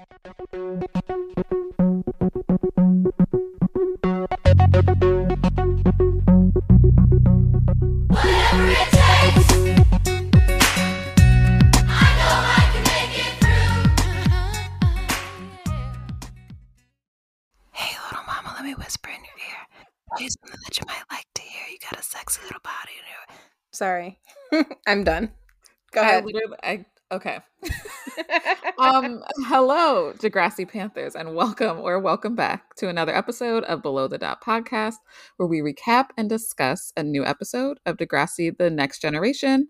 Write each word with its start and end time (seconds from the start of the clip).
Hey, 0.00 0.06
little 18.06 18.24
mama, 18.26 18.54
let 18.56 18.64
me 18.64 18.74
whisper 18.74 19.10
in 19.10 19.16
your 19.16 19.24
ear. 19.36 19.66
Here's 20.16 20.34
something 20.40 20.60
that 20.64 20.78
you 20.78 20.84
might 20.86 21.02
like 21.10 21.26
to 21.34 21.42
hear. 21.42 21.62
You 21.70 21.76
got 21.78 22.00
a 22.00 22.02
sexy 22.02 22.40
little 22.44 22.60
body 22.62 22.92
in 22.96 23.04
your. 23.06 23.36
Sorry, 23.70 24.18
I'm 24.86 25.04
done. 25.04 25.32
Go 25.92 26.00
I 26.00 26.04
ahead. 26.04 26.24
literally, 26.24 26.56
I 26.62 26.86
okay. 27.12 27.40
um, 28.78 29.22
hello, 29.46 30.12
Degrassi 30.18 30.68
Panthers, 30.68 31.14
and 31.14 31.34
welcome 31.34 31.78
or 31.78 31.98
welcome 31.98 32.34
back 32.34 32.74
to 32.76 32.88
another 32.88 33.14
episode 33.14 33.64
of 33.64 33.82
Below 33.82 34.08
the 34.08 34.18
Dot 34.18 34.42
podcast, 34.42 34.96
where 35.36 35.48
we 35.48 35.60
recap 35.60 36.06
and 36.16 36.28
discuss 36.28 36.92
a 36.96 37.02
new 37.02 37.24
episode 37.24 37.78
of 37.86 37.96
Degrassi: 37.96 38.56
The 38.56 38.70
Next 38.70 39.00
Generation. 39.00 39.68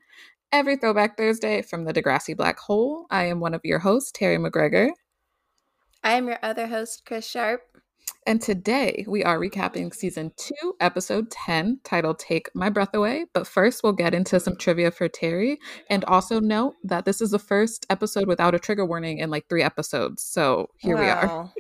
Every 0.53 0.77
Throwback 0.77 1.17
Thursday 1.17 1.63
from 1.63 1.85
the 1.85 1.93
Degrassi 1.93 2.37
Black 2.37 2.59
Hole. 2.59 3.07
I 3.11 3.25
am 3.25 3.41
one 3.41 3.55
of 3.55 3.61
your 3.65 3.79
hosts, 3.79 4.11
Terry 4.13 4.37
McGregor, 4.37 4.91
I 6.03 6.13
am 6.13 6.29
your 6.29 6.39
other 6.43 6.67
host, 6.67 7.03
Chris 7.05 7.27
Sharp. 7.29 7.70
And 8.31 8.41
today 8.41 9.05
we 9.09 9.25
are 9.25 9.41
recapping 9.41 9.93
season 9.93 10.31
two, 10.37 10.77
episode 10.79 11.33
10, 11.33 11.81
titled 11.83 12.21
Take 12.21 12.49
My 12.55 12.71
Breath 12.71 12.95
Away. 12.95 13.25
But 13.35 13.45
first, 13.45 13.83
we'll 13.83 13.93
get 13.93 14.15
into 14.15 14.39
some 14.39 14.55
trivia 14.55 14.93
for 14.93 15.09
Terry. 15.09 15.59
And 15.89 16.05
also 16.05 16.39
note 16.39 16.77
that 16.85 17.05
this 17.05 17.21
is 17.21 17.33
the 17.33 17.41
first 17.41 17.87
episode 17.91 18.29
without 18.29 18.55
a 18.55 18.61
trigger 18.61 18.87
warning 18.87 19.19
in 19.19 19.31
like 19.31 19.49
three 19.49 19.65
episodes. 19.65 20.23
So 20.23 20.71
here 20.77 20.97
we 20.97 21.07
are. 21.07 21.53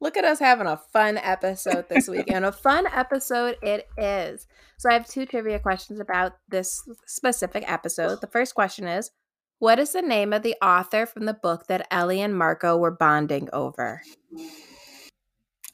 Look 0.00 0.16
at 0.16 0.24
us 0.24 0.38
having 0.38 0.66
a 0.66 0.80
fun 0.94 1.18
episode 1.18 1.90
this 1.90 2.08
week, 2.08 2.30
and 2.30 2.46
a 2.46 2.52
fun 2.52 2.86
episode 2.86 3.58
it 3.62 3.86
is. 3.98 4.46
So, 4.78 4.88
I 4.88 4.94
have 4.94 5.06
two 5.06 5.26
trivia 5.26 5.58
questions 5.58 6.00
about 6.00 6.32
this 6.48 6.82
specific 7.06 7.70
episode. 7.70 8.22
The 8.22 8.26
first 8.26 8.54
question 8.54 8.86
is 8.86 9.10
What 9.58 9.78
is 9.78 9.92
the 9.92 10.02
name 10.02 10.32
of 10.32 10.42
the 10.42 10.56
author 10.62 11.04
from 11.04 11.26
the 11.26 11.34
book 11.34 11.66
that 11.68 11.86
Ellie 11.90 12.22
and 12.22 12.36
Marco 12.36 12.78
were 12.78 12.90
bonding 12.90 13.48
over? 13.52 14.02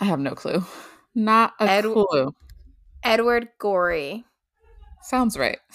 I 0.00 0.06
have 0.06 0.18
no 0.20 0.34
clue. 0.34 0.64
Not 1.14 1.52
a 1.60 1.64
Ed- 1.70 1.84
clue. 1.84 2.34
Edward 3.02 3.48
Gorey. 3.58 4.24
Sounds 5.02 5.36
right. 5.38 5.58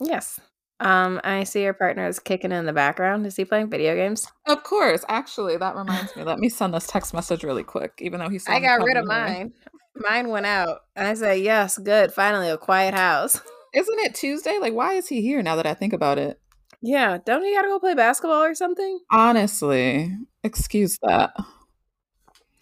Yes. 0.00 0.38
Um, 0.80 1.20
I 1.24 1.42
see 1.42 1.62
your 1.64 1.74
partner 1.74 2.06
is 2.06 2.20
kicking 2.20 2.52
in 2.52 2.66
the 2.66 2.72
background. 2.72 3.26
Is 3.26 3.34
he 3.34 3.44
playing 3.44 3.68
video 3.68 3.96
games? 3.96 4.28
Of 4.46 4.62
course. 4.62 5.04
Actually, 5.08 5.56
that 5.56 5.74
reminds 5.74 6.14
me. 6.14 6.22
Let 6.22 6.38
me 6.38 6.48
send 6.48 6.72
this 6.72 6.86
text 6.86 7.12
message 7.12 7.42
really 7.42 7.64
quick, 7.64 7.94
even 7.98 8.20
though 8.20 8.28
he 8.28 8.38
saw 8.38 8.52
I 8.52 8.60
got 8.60 8.84
rid 8.84 8.96
of 8.96 9.06
mine. 9.06 9.52
Mine 9.96 10.28
went 10.28 10.46
out. 10.46 10.82
And 10.94 11.08
I 11.08 11.14
said, 11.14 11.40
Yes, 11.40 11.78
good. 11.78 12.12
Finally, 12.12 12.48
a 12.48 12.56
quiet 12.56 12.94
house. 12.94 13.40
Isn't 13.74 13.98
it 13.98 14.14
Tuesday? 14.14 14.58
Like, 14.60 14.72
why 14.72 14.94
is 14.94 15.08
he 15.08 15.20
here 15.20 15.42
now 15.42 15.56
that 15.56 15.66
I 15.66 15.74
think 15.74 15.92
about 15.92 16.16
it? 16.18 16.40
Yeah, 16.80 17.18
don't 17.26 17.44
you 17.44 17.56
gotta 17.56 17.66
go 17.68 17.80
play 17.80 17.94
basketball 17.94 18.42
or 18.44 18.54
something? 18.54 19.00
Honestly, 19.10 20.16
excuse 20.44 20.96
that. 21.02 21.32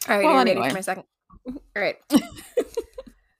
All 0.09 0.17
right, 0.17 0.25
Well, 0.25 0.47
you're 0.47 0.57
ready 0.57 0.69
for 0.69 0.75
my 0.75 0.81
second. 0.81 1.05
All 1.49 1.55
right. 1.77 1.97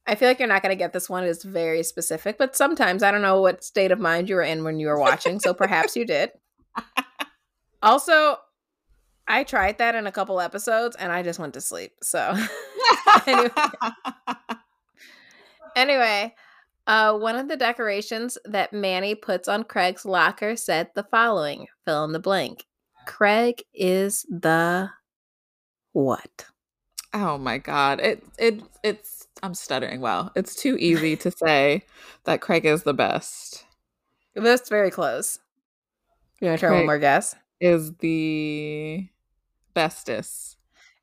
I 0.07 0.15
feel 0.15 0.29
like 0.29 0.39
you're 0.39 0.49
not 0.49 0.63
going 0.63 0.71
to 0.71 0.77
get 0.79 0.93
this 0.93 1.11
one. 1.11 1.25
It's 1.25 1.43
very 1.45 1.83
specific, 1.83 2.39
but 2.39 2.55
sometimes 2.57 3.03
I 3.03 3.11
don't 3.11 3.23
know 3.23 3.41
what 3.41 3.65
state 3.65 3.91
of 3.91 3.99
mind 3.99 4.29
you 4.29 4.37
were 4.37 4.43
in 4.43 4.63
when 4.63 4.79
you 4.79 4.87
were 4.87 4.99
watching, 5.01 5.41
so 5.41 5.53
perhaps 5.53 5.97
you 5.97 6.05
did. 6.07 6.31
Also, 7.83 8.39
I 9.29 9.45
tried 9.45 9.79
that 9.79 9.95
in 9.95 10.07
a 10.07 10.13
couple 10.13 10.41
episodes 10.41 10.97
and 10.97 11.13
I 11.13 11.23
just 11.23 11.39
went 11.39 11.55
to 11.55 11.61
sleep. 11.61 11.93
So, 12.03 12.35
Anyway. 13.27 13.51
anyway, 15.77 16.35
uh, 16.87 17.17
one 17.17 17.37
of 17.37 17.49
the 17.49 17.57
decorations 17.57 18.39
that 18.45 18.73
Manny 18.73 19.15
puts 19.15 19.47
on 19.47 19.63
Craig's 19.65 20.05
locker 20.05 20.57
said 20.57 20.89
the 20.95 21.05
following 21.05 21.67
fill 21.85 22.05
in 22.05 22.13
the 22.13 22.19
blank. 22.19 22.65
Craig 23.07 23.63
is 23.75 24.25
the 24.29 24.91
what? 25.97 26.47
oh 27.15 27.39
my 27.39 27.57
god. 27.57 28.01
It 28.01 28.23
it 28.39 28.63
it's 28.83 29.27
I'm 29.43 29.55
stuttering. 29.55 30.01
well. 30.01 30.31
It's 30.37 30.55
too 30.55 30.77
easy 30.79 31.17
to 31.17 31.31
say 31.31 31.85
that 32.25 32.41
Craig 32.41 32.67
is 32.67 32.83
the 32.83 32.95
best. 32.95 33.65
That's 34.35 34.69
very 34.69 34.91
close. 34.91 35.39
You 36.41 36.49
want 36.49 36.61
to 36.61 36.67
try 36.67 36.77
one 36.77 36.87
more 36.87 36.99
guess? 36.99 37.35
Is 37.61 37.95
the 37.95 39.09
bestest. 39.73 40.59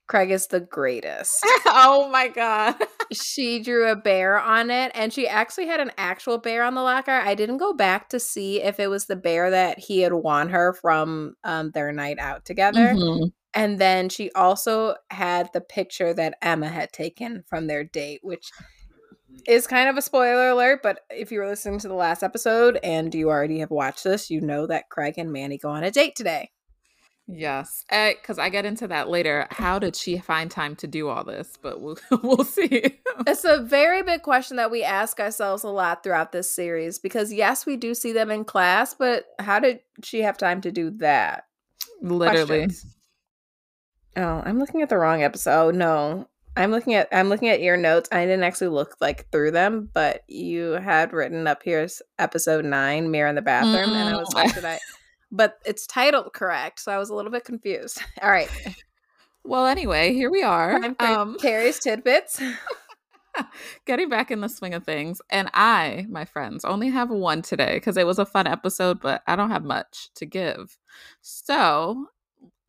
Craig 0.05 0.29
is 0.29 0.47
the 0.47 0.59
greatest. 0.59 1.39
oh 1.65 2.09
my 2.11 2.27
god. 2.27 2.75
she 3.11 3.59
drew 3.63 3.89
a 3.89 3.95
bear 3.95 4.39
on 4.39 4.69
it, 4.69 4.91
and 4.93 5.11
she 5.11 5.27
actually 5.27 5.65
had 5.65 5.79
an 5.79 5.91
actual 5.97 6.37
bear 6.37 6.63
on 6.63 6.75
the 6.75 6.81
locker. 6.81 7.11
I 7.11 7.33
didn't 7.33 7.57
go 7.57 7.73
back 7.73 8.09
to 8.09 8.19
see 8.19 8.61
if 8.61 8.79
it 8.79 8.87
was 8.87 9.05
the 9.05 9.15
bear 9.15 9.49
that 9.49 9.79
he 9.79 10.01
had 10.01 10.13
won 10.13 10.49
her 10.49 10.73
from 10.73 11.35
um, 11.43 11.71
their 11.71 11.91
night 11.91 12.19
out 12.19 12.45
together. 12.45 12.93
Mhm. 12.93 13.31
And 13.53 13.79
then 13.79 14.09
she 14.09 14.31
also 14.31 14.95
had 15.11 15.49
the 15.53 15.61
picture 15.61 16.13
that 16.13 16.37
Emma 16.41 16.69
had 16.69 16.91
taken 16.91 17.43
from 17.47 17.67
their 17.67 17.83
date, 17.83 18.21
which 18.23 18.49
is 19.47 19.67
kind 19.67 19.89
of 19.89 19.97
a 19.97 20.01
spoiler 20.01 20.49
alert. 20.49 20.81
But 20.81 21.01
if 21.09 21.31
you 21.31 21.39
were 21.39 21.47
listening 21.47 21.79
to 21.79 21.87
the 21.87 21.93
last 21.93 22.23
episode 22.23 22.79
and 22.83 23.13
you 23.13 23.29
already 23.29 23.59
have 23.59 23.71
watched 23.71 24.03
this, 24.03 24.29
you 24.29 24.41
know 24.41 24.65
that 24.67 24.89
Craig 24.89 25.15
and 25.17 25.31
Manny 25.31 25.57
go 25.57 25.69
on 25.69 25.83
a 25.83 25.91
date 25.91 26.15
today. 26.15 26.51
Yes, 27.25 27.85
eh, 27.89 28.13
because 28.15 28.37
I 28.37 28.49
get 28.49 28.65
into 28.65 28.85
that 28.89 29.07
later. 29.07 29.47
How 29.49 29.79
did 29.79 29.95
she 29.95 30.17
find 30.17 30.51
time 30.51 30.75
to 30.77 30.87
do 30.87 31.07
all 31.07 31.23
this? 31.23 31.57
But 31.61 31.79
we'll 31.79 31.97
we'll 32.21 32.43
see. 32.43 32.99
It's 33.25 33.45
a 33.45 33.61
very 33.61 34.03
big 34.03 34.23
question 34.23 34.57
that 34.57 34.71
we 34.71 34.83
ask 34.83 35.19
ourselves 35.21 35.63
a 35.63 35.69
lot 35.69 36.03
throughout 36.03 36.33
this 36.33 36.51
series 36.51 36.99
because, 36.99 37.31
yes, 37.31 37.65
we 37.65 37.77
do 37.77 37.93
see 37.93 38.11
them 38.11 38.29
in 38.29 38.43
class, 38.43 38.93
but 38.93 39.25
how 39.39 39.59
did 39.59 39.79
she 40.03 40.21
have 40.21 40.37
time 40.37 40.59
to 40.61 40.71
do 40.71 40.91
that? 40.97 41.45
Literally, 42.01 42.65
Questions. 42.65 42.93
Oh, 44.15 44.41
I'm 44.45 44.59
looking 44.59 44.81
at 44.81 44.89
the 44.89 44.97
wrong 44.97 45.23
episode. 45.23 45.51
Oh, 45.67 45.71
no. 45.71 46.27
I'm 46.55 46.69
looking 46.69 46.93
at 46.93 47.07
I'm 47.11 47.29
looking 47.29 47.49
at 47.49 47.61
your 47.63 47.77
notes. 47.77 48.09
I 48.11 48.25
didn't 48.25 48.43
actually 48.43 48.67
look 48.67 48.95
like 49.01 49.27
through 49.31 49.51
them, 49.51 49.89
but 49.91 50.21
you 50.27 50.73
had 50.73 51.11
written 51.11 51.47
up 51.47 51.61
here's 51.63 51.99
episode 52.19 52.63
nine, 52.63 53.09
mirror 53.09 53.27
in 53.27 53.33
the 53.33 53.41
bathroom, 53.41 53.91
and 53.91 54.09
I 54.15 54.17
was 54.17 54.31
like, 54.35 54.51
Mm. 54.51 54.55
did 54.55 54.65
I? 54.65 54.79
But 55.31 55.57
it's 55.65 55.87
titled 55.87 56.31
correct, 56.33 56.79
so 56.81 56.91
I 56.91 56.99
was 56.99 57.09
a 57.09 57.15
little 57.15 57.31
bit 57.31 57.43
confused. 57.43 57.99
All 58.21 58.29
right, 58.29 58.49
Well, 59.43 59.65
anyway, 59.65 60.13
here 60.13 60.29
we 60.29 60.43
are. 60.43 60.79
Um, 60.99 61.39
Carrie's 61.39 61.79
tidbits. 61.79 62.39
getting 63.85 64.09
back 64.09 64.29
in 64.29 64.41
the 64.41 64.47
swing 64.47 64.75
of 64.75 64.83
things. 64.83 65.21
And 65.31 65.49
I, 65.55 66.05
my 66.07 66.23
friends, 66.23 66.63
only 66.63 66.89
have 66.89 67.09
one 67.09 67.41
today 67.41 67.73
because 67.73 67.97
it 67.97 68.05
was 68.05 68.19
a 68.19 68.27
fun 68.27 68.45
episode, 68.45 69.01
but 69.01 69.23
I 69.25 69.35
don't 69.35 69.49
have 69.49 69.63
much 69.63 70.09
to 70.15 70.25
give. 70.27 70.77
So 71.21 72.09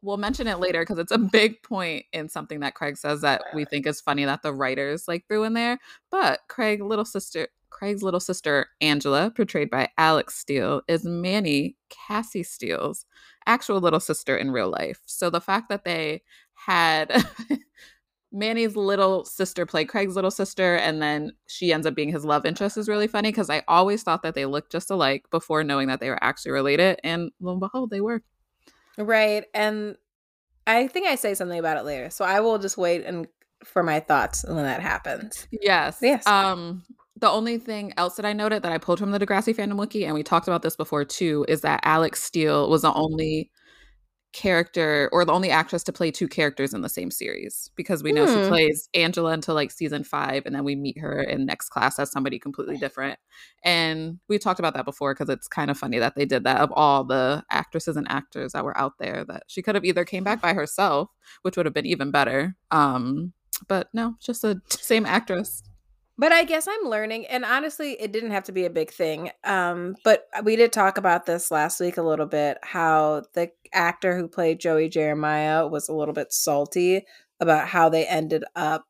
we'll 0.04 0.18
mention 0.18 0.46
it 0.46 0.60
later 0.60 0.82
because 0.82 0.98
it's 0.98 1.12
a 1.12 1.18
big 1.18 1.62
point 1.62 2.04
in 2.12 2.28
something 2.28 2.60
that 2.60 2.74
Craig 2.74 2.96
says 2.96 3.22
that 3.22 3.42
we 3.54 3.64
think 3.64 3.86
is 3.86 4.00
funny 4.00 4.24
that 4.24 4.42
the 4.42 4.52
writers 4.52 5.08
like 5.08 5.26
threw 5.26 5.44
in 5.44 5.54
there. 5.54 5.78
But 6.10 6.40
Craig, 6.48 6.82
little 6.82 7.04
sister, 7.04 7.48
Craig's 7.70 8.02
little 8.02 8.20
sister 8.20 8.68
Angela, 8.80 9.30
portrayed 9.30 9.70
by 9.70 9.88
Alex 9.98 10.36
Steele, 10.36 10.82
is 10.86 11.04
Manny 11.04 11.76
Cassie 11.88 12.42
Steele's 12.42 13.06
actual 13.46 13.80
little 13.80 14.00
sister 14.00 14.36
in 14.36 14.50
real 14.50 14.70
life. 14.70 15.00
So 15.06 15.30
the 15.30 15.40
fact 15.40 15.68
that 15.70 15.84
they 15.84 16.22
had 16.54 17.24
Manny's 18.32 18.76
little 18.76 19.24
sister 19.24 19.64
play 19.64 19.84
Craig's 19.84 20.16
little 20.16 20.30
sister, 20.30 20.76
and 20.76 21.00
then 21.00 21.32
she 21.46 21.72
ends 21.72 21.86
up 21.86 21.94
being 21.94 22.10
his 22.10 22.24
love 22.24 22.44
interest 22.44 22.76
is 22.76 22.88
really 22.88 23.06
funny 23.06 23.30
because 23.30 23.48
I 23.48 23.62
always 23.68 24.02
thought 24.02 24.22
that 24.22 24.34
they 24.34 24.44
looked 24.44 24.72
just 24.72 24.90
alike 24.90 25.24
before 25.30 25.62
knowing 25.62 25.88
that 25.88 26.00
they 26.00 26.10
were 26.10 26.22
actually 26.22 26.52
related, 26.52 27.00
and 27.04 27.30
lo 27.40 27.52
and 27.52 27.60
behold, 27.60 27.90
they 27.90 28.00
were. 28.00 28.22
Right, 28.98 29.44
and 29.54 29.96
I 30.66 30.86
think 30.86 31.06
I 31.06 31.14
say 31.14 31.34
something 31.34 31.58
about 31.58 31.76
it 31.76 31.84
later, 31.84 32.10
so 32.10 32.24
I 32.24 32.40
will 32.40 32.58
just 32.58 32.76
wait 32.76 33.04
and 33.04 33.26
for 33.64 33.82
my 33.82 34.00
thoughts 34.00 34.44
when 34.46 34.56
that 34.56 34.80
happens. 34.80 35.46
Yes. 35.50 35.98
Yes. 36.02 36.26
Um, 36.26 36.82
the 37.16 37.30
only 37.30 37.58
thing 37.58 37.92
else 37.96 38.16
that 38.16 38.26
I 38.26 38.32
noted 38.32 38.62
that 38.62 38.72
I 38.72 38.78
pulled 38.78 38.98
from 38.98 39.10
the 39.10 39.18
Degrassi 39.18 39.54
fandom 39.54 39.76
wiki, 39.76 40.04
and 40.04 40.14
we 40.14 40.22
talked 40.22 40.48
about 40.48 40.62
this 40.62 40.76
before 40.76 41.04
too, 41.04 41.44
is 41.48 41.62
that 41.62 41.80
Alex 41.84 42.22
Steele 42.22 42.68
was 42.68 42.82
the 42.82 42.92
only 42.92 43.50
character 44.34 45.08
or 45.12 45.24
the 45.24 45.32
only 45.32 45.50
actress 45.50 45.82
to 45.84 45.92
play 45.92 46.10
two 46.10 46.28
characters 46.28 46.74
in 46.74 46.82
the 46.82 46.88
same 46.88 47.10
series 47.10 47.70
because 47.76 48.02
we 48.02 48.12
know 48.12 48.26
Hmm. 48.26 48.42
she 48.42 48.48
plays 48.48 48.88
Angela 48.92 49.30
until 49.32 49.54
like 49.54 49.70
season 49.70 50.04
five, 50.04 50.42
and 50.44 50.54
then 50.54 50.64
we 50.64 50.74
meet 50.74 50.98
her 50.98 51.22
in 51.22 51.46
next 51.46 51.70
class 51.70 51.98
as 51.98 52.10
somebody 52.10 52.38
completely 52.38 52.76
different. 52.76 53.18
And 53.62 54.18
we 54.28 54.38
talked 54.38 54.58
about 54.58 54.74
that 54.74 54.84
before 54.84 55.14
because 55.14 55.30
it's 55.30 55.48
kind 55.48 55.70
of 55.70 55.78
funny 55.78 55.98
that 55.98 56.16
they 56.16 56.26
did 56.26 56.44
that 56.44 56.60
of 56.60 56.70
all 56.72 57.04
the 57.04 57.44
actresses 57.50 57.96
and 57.96 58.06
actors 58.10 58.52
that 58.52 58.64
were 58.64 58.76
out 58.76 58.98
there 58.98 59.24
that 59.28 59.44
she 59.46 59.62
could 59.62 59.74
have 59.76 59.84
either 59.84 60.04
came 60.04 60.24
back 60.24 60.42
by 60.42 60.52
herself, 60.52 61.08
which 61.42 61.56
would 61.56 61.64
have 61.64 61.74
been 61.74 61.86
even 61.86 62.10
better. 62.10 62.56
Um, 62.70 63.32
but 63.68 63.88
no, 63.94 64.16
just 64.20 64.42
the 64.42 64.60
same 64.68 65.06
actress. 65.06 65.62
But 66.16 66.30
I 66.30 66.44
guess 66.44 66.68
I'm 66.68 66.88
learning, 66.88 67.26
and 67.26 67.44
honestly, 67.44 67.92
it 68.00 68.12
didn't 68.12 68.30
have 68.30 68.44
to 68.44 68.52
be 68.52 68.64
a 68.64 68.70
big 68.70 68.92
thing. 68.92 69.30
Um, 69.42 69.96
but 70.04 70.26
we 70.44 70.54
did 70.54 70.72
talk 70.72 70.96
about 70.96 71.26
this 71.26 71.50
last 71.50 71.80
week 71.80 71.96
a 71.96 72.02
little 72.02 72.26
bit. 72.26 72.58
How 72.62 73.22
the 73.34 73.50
actor 73.72 74.16
who 74.16 74.28
played 74.28 74.60
Joey 74.60 74.88
Jeremiah 74.88 75.66
was 75.66 75.88
a 75.88 75.94
little 75.94 76.14
bit 76.14 76.32
salty 76.32 77.04
about 77.40 77.66
how 77.66 77.88
they 77.88 78.06
ended 78.06 78.44
up, 78.54 78.84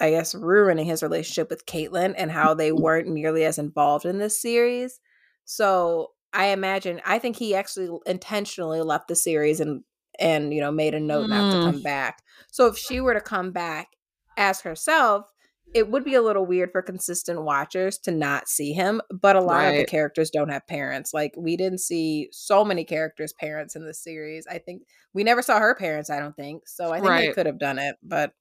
I 0.00 0.10
guess, 0.10 0.32
ruining 0.32 0.86
his 0.86 1.02
relationship 1.02 1.50
with 1.50 1.66
Caitlyn 1.66 2.14
and 2.16 2.30
how 2.30 2.54
they 2.54 2.70
weren't 2.70 3.08
nearly 3.08 3.44
as 3.44 3.58
involved 3.58 4.04
in 4.04 4.18
this 4.18 4.40
series. 4.40 5.00
So 5.44 6.12
I 6.32 6.46
imagine, 6.46 7.00
I 7.04 7.18
think 7.18 7.34
he 7.36 7.56
actually 7.56 7.88
intentionally 8.06 8.80
left 8.80 9.08
the 9.08 9.16
series 9.16 9.58
and 9.58 9.82
and 10.20 10.54
you 10.54 10.60
know 10.60 10.70
made 10.70 10.94
a 10.94 11.00
note 11.00 11.26
mm. 11.26 11.30
not 11.30 11.52
to 11.52 11.72
come 11.72 11.82
back. 11.82 12.22
So 12.52 12.68
if 12.68 12.78
she 12.78 13.00
were 13.00 13.14
to 13.14 13.20
come 13.20 13.50
back 13.50 13.88
as 14.36 14.60
herself 14.60 15.32
it 15.72 15.90
would 15.90 16.04
be 16.04 16.14
a 16.14 16.22
little 16.22 16.46
weird 16.46 16.70
for 16.70 16.82
consistent 16.82 17.42
watchers 17.42 17.98
to 17.98 18.10
not 18.10 18.48
see 18.48 18.72
him, 18.72 19.00
but 19.10 19.36
a 19.36 19.40
lot 19.40 19.56
right. 19.56 19.68
of 19.68 19.76
the 19.78 19.86
characters 19.86 20.30
don't 20.30 20.50
have 20.50 20.66
parents. 20.66 21.12
Like 21.14 21.32
we 21.36 21.56
didn't 21.56 21.80
see 21.80 22.28
so 22.30 22.64
many 22.64 22.84
characters' 22.84 23.32
parents 23.32 23.74
in 23.74 23.84
the 23.84 23.94
series. 23.94 24.46
I 24.46 24.58
think 24.58 24.82
we 25.14 25.24
never 25.24 25.42
saw 25.42 25.58
her 25.58 25.74
parents, 25.74 26.10
I 26.10 26.20
don't 26.20 26.36
think. 26.36 26.68
So 26.68 26.92
I 26.92 26.98
think 26.98 27.08
right. 27.08 27.28
they 27.28 27.32
could 27.32 27.46
have 27.46 27.58
done 27.58 27.78
it. 27.78 27.96
But 28.02 28.32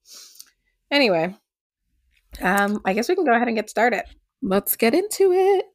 anyway, 0.91 1.35
um, 2.41 2.81
I 2.85 2.93
guess 2.93 3.09
we 3.09 3.15
can 3.15 3.25
go 3.25 3.33
ahead 3.33 3.47
and 3.47 3.57
get 3.57 3.69
started. 3.69 4.03
Let's 4.41 4.75
get 4.75 4.93
into 4.93 5.31
it. 5.31 5.65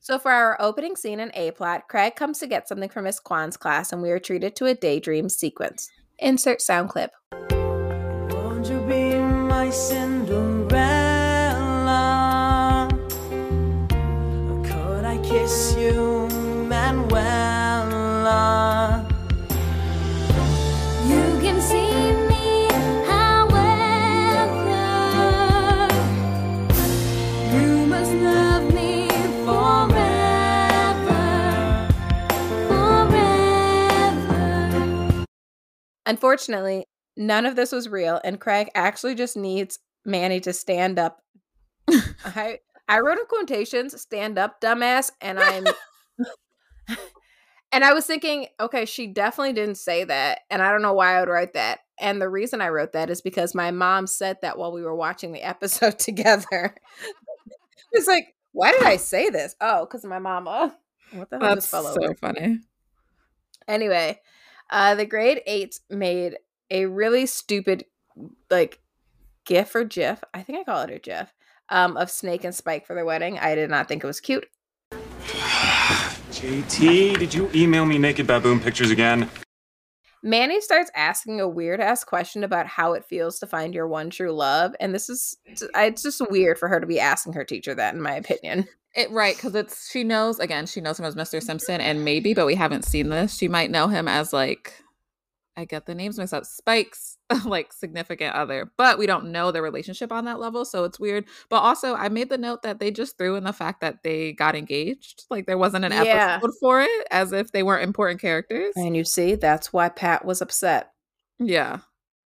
So 0.00 0.18
for 0.18 0.30
our 0.30 0.60
opening 0.60 0.96
scene 0.96 1.20
in 1.20 1.30
A 1.34 1.50
plot, 1.50 1.88
Craig 1.88 2.16
comes 2.16 2.38
to 2.38 2.46
get 2.46 2.68
something 2.68 2.88
from 2.88 3.04
Miss 3.04 3.18
Kwan's 3.18 3.56
class, 3.56 3.92
and 3.92 4.00
we 4.00 4.10
are 4.10 4.20
treated 4.20 4.56
to 4.56 4.66
a 4.66 4.74
daydream 4.74 5.28
sequence. 5.28 5.90
Insert 6.18 6.60
sound 6.60 6.90
clip. 6.90 7.10
Kiss 15.28 15.76
you, 15.76 16.28
Manuela. 16.68 18.36
You 21.06 21.38
can 21.40 21.60
see 21.60 22.12
me, 22.30 22.68
however. 23.06 24.76
You 27.54 27.86
must 27.86 28.12
love 28.14 28.72
me 28.72 29.08
forever. 29.44 31.26
Forever. 32.68 34.44
Unfortunately, 36.06 36.87
none 37.18 37.44
of 37.44 37.56
this 37.56 37.72
was 37.72 37.88
real, 37.88 38.20
and 38.24 38.40
Craig 38.40 38.70
actually 38.74 39.14
just 39.14 39.36
needs 39.36 39.78
Manny 40.04 40.40
to 40.40 40.52
stand 40.52 40.98
up. 40.98 41.22
I 42.24 42.60
I 42.88 43.00
wrote 43.00 43.18
in 43.18 43.26
quotations, 43.26 44.00
stand 44.00 44.38
up, 44.38 44.60
dumbass, 44.60 45.10
and 45.20 45.38
I'm 45.38 45.66
and 47.72 47.84
I 47.84 47.92
was 47.92 48.06
thinking, 48.06 48.46
okay, 48.58 48.86
she 48.86 49.06
definitely 49.06 49.52
didn't 49.52 49.76
say 49.76 50.04
that. 50.04 50.40
And 50.48 50.62
I 50.62 50.70
don't 50.72 50.82
know 50.82 50.94
why 50.94 51.16
I 51.16 51.20
would 51.20 51.28
write 51.28 51.52
that. 51.52 51.80
And 52.00 52.20
the 52.20 52.28
reason 52.28 52.60
I 52.60 52.68
wrote 52.68 52.92
that 52.92 53.10
is 53.10 53.20
because 53.20 53.54
my 53.54 53.70
mom 53.70 54.06
said 54.06 54.38
that 54.42 54.56
while 54.56 54.72
we 54.72 54.82
were 54.82 54.94
watching 54.94 55.32
the 55.32 55.42
episode 55.42 55.98
together. 55.98 56.74
it's 57.92 58.06
like, 58.06 58.34
why 58.52 58.72
did 58.72 58.84
I 58.84 58.96
say 58.96 59.28
this? 59.28 59.54
Oh, 59.60 59.84
because 59.84 60.04
my 60.04 60.18
mama. 60.18 60.76
What 61.12 61.30
the 61.30 61.38
hell 61.38 61.54
That's 61.54 61.68
so 61.68 61.86
over? 61.86 62.14
funny. 62.14 62.60
Anyway, 63.66 64.20
uh, 64.70 64.94
the 64.94 65.06
grade 65.06 65.42
eight 65.46 65.78
made 65.90 66.36
a 66.70 66.86
really 66.86 67.26
stupid, 67.26 67.84
like, 68.50 68.80
GIF 69.44 69.74
or 69.74 69.84
GIF. 69.84 70.22
I 70.34 70.42
think 70.42 70.58
I 70.58 70.64
call 70.64 70.82
it 70.82 70.90
a 70.90 70.98
GIF 70.98 71.32
um, 71.68 71.96
of 71.96 72.10
Snake 72.10 72.44
and 72.44 72.54
Spike 72.54 72.86
for 72.86 72.94
their 72.94 73.04
wedding. 73.04 73.38
I 73.38 73.54
did 73.54 73.70
not 73.70 73.88
think 73.88 74.04
it 74.04 74.06
was 74.06 74.20
cute. 74.20 74.46
JT, 76.30 77.18
did 77.18 77.34
you 77.34 77.50
email 77.54 77.84
me 77.84 77.98
naked 77.98 78.26
baboon 78.26 78.60
pictures 78.60 78.90
again? 78.90 79.28
Manny 80.22 80.60
starts 80.60 80.90
asking 80.94 81.40
a 81.40 81.48
weird 81.48 81.80
ass 81.80 82.04
question 82.04 82.44
about 82.44 82.66
how 82.66 82.92
it 82.92 83.04
feels 83.04 83.38
to 83.38 83.46
find 83.46 83.74
your 83.74 83.86
one 83.86 84.10
true 84.10 84.32
love, 84.32 84.74
and 84.80 84.94
this 84.94 85.08
is 85.08 85.36
it's 85.46 86.02
just 86.02 86.20
weird 86.30 86.58
for 86.58 86.68
her 86.68 86.80
to 86.80 86.86
be 86.86 86.98
asking 86.98 87.34
her 87.34 87.44
teacher 87.44 87.74
that, 87.74 87.94
in 87.94 88.02
my 88.02 88.14
opinion. 88.14 88.68
It 88.94 89.10
right 89.10 89.36
because 89.36 89.54
it's 89.54 89.90
she 89.90 90.02
knows 90.02 90.40
again 90.40 90.66
she 90.66 90.80
knows 90.80 90.98
him 90.98 91.04
as 91.04 91.14
Mr. 91.14 91.42
Simpson, 91.42 91.80
and 91.80 92.04
maybe, 92.04 92.34
but 92.34 92.46
we 92.46 92.56
haven't 92.56 92.84
seen 92.84 93.10
this. 93.10 93.36
She 93.36 93.46
might 93.46 93.70
know 93.70 93.86
him 93.86 94.08
as 94.08 94.32
like 94.32 94.74
I 95.58 95.64
get 95.64 95.86
the 95.86 95.94
names 95.94 96.18
mixed 96.18 96.32
up. 96.32 96.46
Spike's 96.46 97.18
like 97.44 97.72
significant 97.72 98.36
other, 98.36 98.70
but 98.76 98.96
we 98.96 99.06
don't 99.06 99.32
know 99.32 99.50
their 99.50 99.62
relationship 99.62 100.12
on 100.12 100.24
that 100.26 100.38
level, 100.38 100.64
so 100.64 100.84
it's 100.84 101.00
weird. 101.00 101.24
But 101.48 101.56
also, 101.56 101.96
I 101.96 102.08
made 102.10 102.28
the 102.28 102.38
note 102.38 102.62
that 102.62 102.78
they 102.78 102.92
just 102.92 103.18
threw 103.18 103.34
in 103.34 103.42
the 103.42 103.52
fact 103.52 103.80
that 103.80 104.04
they 104.04 104.34
got 104.34 104.54
engaged. 104.54 105.24
Like 105.30 105.46
there 105.46 105.58
wasn't 105.58 105.84
an 105.84 105.90
yeah. 105.90 106.36
episode 106.36 106.54
for 106.60 106.80
it, 106.80 107.06
as 107.10 107.32
if 107.32 107.50
they 107.50 107.64
weren't 107.64 107.82
important 107.82 108.20
characters. 108.20 108.72
And 108.76 108.96
you 108.96 109.02
see, 109.02 109.34
that's 109.34 109.72
why 109.72 109.88
Pat 109.88 110.24
was 110.24 110.40
upset. 110.40 110.92
Yeah, 111.40 111.78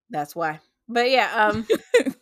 that's 0.10 0.36
why. 0.36 0.60
But 0.90 1.10
yeah, 1.10 1.32
um. 1.34 1.66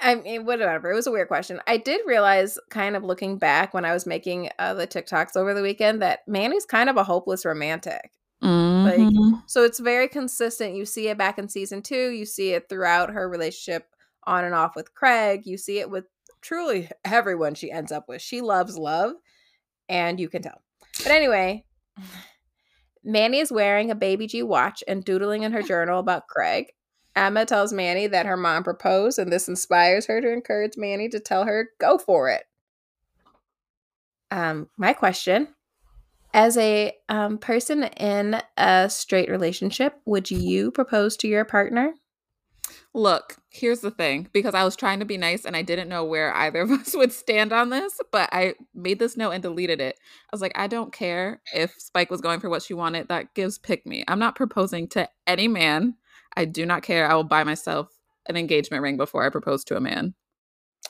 I 0.00 0.14
mean, 0.14 0.44
whatever. 0.44 0.92
It 0.92 0.94
was 0.94 1.08
a 1.08 1.10
weird 1.10 1.26
question. 1.26 1.60
I 1.66 1.76
did 1.76 2.02
realize, 2.06 2.56
kind 2.70 2.94
of 2.94 3.02
looking 3.02 3.36
back 3.36 3.74
when 3.74 3.84
I 3.84 3.92
was 3.92 4.06
making 4.06 4.48
uh, 4.58 4.74
the 4.74 4.86
TikToks 4.86 5.34
over 5.34 5.54
the 5.54 5.62
weekend, 5.62 6.02
that 6.02 6.20
Manny's 6.28 6.64
kind 6.64 6.88
of 6.88 6.96
a 6.96 7.02
hopeless 7.02 7.44
romantic. 7.44 8.12
Mm-hmm. 8.42 9.18
Like 9.18 9.42
so 9.46 9.64
it's 9.64 9.80
very 9.80 10.08
consistent. 10.08 10.76
You 10.76 10.84
see 10.84 11.08
it 11.08 11.18
back 11.18 11.38
in 11.38 11.48
season 11.48 11.82
2, 11.82 12.10
you 12.10 12.24
see 12.24 12.52
it 12.52 12.68
throughout 12.68 13.10
her 13.10 13.28
relationship 13.28 13.86
on 14.24 14.44
and 14.44 14.54
off 14.54 14.76
with 14.76 14.94
Craig, 14.94 15.42
you 15.44 15.56
see 15.56 15.78
it 15.78 15.90
with 15.90 16.04
truly 16.40 16.90
everyone 17.04 17.54
she 17.54 17.70
ends 17.70 17.90
up 17.90 18.08
with. 18.08 18.22
She 18.22 18.40
loves 18.40 18.76
love 18.76 19.12
and 19.88 20.20
you 20.20 20.28
can 20.28 20.42
tell. 20.42 20.62
But 20.98 21.12
anyway, 21.12 21.64
Manny 23.04 23.38
is 23.38 23.50
wearing 23.50 23.90
a 23.90 23.96
baby 23.96 24.26
G 24.26 24.42
watch 24.42 24.84
and 24.86 25.04
doodling 25.04 25.42
in 25.42 25.52
her 25.52 25.62
journal 25.62 25.98
about 25.98 26.28
Craig. 26.28 26.66
Emma 27.16 27.44
tells 27.44 27.72
Manny 27.72 28.06
that 28.06 28.26
her 28.26 28.36
mom 28.36 28.62
proposed, 28.62 29.18
and 29.18 29.32
this 29.32 29.48
inspires 29.48 30.06
her 30.06 30.20
to 30.20 30.32
encourage 30.32 30.76
Manny 30.76 31.08
to 31.08 31.18
tell 31.18 31.44
her, 31.44 31.70
go 31.80 31.98
for 31.98 32.28
it. 32.28 32.44
Um, 34.30 34.68
my 34.76 34.92
question 34.92 35.48
as 36.38 36.56
a 36.56 36.92
um, 37.08 37.36
person 37.36 37.82
in 37.82 38.40
a 38.56 38.88
straight 38.88 39.28
relationship, 39.28 40.00
would 40.04 40.30
you 40.30 40.70
propose 40.70 41.16
to 41.16 41.26
your 41.26 41.44
partner? 41.44 41.94
Look, 42.94 43.38
here's 43.50 43.80
the 43.80 43.90
thing 43.90 44.28
because 44.32 44.54
I 44.54 44.62
was 44.62 44.76
trying 44.76 45.00
to 45.00 45.04
be 45.04 45.16
nice 45.16 45.44
and 45.44 45.56
I 45.56 45.62
didn't 45.62 45.88
know 45.88 46.04
where 46.04 46.32
either 46.36 46.60
of 46.60 46.70
us 46.70 46.94
would 46.94 47.10
stand 47.10 47.52
on 47.52 47.70
this, 47.70 47.98
but 48.12 48.28
I 48.30 48.54
made 48.72 49.00
this 49.00 49.16
note 49.16 49.32
and 49.32 49.42
deleted 49.42 49.80
it. 49.80 49.98
I 49.98 50.30
was 50.30 50.40
like, 50.40 50.56
I 50.56 50.68
don't 50.68 50.92
care 50.92 51.42
if 51.52 51.74
Spike 51.76 52.08
was 52.08 52.20
going 52.20 52.38
for 52.38 52.48
what 52.48 52.62
she 52.62 52.72
wanted. 52.72 53.08
That 53.08 53.34
gives 53.34 53.58
pick 53.58 53.84
me. 53.84 54.04
I'm 54.06 54.20
not 54.20 54.36
proposing 54.36 54.86
to 54.90 55.08
any 55.26 55.48
man. 55.48 55.96
I 56.36 56.44
do 56.44 56.64
not 56.64 56.84
care. 56.84 57.10
I 57.10 57.14
will 57.14 57.24
buy 57.24 57.42
myself 57.42 57.88
an 58.28 58.36
engagement 58.36 58.84
ring 58.84 58.96
before 58.96 59.26
I 59.26 59.30
propose 59.30 59.64
to 59.64 59.76
a 59.76 59.80
man 59.80 60.14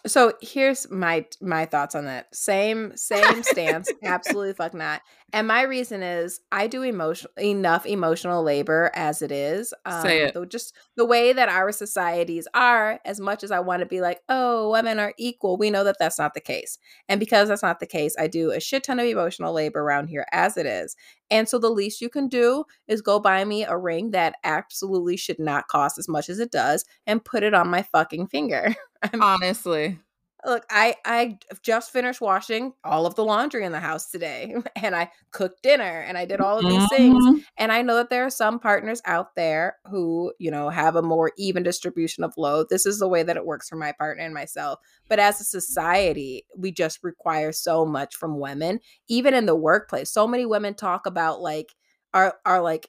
so 0.06 0.32
here's 0.40 0.90
my 0.90 1.24
my 1.40 1.64
thoughts 1.64 1.94
on 1.94 2.04
that 2.04 2.34
same 2.34 2.96
same 2.96 3.42
stance 3.42 3.90
absolutely 4.04 4.52
fuck 4.52 4.74
not 4.74 5.00
and 5.32 5.46
my 5.46 5.62
reason 5.62 6.02
is 6.02 6.40
i 6.52 6.66
do 6.66 6.82
emotional 6.82 7.32
enough 7.38 7.86
emotional 7.86 8.42
labor 8.42 8.90
as 8.94 9.22
it 9.22 9.30
is 9.30 9.74
um, 9.84 10.02
Say 10.02 10.22
it. 10.22 10.34
So 10.34 10.44
just 10.44 10.74
the 10.96 11.04
way 11.04 11.32
that 11.32 11.48
our 11.48 11.72
societies 11.72 12.48
are 12.54 13.00
as 13.04 13.20
much 13.20 13.44
as 13.44 13.50
i 13.50 13.60
want 13.60 13.80
to 13.80 13.86
be 13.86 14.00
like 14.00 14.20
oh 14.28 14.70
women 14.70 14.98
are 14.98 15.14
equal 15.18 15.56
we 15.56 15.70
know 15.70 15.84
that 15.84 15.96
that's 15.98 16.18
not 16.18 16.34
the 16.34 16.40
case 16.40 16.78
and 17.08 17.20
because 17.20 17.48
that's 17.48 17.62
not 17.62 17.80
the 17.80 17.86
case 17.86 18.14
i 18.18 18.26
do 18.26 18.50
a 18.50 18.60
shit 18.60 18.84
ton 18.84 18.98
of 18.98 19.06
emotional 19.06 19.52
labor 19.52 19.80
around 19.80 20.08
here 20.08 20.26
as 20.32 20.56
it 20.56 20.66
is 20.66 20.96
and 21.30 21.48
so 21.48 21.58
the 21.58 21.70
least 21.70 22.00
you 22.00 22.08
can 22.08 22.28
do 22.28 22.64
is 22.86 23.02
go 23.02 23.20
buy 23.20 23.44
me 23.44 23.64
a 23.64 23.76
ring 23.76 24.12
that 24.12 24.36
absolutely 24.44 25.16
should 25.16 25.38
not 25.38 25.68
cost 25.68 25.98
as 25.98 26.08
much 26.08 26.28
as 26.28 26.38
it 26.38 26.50
does 26.50 26.84
and 27.06 27.24
put 27.24 27.42
it 27.42 27.54
on 27.54 27.68
my 27.68 27.82
fucking 27.82 28.28
finger. 28.28 28.74
Honestly. 29.20 29.98
Look, 30.44 30.64
I 30.70 30.94
I 31.04 31.38
just 31.62 31.90
finished 31.92 32.20
washing 32.20 32.72
all 32.84 33.06
of 33.06 33.16
the 33.16 33.24
laundry 33.24 33.64
in 33.64 33.72
the 33.72 33.80
house 33.80 34.10
today 34.10 34.54
and 34.76 34.94
I 34.94 35.10
cooked 35.32 35.62
dinner 35.62 36.00
and 36.00 36.16
I 36.16 36.26
did 36.26 36.40
all 36.40 36.58
of 36.58 36.64
these 36.64 36.88
things 36.90 37.24
mm-hmm. 37.24 37.38
and 37.56 37.72
I 37.72 37.82
know 37.82 37.96
that 37.96 38.08
there 38.08 38.24
are 38.24 38.30
some 38.30 38.60
partners 38.60 39.02
out 39.04 39.34
there 39.34 39.78
who, 39.90 40.32
you 40.38 40.50
know, 40.50 40.68
have 40.68 40.94
a 40.94 41.02
more 41.02 41.32
even 41.36 41.64
distribution 41.64 42.22
of 42.22 42.34
load. 42.36 42.68
This 42.70 42.86
is 42.86 43.00
the 43.00 43.08
way 43.08 43.24
that 43.24 43.36
it 43.36 43.46
works 43.46 43.68
for 43.68 43.76
my 43.76 43.92
partner 43.92 44.22
and 44.22 44.32
myself. 44.32 44.78
But 45.08 45.18
as 45.18 45.40
a 45.40 45.44
society, 45.44 46.46
we 46.56 46.70
just 46.70 47.02
require 47.02 47.50
so 47.50 47.84
much 47.84 48.14
from 48.14 48.38
women, 48.38 48.78
even 49.08 49.34
in 49.34 49.46
the 49.46 49.56
workplace. 49.56 50.10
So 50.10 50.28
many 50.28 50.46
women 50.46 50.74
talk 50.74 51.06
about 51.06 51.40
like 51.40 51.74
are 52.14 52.36
are 52.46 52.62
like 52.62 52.88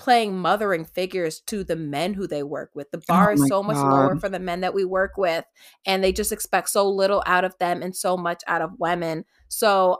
playing 0.00 0.34
mothering 0.38 0.82
figures 0.84 1.40
to 1.42 1.62
the 1.62 1.76
men 1.76 2.14
who 2.14 2.26
they 2.26 2.42
work 2.42 2.70
with. 2.74 2.90
The 2.90 2.98
oh 2.98 3.02
bar 3.06 3.30
oh 3.30 3.32
is 3.34 3.46
so 3.46 3.62
much 3.62 3.76
lower 3.84 4.16
for 4.16 4.30
the 4.30 4.38
men 4.38 4.62
that 4.62 4.72
we 4.72 4.84
work 4.84 5.18
with, 5.18 5.44
and 5.84 6.02
they 6.02 6.10
just 6.10 6.32
expect 6.32 6.70
so 6.70 6.88
little 6.88 7.22
out 7.26 7.44
of 7.44 7.54
them 7.58 7.82
and 7.82 7.94
so 7.94 8.16
much 8.16 8.42
out 8.46 8.62
of 8.62 8.72
women. 8.78 9.26
So 9.48 9.98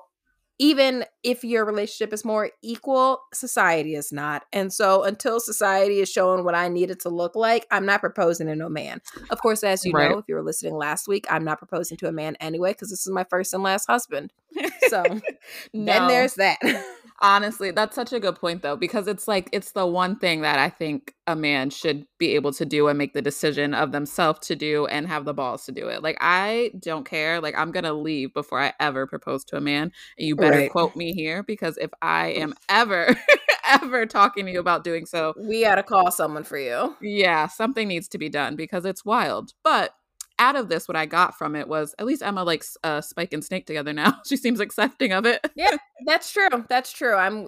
even 0.58 1.04
if 1.22 1.44
your 1.44 1.66
relationship 1.66 2.14
is 2.14 2.24
more 2.24 2.50
equal, 2.62 3.20
society 3.34 3.94
is 3.94 4.10
not. 4.10 4.44
And 4.54 4.72
so 4.72 5.04
until 5.04 5.38
society 5.38 6.00
is 6.00 6.10
showing 6.10 6.44
what 6.44 6.54
I 6.54 6.68
need 6.68 6.90
it 6.90 7.00
to 7.00 7.10
look 7.10 7.36
like, 7.36 7.66
I'm 7.70 7.84
not 7.86 8.00
proposing 8.00 8.46
to 8.46 8.56
no 8.56 8.68
man. 8.70 9.00
Of 9.28 9.40
course, 9.42 9.62
as 9.62 9.84
you 9.84 9.92
Right. 9.92 10.10
know, 10.10 10.18
if 10.18 10.26
you 10.28 10.34
were 10.34 10.42
listening 10.42 10.74
last 10.74 11.08
week, 11.08 11.26
I'm 11.30 11.44
not 11.44 11.58
proposing 11.58 11.98
to 11.98 12.08
a 12.08 12.12
man 12.12 12.36
anyway, 12.40 12.72
because 12.72 12.88
this 12.90 13.06
is 13.06 13.12
my 13.12 13.24
first 13.24 13.52
and 13.52 13.62
last 13.62 13.86
husband. 13.86 14.32
So 14.78 15.20
then 15.74 16.06
there's 16.06 16.34
that. 16.34 16.58
Honestly, 17.22 17.70
that's 17.70 17.94
such 17.94 18.14
a 18.14 18.20
good 18.20 18.36
point 18.36 18.62
though, 18.62 18.76
because 18.76 19.06
it's 19.06 19.28
like 19.28 19.50
it's 19.52 19.72
the 19.72 19.86
one 19.86 20.16
thing 20.18 20.40
that 20.40 20.58
I 20.58 20.70
think 20.70 21.14
a 21.26 21.36
man 21.36 21.68
should 21.68 22.06
be 22.18 22.34
able 22.34 22.50
to 22.54 22.64
do 22.64 22.88
and 22.88 22.96
make 22.96 23.12
the 23.12 23.20
decision 23.20 23.74
of 23.74 23.92
themselves 23.92 24.46
to 24.48 24.56
do 24.56 24.86
and 24.86 25.06
have 25.06 25.26
the 25.26 25.34
balls 25.34 25.66
to 25.66 25.72
do 25.72 25.88
it. 25.88 26.02
Like 26.02 26.16
I 26.20 26.70
don't 26.80 27.04
care. 27.04 27.40
Like 27.40 27.54
I'm 27.58 27.72
gonna 27.72 27.92
leave 27.92 28.32
before 28.32 28.58
I 28.60 28.72
ever 28.80 29.06
propose 29.06 29.44
to 29.46 29.56
a 29.58 29.60
man. 29.60 29.92
And 30.18 30.26
you 30.28 30.34
better 30.34 30.56
Right. 30.56 30.70
quote 30.70 30.96
me 30.96 31.12
here 31.12 31.42
because 31.42 31.76
if 31.76 31.90
I 32.00 32.28
am 32.28 32.54
ever, 32.70 33.14
ever 33.68 34.06
talking 34.06 34.46
to 34.46 34.52
you 34.52 34.60
about 34.60 34.82
doing 34.84 35.04
so, 35.04 35.34
we 35.36 35.62
got 35.62 35.76
to 35.76 35.82
call 35.82 36.10
someone 36.10 36.44
for 36.44 36.58
you. 36.58 36.96
yeah, 37.00 37.46
something 37.48 37.88
needs 37.88 38.08
to 38.08 38.18
be 38.18 38.28
done 38.28 38.56
because 38.56 38.84
it's 38.84 39.04
wild. 39.04 39.52
But 39.64 39.94
out 40.40 40.56
of 40.56 40.68
this, 40.68 40.88
what 40.88 40.96
I 40.96 41.06
got 41.06 41.38
from 41.38 41.54
it 41.54 41.68
was 41.68 41.94
at 41.98 42.06
least 42.06 42.22
Emma 42.22 42.42
likes 42.42 42.76
uh, 42.82 43.00
Spike 43.00 43.32
and 43.32 43.44
Snake 43.44 43.66
together 43.66 43.92
now. 43.92 44.14
she 44.26 44.36
seems 44.36 44.58
accepting 44.58 45.12
of 45.12 45.26
it. 45.26 45.48
Yeah, 45.54 45.76
that's 46.06 46.32
true. 46.32 46.48
That's 46.68 46.90
true. 46.92 47.14
I'm 47.14 47.46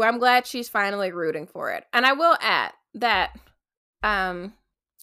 I'm 0.00 0.18
glad 0.18 0.46
she's 0.46 0.68
finally 0.68 1.12
rooting 1.12 1.46
for 1.46 1.70
it. 1.70 1.84
And 1.92 2.04
I 2.04 2.14
will 2.14 2.36
add 2.40 2.72
that 2.94 3.38
um 4.02 4.54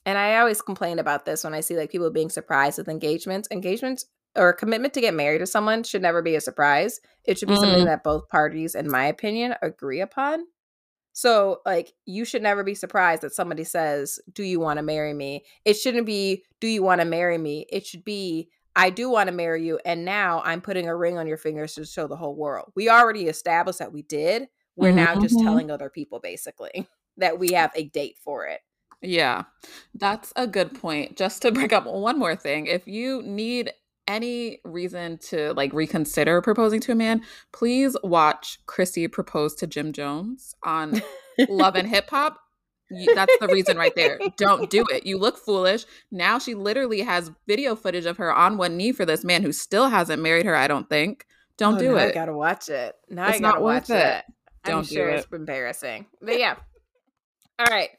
and 0.05 0.17
I 0.17 0.37
always 0.37 0.61
complain 0.61 0.99
about 0.99 1.25
this 1.25 1.43
when 1.43 1.53
I 1.53 1.59
see 1.61 1.77
like 1.77 1.91
people 1.91 2.09
being 2.09 2.29
surprised 2.29 2.77
with 2.77 2.87
engagements. 2.89 3.47
Engagements 3.51 4.05
or 4.35 4.53
commitment 4.53 4.93
to 4.93 5.01
get 5.01 5.13
married 5.13 5.39
to 5.39 5.45
someone 5.47 5.83
should 5.83 6.01
never 6.01 6.21
be 6.21 6.35
a 6.35 6.41
surprise. 6.41 6.99
It 7.25 7.37
should 7.37 7.49
be 7.49 7.55
something 7.55 7.83
Mm. 7.83 7.85
that 7.85 8.03
both 8.03 8.27
parties 8.29 8.75
in 8.75 8.89
my 8.89 9.05
opinion 9.05 9.55
agree 9.61 10.01
upon. 10.01 10.45
So 11.17 11.61
like 11.65 11.93
you 12.05 12.25
should 12.25 12.43
never 12.43 12.63
be 12.63 12.75
surprised 12.75 13.23
that 13.23 13.33
somebody 13.33 13.63
says, 13.63 14.19
"Do 14.31 14.43
you 14.43 14.59
want 14.59 14.77
to 14.77 14.83
marry 14.83 15.15
me?" 15.15 15.45
It 15.65 15.73
shouldn't 15.73 16.05
be, 16.05 16.45
"Do 16.59 16.67
you 16.67 16.83
want 16.83 17.01
to 17.01 17.05
marry 17.05 17.39
me?" 17.39 17.65
It 17.71 17.87
should 17.87 18.03
be, 18.03 18.51
I 18.75 18.91
do 18.91 19.09
want 19.09 19.27
to 19.27 19.35
marry 19.35 19.65
you, 19.65 19.79
and 19.83 20.05
now 20.05 20.43
I'm 20.45 20.61
putting 20.61 20.87
a 20.87 20.95
ring 20.95 21.17
on 21.17 21.25
your 21.25 21.37
fingers 21.37 21.73
to 21.73 21.85
show 21.85 22.05
the 22.07 22.15
whole 22.17 22.35
world. 22.35 22.71
We 22.75 22.87
already 22.87 23.25
established 23.27 23.79
that 23.79 23.91
we 23.93 24.03
did. 24.03 24.47
We're 24.75 24.91
now 24.91 25.15
just 25.15 25.39
Mhm. 25.39 25.43
telling 25.43 25.71
other 25.71 25.89
people 25.89 26.19
basically 26.19 26.87
that 27.17 27.39
we 27.39 27.53
have 27.53 27.71
a 27.75 27.85
date 27.85 28.19
for 28.23 28.45
it. 28.45 28.61
Yeah, 29.01 29.43
that's 29.93 30.33
a 30.35 30.47
good 30.47 30.73
point. 30.73 31.17
Just 31.17 31.41
to 31.43 31.51
bring 31.51 31.73
up 31.73 31.85
one 31.85 32.17
more 32.17 32.35
thing, 32.35 32.65
if 32.65 32.87
you 32.87 33.21
need 33.21 33.71
any 34.07 34.59
reason 34.63 35.17
to 35.29 35.53
like 35.53 35.73
reconsider 35.73 36.41
proposing 36.41 36.79
to 36.81 36.91
a 36.91 36.95
man, 36.95 37.21
please 37.51 37.95
watch 38.03 38.59
Chrissy 38.65 39.07
propose 39.07 39.53
to 39.55 39.67
Jim 39.67 39.91
Jones 39.93 40.55
on 40.63 41.01
Love 41.49 41.75
and 41.75 41.87
Hip 41.87 42.09
Hop. 42.09 42.39
That's 43.13 43.37
the 43.39 43.47
reason 43.47 43.75
right 43.77 43.93
there. 43.95 44.17
Don't 44.37 44.69
do 44.69 44.85
it. 44.91 45.05
You 45.05 45.17
look 45.17 45.37
foolish. 45.37 45.85
Now 46.09 46.39
she 46.39 46.55
literally 46.55 47.01
has 47.01 47.31
video 47.45 47.75
footage 47.75 48.05
of 48.05 48.15
her 48.17 48.33
on 48.33 48.57
one 48.57 48.77
knee 48.77 48.93
for 48.93 49.05
this 49.05 49.25
man 49.25 49.43
who 49.43 49.51
still 49.51 49.89
hasn't 49.89 50.21
married 50.23 50.45
her, 50.45 50.55
I 50.55 50.67
don't 50.67 50.89
think. 50.89 51.25
Don't 51.57 51.75
Oh, 51.75 51.79
do 51.79 51.91
now 51.95 51.97
I 51.97 52.03
it. 52.05 52.13
gotta 52.13 52.33
watch 52.33 52.69
it. 52.69 52.95
Now 53.09 53.27
It's 53.27 53.37
I 53.37 53.41
gotta 53.41 53.55
not 53.57 53.63
worth 53.63 53.89
watch 53.89 53.97
it. 53.99 54.05
it. 54.05 54.23
I'm 54.63 54.71
Don't 54.71 54.87
do 54.87 54.95
sure 54.95 55.09
it. 55.09 55.19
it's 55.19 55.27
embarrassing. 55.33 56.05
But 56.21 56.39
yeah. 56.39 56.55
All 57.59 57.65
right. 57.69 57.89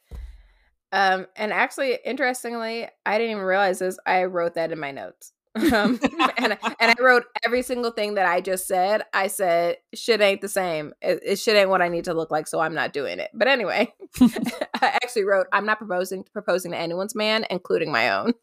Um, 0.91 1.27
and 1.37 1.53
actually, 1.53 1.99
interestingly, 2.05 2.89
I 3.05 3.19
didn't 3.19 3.33
even 3.33 3.43
realize 3.43 3.81
this. 3.81 3.99
I 4.07 4.25
wrote 4.25 4.55
that 4.55 4.73
in 4.73 4.79
my 4.79 4.91
notes. 4.91 5.33
Um, 5.73 5.99
and, 6.39 6.59
and 6.81 6.91
I 6.91 6.95
wrote 7.01 7.25
every 7.45 7.63
single 7.63 7.91
thing 7.91 8.15
that 8.15 8.27
I 8.27 8.41
just 8.41 8.67
said. 8.67 9.03
I 9.13 9.27
said, 9.27 9.77
shit 9.95 10.21
ain't 10.21 10.41
the 10.41 10.49
same. 10.49 10.93
It, 11.01 11.21
it 11.25 11.39
shit 11.39 11.57
ain't 11.57 11.71
what 11.71 11.83
I 11.83 11.89
need 11.89 12.05
to 12.05 12.15
look 12.15 12.31
like, 12.31 12.47
so 12.47 12.61
I'm 12.61 12.75
not 12.75 12.93
doing 12.93 13.19
it. 13.19 13.31
But 13.35 13.49
anyway, 13.49 13.93
I 14.21 14.99
actually 15.03 15.25
wrote, 15.25 15.47
I'm 15.53 15.67
not 15.67 15.79
proposing 15.79 16.25
proposing 16.33 16.73
to 16.73 16.79
anyone's 16.79 17.15
man, 17.15 17.45
including 17.51 17.93
my 17.93 18.11
own. 18.11 18.35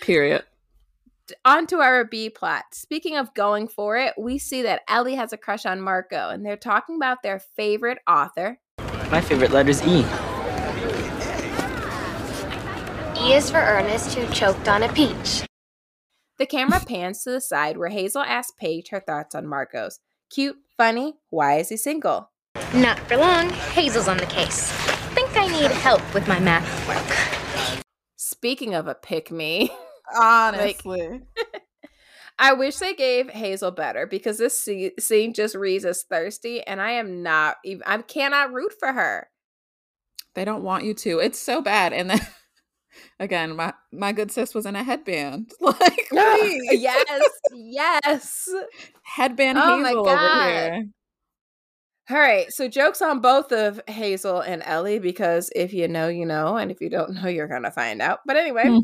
Period. 0.00 0.44
On 1.44 1.66
to 1.68 1.78
our 1.78 2.04
B 2.04 2.28
plot. 2.30 2.64
Speaking 2.72 3.16
of 3.16 3.32
going 3.34 3.68
for 3.68 3.96
it, 3.96 4.14
we 4.18 4.38
see 4.38 4.62
that 4.62 4.82
Ellie 4.88 5.14
has 5.14 5.32
a 5.32 5.36
crush 5.36 5.64
on 5.64 5.80
Marco, 5.80 6.30
and 6.30 6.44
they're 6.44 6.56
talking 6.56 6.96
about 6.96 7.22
their 7.22 7.38
favorite 7.38 7.98
author. 8.08 8.58
My 9.10 9.20
favorite 9.20 9.52
letter 9.52 9.70
is 9.70 9.82
E. 9.82 10.04
E 13.20 13.34
is 13.34 13.50
for 13.50 13.58
Ernest, 13.58 14.14
who 14.14 14.26
choked 14.34 14.68
on 14.68 14.82
a 14.82 14.92
peach. 14.92 15.44
The 16.42 16.46
camera 16.46 16.80
pans 16.80 17.22
to 17.22 17.30
the 17.30 17.40
side 17.40 17.76
where 17.76 17.88
Hazel 17.88 18.22
asks 18.22 18.50
Paige 18.58 18.88
her 18.88 18.98
thoughts 18.98 19.32
on 19.32 19.46
Marcos. 19.46 20.00
Cute, 20.28 20.56
funny, 20.76 21.14
why 21.30 21.58
is 21.58 21.68
he 21.68 21.76
single? 21.76 22.32
Not 22.74 22.98
for 22.98 23.16
long, 23.16 23.50
Hazel's 23.50 24.08
on 24.08 24.16
the 24.16 24.26
case. 24.26 24.72
Think 25.14 25.36
I 25.36 25.46
need 25.46 25.70
help 25.70 26.02
with 26.12 26.26
my 26.26 26.40
math 26.40 26.88
work. 26.88 27.84
Speaking 28.16 28.74
of 28.74 28.88
a 28.88 28.96
pick 28.96 29.30
me, 29.30 29.70
Honestly. 30.20 31.20
I 32.40 32.54
wish 32.54 32.74
they 32.78 32.94
gave 32.94 33.30
Hazel 33.30 33.70
better 33.70 34.04
because 34.04 34.38
this 34.38 34.58
se- 34.58 34.94
scene 34.98 35.34
just 35.34 35.54
reads 35.54 35.84
as 35.84 36.02
thirsty, 36.02 36.60
and 36.60 36.82
I 36.82 36.90
am 36.90 37.22
not 37.22 37.58
even, 37.64 37.84
I 37.86 37.98
cannot 37.98 38.52
root 38.52 38.72
for 38.80 38.92
her. 38.92 39.28
They 40.34 40.44
don't 40.44 40.64
want 40.64 40.82
you 40.82 40.94
to. 40.94 41.20
It's 41.20 41.38
so 41.38 41.62
bad. 41.62 41.92
And 41.92 42.10
then 42.10 42.20
again, 43.20 43.56
my 43.56 43.72
my 43.92 44.12
good 44.12 44.30
sis 44.30 44.54
was 44.54 44.66
in 44.66 44.76
a 44.76 44.82
headband. 44.82 45.52
Like 45.60 46.06
please. 46.10 46.80
yes, 46.82 47.20
yes. 47.52 48.48
headband 49.02 49.58
Oh 49.58 49.78
my 49.78 49.88
Hazel 49.90 50.04
God. 50.04 50.34
over 50.34 50.44
here. 50.44 50.84
All 52.10 52.18
right, 52.18 52.52
so 52.52 52.68
jokes 52.68 53.00
on 53.00 53.20
both 53.20 53.52
of 53.52 53.80
Hazel 53.88 54.40
and 54.40 54.62
Ellie 54.66 54.98
because 54.98 55.50
if 55.54 55.72
you 55.72 55.86
know, 55.88 56.08
you 56.08 56.26
know, 56.26 56.56
and 56.56 56.70
if 56.70 56.80
you 56.80 56.90
don't 56.90 57.14
know, 57.14 57.28
you're 57.28 57.46
gonna 57.48 57.70
find 57.70 58.02
out. 58.02 58.20
But 58.26 58.36
anyway, 58.36 58.64
Hmm. 58.66 58.78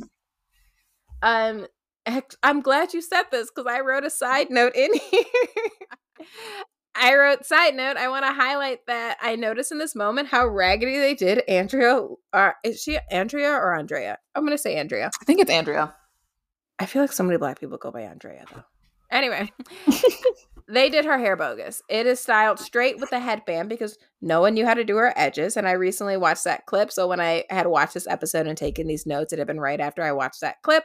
um, 1.22 1.66
I'm 2.42 2.60
glad 2.62 2.94
you 2.94 3.02
said 3.02 3.24
this 3.30 3.50
because 3.54 3.70
I 3.70 3.80
wrote 3.80 4.04
a 4.04 4.10
side 4.10 4.50
note 4.50 4.74
in 4.76 4.94
here. 5.10 5.24
I 6.98 7.14
wrote 7.16 7.46
side 7.46 7.74
note. 7.74 7.96
I 7.96 8.08
want 8.08 8.24
to 8.24 8.32
highlight 8.32 8.86
that 8.86 9.18
I 9.22 9.36
noticed 9.36 9.72
in 9.72 9.78
this 9.78 9.94
moment 9.94 10.28
how 10.28 10.46
raggedy 10.46 10.98
they 10.98 11.14
did 11.14 11.42
Andrea. 11.48 12.06
Uh, 12.32 12.50
is 12.64 12.82
she 12.82 12.98
Andrea 13.10 13.52
or 13.52 13.74
Andrea? 13.74 14.18
I'm 14.34 14.44
gonna 14.44 14.58
say 14.58 14.76
Andrea. 14.76 15.10
I 15.20 15.24
think 15.24 15.40
it's 15.40 15.50
Andrea. 15.50 15.94
I 16.78 16.86
feel 16.86 17.02
like 17.02 17.12
so 17.12 17.24
many 17.24 17.38
black 17.38 17.60
people 17.60 17.78
go 17.78 17.90
by 17.90 18.02
Andrea 18.02 18.44
though. 18.54 18.64
Anyway, 19.10 19.50
they 20.68 20.90
did 20.90 21.04
her 21.04 21.18
hair 21.18 21.36
bogus. 21.36 21.82
It 21.88 22.06
is 22.06 22.20
styled 22.20 22.58
straight 22.58 22.98
with 22.98 23.12
a 23.12 23.18
headband 23.18 23.68
because 23.68 23.98
no 24.20 24.40
one 24.40 24.54
knew 24.54 24.66
how 24.66 24.74
to 24.74 24.84
do 24.84 24.96
her 24.96 25.12
edges. 25.16 25.56
And 25.56 25.66
I 25.66 25.72
recently 25.72 26.16
watched 26.16 26.44
that 26.44 26.66
clip. 26.66 26.92
So 26.92 27.06
when 27.08 27.20
I 27.20 27.44
had 27.48 27.66
watched 27.66 27.94
this 27.94 28.06
episode 28.06 28.46
and 28.46 28.56
taken 28.56 28.86
these 28.86 29.06
notes, 29.06 29.32
it 29.32 29.38
had 29.38 29.48
been 29.48 29.60
right 29.60 29.80
after 29.80 30.02
I 30.02 30.12
watched 30.12 30.40
that 30.42 30.62
clip, 30.62 30.84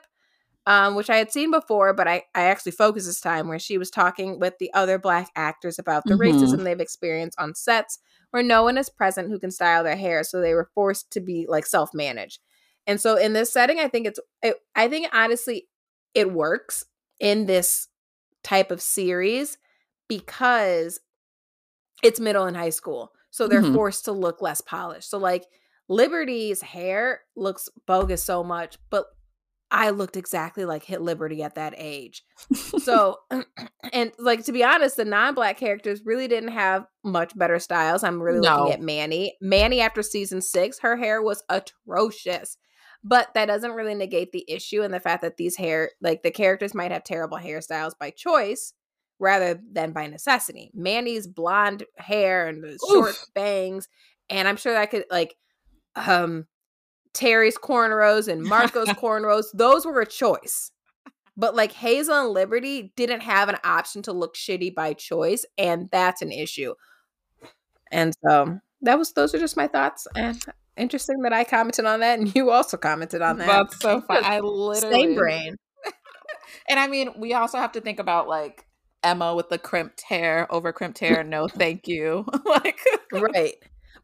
um, 0.66 0.96
which 0.96 1.10
I 1.10 1.18
had 1.18 1.32
seen 1.32 1.52
before, 1.52 1.94
but 1.94 2.08
I, 2.08 2.24
I 2.36 2.44
actually 2.44 2.72
focused 2.74 3.08
this 3.08 3.20
time 3.22 3.48
where 3.48 3.60
she 3.60 3.78
was 3.78 3.90
talking 3.92 4.40
with 4.40 4.58
the 4.60 4.74
other 4.74 4.98
black 4.98 5.30
actors 5.36 5.78
about 5.80 6.08
the 6.08 6.16
Mhm. 6.16 6.20
racism 6.20 6.64
they've 6.64 6.80
experienced 6.80 7.40
on 7.40 7.56
sets 7.56 8.00
where 8.32 8.44
no 8.44 8.64
one 8.64 8.78
is 8.78 8.90
present 8.90 9.30
who 9.30 9.40
can 9.40 9.52
style 9.52 9.84
their 9.84 9.96
hair. 9.98 10.24
So 10.24 10.42
they 10.42 10.54
were 10.54 10.70
forced 10.74 11.12
to 11.12 11.20
be 11.22 11.46
like 11.50 11.66
self 11.66 11.94
managed. 11.94 12.40
And 12.88 13.00
so 13.00 13.16
in 13.18 13.34
this 13.34 13.52
setting, 13.52 13.80
I 13.80 13.88
think 13.88 14.08
it's, 14.08 14.20
it, 14.42 14.58
I 14.76 14.88
think 14.88 15.08
honestly, 15.14 15.68
it 16.14 16.32
works 16.34 16.86
in 17.20 17.46
this 17.46 17.88
type 18.44 18.72
of 18.72 18.82
series 18.82 19.58
because 20.08 21.00
it's 22.02 22.20
middle 22.20 22.46
and 22.46 22.58
high 22.58 22.70
school. 22.70 23.14
So 23.32 23.48
they're 23.48 23.62
Mhm. 23.62 23.74
forced 23.74 24.06
to 24.06 24.12
look 24.12 24.42
less 24.42 24.62
polished. 24.62 25.10
So 25.10 25.18
like 25.18 25.46
Liberty's 25.90 26.62
hair 26.62 27.22
looks 27.36 27.70
bogus 27.88 28.24
so 28.24 28.44
much, 28.44 28.78
but 28.90 29.06
I 29.74 29.90
looked 29.90 30.16
exactly 30.16 30.66
like 30.66 30.84
Hit 30.84 31.02
Liberty 31.02 31.42
at 31.44 31.56
that 31.56 31.74
age. 31.78 32.24
So 32.84 33.18
and 33.94 34.12
like 34.20 34.44
to 34.46 34.52
be 34.52 34.64
honest, 34.64 34.98
the 34.98 35.06
non-black 35.06 35.58
characters 35.58 36.02
really 36.06 36.28
didn't 36.28 36.52
have 36.52 36.86
much 37.04 37.38
better 37.38 37.58
styles. 37.60 38.04
I'm 38.04 38.22
really 38.22 38.40
No. 38.42 38.56
looking 38.58 38.74
at 38.74 38.82
Manny. 38.82 39.36
Manny 39.42 39.80
after 39.80 40.04
season 40.04 40.42
6, 40.42 40.80
her 40.80 40.98
hair 40.98 41.22
was 41.22 41.44
atrocious. 41.50 42.58
But 43.06 43.34
that 43.36 43.46
doesn't 43.48 43.72
really 43.72 43.96
negate 43.96 44.32
the 44.32 44.46
issue 44.50 44.82
and 44.82 44.94
the 44.94 45.00
fact 45.00 45.22
that 45.24 45.38
these 45.38 45.56
hair 45.56 45.92
like 46.02 46.24
the 46.24 46.32
characters 46.32 46.74
might 46.74 46.92
have 46.92 47.04
terrible 47.04 47.38
hairstyles 47.38 47.98
by 47.98 48.12
choice 48.12 48.74
rather 49.20 49.60
than 49.72 49.92
by 49.94 50.08
necessity. 50.08 50.72
Manny's 50.74 51.28
blonde 51.28 51.84
hair 51.98 52.48
and 52.48 52.64
the 52.64 52.78
short 52.90 53.16
bangs, 53.34 53.88
and 54.30 54.48
I'm 54.48 54.58
sure 54.58 54.74
that 54.74 54.92
could 54.92 55.06
like 55.10 55.36
um 55.96 56.48
Terry's 57.14 57.58
cornrows 57.58 58.28
and 58.28 58.44
Marco's 58.44 58.88
cornrows, 58.90 59.46
those 59.54 59.86
were 59.86 60.02
a 60.02 60.06
choice. 60.06 60.72
But 61.36 61.56
like 61.56 61.72
Hazel 61.72 62.26
and 62.26 62.30
Liberty 62.30 62.94
didn't 62.96 63.22
have 63.22 63.50
an 63.50 63.58
option 63.64 64.04
to 64.04 64.14
look 64.14 64.36
shitty 64.36 64.76
by 64.76 64.94
choice, 64.94 65.46
and 65.58 65.90
that's 65.92 66.22
an 66.22 66.32
issue. 66.32 66.76
And 67.92 68.14
so 68.24 68.60
that 68.82 69.00
was 69.00 69.14
those 69.14 69.34
are 69.34 69.40
just 69.40 69.58
my 69.58 69.68
thoughts. 69.68 70.06
And 70.16 70.40
interesting 70.78 71.22
that 71.22 71.34
I 71.34 71.44
commented 71.44 71.86
on 71.86 72.00
that 72.02 72.20
and 72.20 72.34
you 72.36 72.52
also 72.52 72.78
commented 72.78 73.22
on 73.22 73.38
that. 73.38 73.48
That's 73.48 73.80
so 73.80 74.02
fun. 74.02 74.24
I 74.24 74.40
literally 74.40 75.04
Same 75.04 75.16
brain. 75.16 75.56
And 76.70 76.80
I 76.80 76.88
mean, 76.88 77.12
we 77.18 77.34
also 77.34 77.58
have 77.58 77.74
to 77.74 77.82
think 77.82 78.00
about 78.00 78.28
like 78.28 78.66
Emma 79.04 79.36
with 79.36 79.50
the 79.50 79.58
crimped 79.58 80.02
hair 80.02 80.48
over 80.52 80.72
crimped 80.72 81.00
hair. 81.00 81.24
No, 81.24 81.48
thank 81.48 81.88
you. 81.88 82.26
like 82.46 82.80
right. 83.12 83.56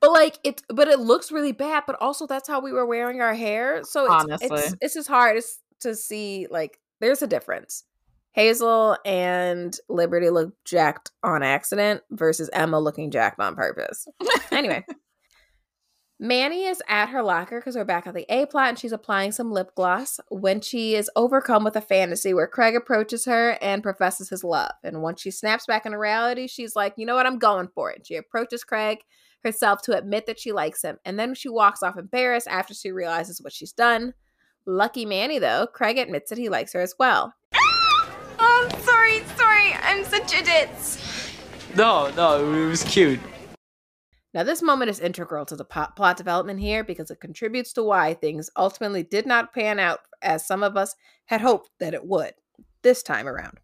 But 0.02 0.12
like 0.12 0.40
it, 0.44 0.62
but 0.70 0.88
it 0.88 1.00
looks 1.00 1.32
really 1.32 1.52
bad. 1.52 1.84
But 1.86 1.98
also, 2.02 2.26
that's 2.26 2.48
how 2.48 2.62
we 2.62 2.72
were 2.72 2.86
wearing 2.86 3.22
our 3.22 3.34
hair. 3.34 3.84
So 3.84 4.06
it's 4.06 4.14
Honestly. 4.14 4.48
it's, 4.52 4.76
it's 4.82 4.94
just 4.94 5.10
hard 5.10 5.42
to 5.82 5.96
see. 5.96 6.48
Like, 6.50 6.80
there's 7.02 7.22
a 7.22 7.28
difference. 7.28 7.84
Hazel 8.32 8.96
and 9.06 9.78
Liberty 9.90 10.30
look 10.30 10.54
jacked 10.64 11.12
on 11.24 11.44
accident 11.44 12.02
versus 12.12 12.50
Emma 12.54 12.80
looking 12.80 13.12
jacked 13.12 13.40
on 13.40 13.56
purpose. 13.56 14.08
Anyway, 14.52 14.86
Manny 16.20 16.66
is 16.66 16.82
at 16.90 17.08
her 17.10 17.24
locker 17.24 17.60
because 17.60 17.76
we're 17.76 17.86
back 17.86 18.06
at 18.06 18.14
the 18.14 18.26
A 18.30 18.46
plot 18.46 18.70
and 18.70 18.80
she's 18.80 18.92
applying 18.92 19.32
some 19.32 19.52
lip 19.52 19.72
gloss 19.76 20.20
when 20.30 20.60
she 20.60 20.96
is 20.96 21.10
overcome 21.16 21.64
with 21.64 21.78
a 21.78 21.82
fantasy 21.82 22.34
where 22.34 22.48
Craig 22.48 22.76
approaches 22.76 23.26
her 23.26 23.58
and 23.62 23.82
professes 23.82 24.30
his 24.30 24.44
love. 24.44 24.74
And 24.84 25.02
once 25.02 25.22
she 25.22 25.32
snaps 25.32 25.66
back 25.66 25.86
into 25.86 25.98
reality, 25.98 26.48
she's 26.48 26.76
like, 26.76 26.94
you 26.98 27.06
know 27.06 27.16
what, 27.16 27.26
I'm 27.26 27.40
going 27.40 27.70
for 27.74 27.90
it. 27.90 28.06
She 28.06 28.16
approaches 28.16 28.66
Craig 28.66 29.00
herself 29.44 29.82
to 29.84 29.98
admit 29.98 30.26
that 30.26 30.40
she 30.40 30.52
likes 30.52 30.84
him. 30.84 30.98
And 31.06 31.20
then 31.20 31.34
she 31.34 31.50
walks 31.50 31.84
off 31.84 31.98
embarrassed 31.98 32.48
after 32.48 32.74
she 32.74 32.92
realizes 32.92 33.42
what 33.42 33.54
she's 33.54 33.72
done. 33.72 34.14
Lucky 34.66 35.06
Manny, 35.06 35.40
though, 35.40 35.68
Craig 35.68 35.98
admits 35.98 36.30
that 36.30 36.38
he 36.38 36.50
likes 36.50 36.74
her 36.74 36.82
as 36.82 36.96
well. 37.00 37.34
Oh, 38.42 38.70
sorry, 38.84 39.22
sorry. 39.36 39.74
I'm 39.84 40.06
such 40.06 40.34
a 40.34 40.42
ditz. 40.42 41.34
No, 41.76 42.10
no, 42.16 42.54
it 42.54 42.68
was 42.68 42.84
cute. 42.84 43.20
Now, 44.34 44.44
this 44.44 44.62
moment 44.62 44.90
is 44.90 45.00
integral 45.00 45.46
to 45.46 45.58
the 45.58 45.66
plot 45.66 46.16
development 46.16 46.60
here 46.60 46.84
because 46.84 47.12
it 47.12 47.20
contributes 47.20 47.74
to 47.74 47.84
why 47.84 48.14
things 48.14 48.50
ultimately 48.56 49.04
did 49.04 49.26
not 49.26 49.54
pan 49.54 49.78
out 49.80 50.00
as 50.22 50.48
some 50.48 50.64
of 50.64 50.78
us 50.78 50.96
had 51.26 51.42
hoped 51.42 51.70
that 51.80 51.94
it 51.94 52.06
would 52.06 52.34
this 52.82 53.04
time 53.04 53.28
around. 53.28 53.60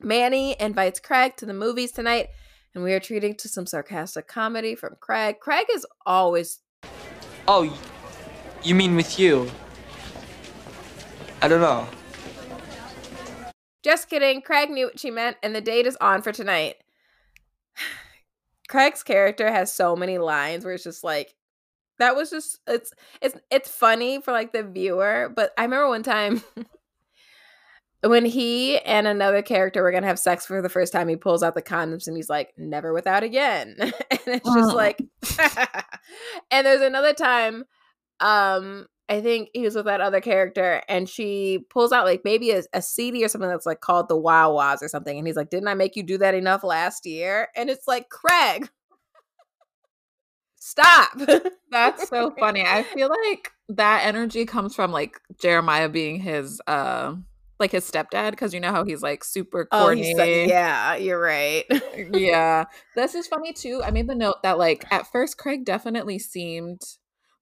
Manny 0.00 0.56
invites 0.60 1.00
Craig 1.00 1.36
to 1.36 1.46
the 1.46 1.54
movies 1.54 1.92
tonight, 1.92 2.28
and 2.76 2.84
we 2.84 2.92
are 2.92 3.00
treating 3.00 3.34
to 3.34 3.48
some 3.48 3.64
sarcastic 3.64 4.28
comedy 4.28 4.74
from 4.74 4.96
Craig. 5.00 5.40
Craig 5.40 5.66
is 5.72 5.86
always 6.04 6.60
Oh, 7.48 7.74
you 8.62 8.74
mean 8.74 8.94
with 8.96 9.18
you? 9.18 9.50
I 11.40 11.48
don't 11.48 11.62
know. 11.62 11.88
Just 13.82 14.10
kidding. 14.10 14.42
Craig 14.42 14.68
knew 14.68 14.86
what 14.86 15.00
she 15.00 15.10
meant, 15.10 15.36
and 15.42 15.54
the 15.54 15.60
date 15.60 15.86
is 15.86 15.96
on 16.00 16.20
for 16.20 16.32
tonight. 16.32 16.76
Craig's 18.68 19.02
character 19.02 19.50
has 19.50 19.72
so 19.72 19.96
many 19.96 20.18
lines 20.18 20.64
where 20.64 20.74
it's 20.74 20.84
just 20.84 21.02
like 21.02 21.34
that 21.98 22.14
was 22.14 22.30
just 22.30 22.58
it's 22.66 22.92
it's 23.22 23.36
it's 23.50 23.70
funny 23.70 24.20
for 24.20 24.32
like 24.32 24.52
the 24.52 24.64
viewer, 24.64 25.32
but 25.34 25.52
I 25.56 25.62
remember 25.62 25.88
one 25.88 26.02
time 26.02 26.42
when 28.02 28.24
he 28.24 28.78
and 28.78 29.06
another 29.06 29.42
character 29.42 29.82
were 29.82 29.92
gonna 29.92 30.06
have 30.06 30.18
sex 30.18 30.46
for 30.46 30.62
the 30.62 30.68
first 30.68 30.92
time, 30.92 31.08
he 31.08 31.16
pulls 31.16 31.42
out 31.42 31.54
the 31.54 31.62
condoms 31.62 32.06
and 32.06 32.16
he's 32.16 32.30
like, 32.30 32.52
"Never 32.56 32.92
without 32.92 33.22
again," 33.22 33.76
and 33.80 33.92
it's 34.26 34.54
just 34.54 34.74
like. 34.74 35.00
and 36.50 36.66
there's 36.66 36.82
another 36.82 37.12
time, 37.12 37.64
um, 38.20 38.86
I 39.08 39.20
think 39.20 39.50
he 39.54 39.62
was 39.62 39.74
with 39.74 39.86
that 39.86 40.00
other 40.00 40.20
character, 40.20 40.82
and 40.88 41.08
she 41.08 41.64
pulls 41.70 41.92
out 41.92 42.04
like 42.04 42.22
maybe 42.24 42.50
a, 42.50 42.62
a 42.72 42.82
CD 42.82 43.24
or 43.24 43.28
something 43.28 43.48
that's 43.48 43.66
like 43.66 43.80
called 43.80 44.08
the 44.08 44.16
Wow 44.16 44.54
Wows 44.54 44.82
or 44.82 44.88
something, 44.88 45.16
and 45.16 45.26
he's 45.26 45.36
like, 45.36 45.50
"Didn't 45.50 45.68
I 45.68 45.74
make 45.74 45.96
you 45.96 46.02
do 46.02 46.18
that 46.18 46.34
enough 46.34 46.64
last 46.64 47.06
year?" 47.06 47.48
And 47.56 47.70
it's 47.70 47.86
like, 47.86 48.08
Craig, 48.08 48.68
stop. 50.56 51.12
That's 51.70 52.08
so 52.08 52.32
funny. 52.38 52.62
I 52.62 52.82
feel 52.82 53.08
like 53.08 53.52
that 53.68 54.04
energy 54.04 54.44
comes 54.44 54.74
from 54.74 54.92
like 54.92 55.20
Jeremiah 55.40 55.88
being 55.88 56.20
his 56.20 56.60
uh 56.66 57.14
like 57.58 57.72
his 57.72 57.90
stepdad 57.90 58.32
because 58.32 58.52
you 58.52 58.60
know 58.60 58.70
how 58.72 58.84
he's 58.84 59.02
like 59.02 59.24
super 59.24 59.66
Oh, 59.72 59.78
corny. 59.78 60.14
like, 60.14 60.48
yeah, 60.48 60.96
you're 60.96 61.20
right. 61.20 61.64
yeah. 62.12 62.64
This 62.94 63.14
is 63.14 63.26
funny 63.26 63.52
too. 63.52 63.82
I 63.84 63.90
made 63.90 64.08
the 64.08 64.14
note 64.14 64.42
that 64.42 64.58
like 64.58 64.86
at 64.90 65.10
first 65.10 65.38
Craig 65.38 65.64
definitely 65.64 66.18
seemed 66.18 66.80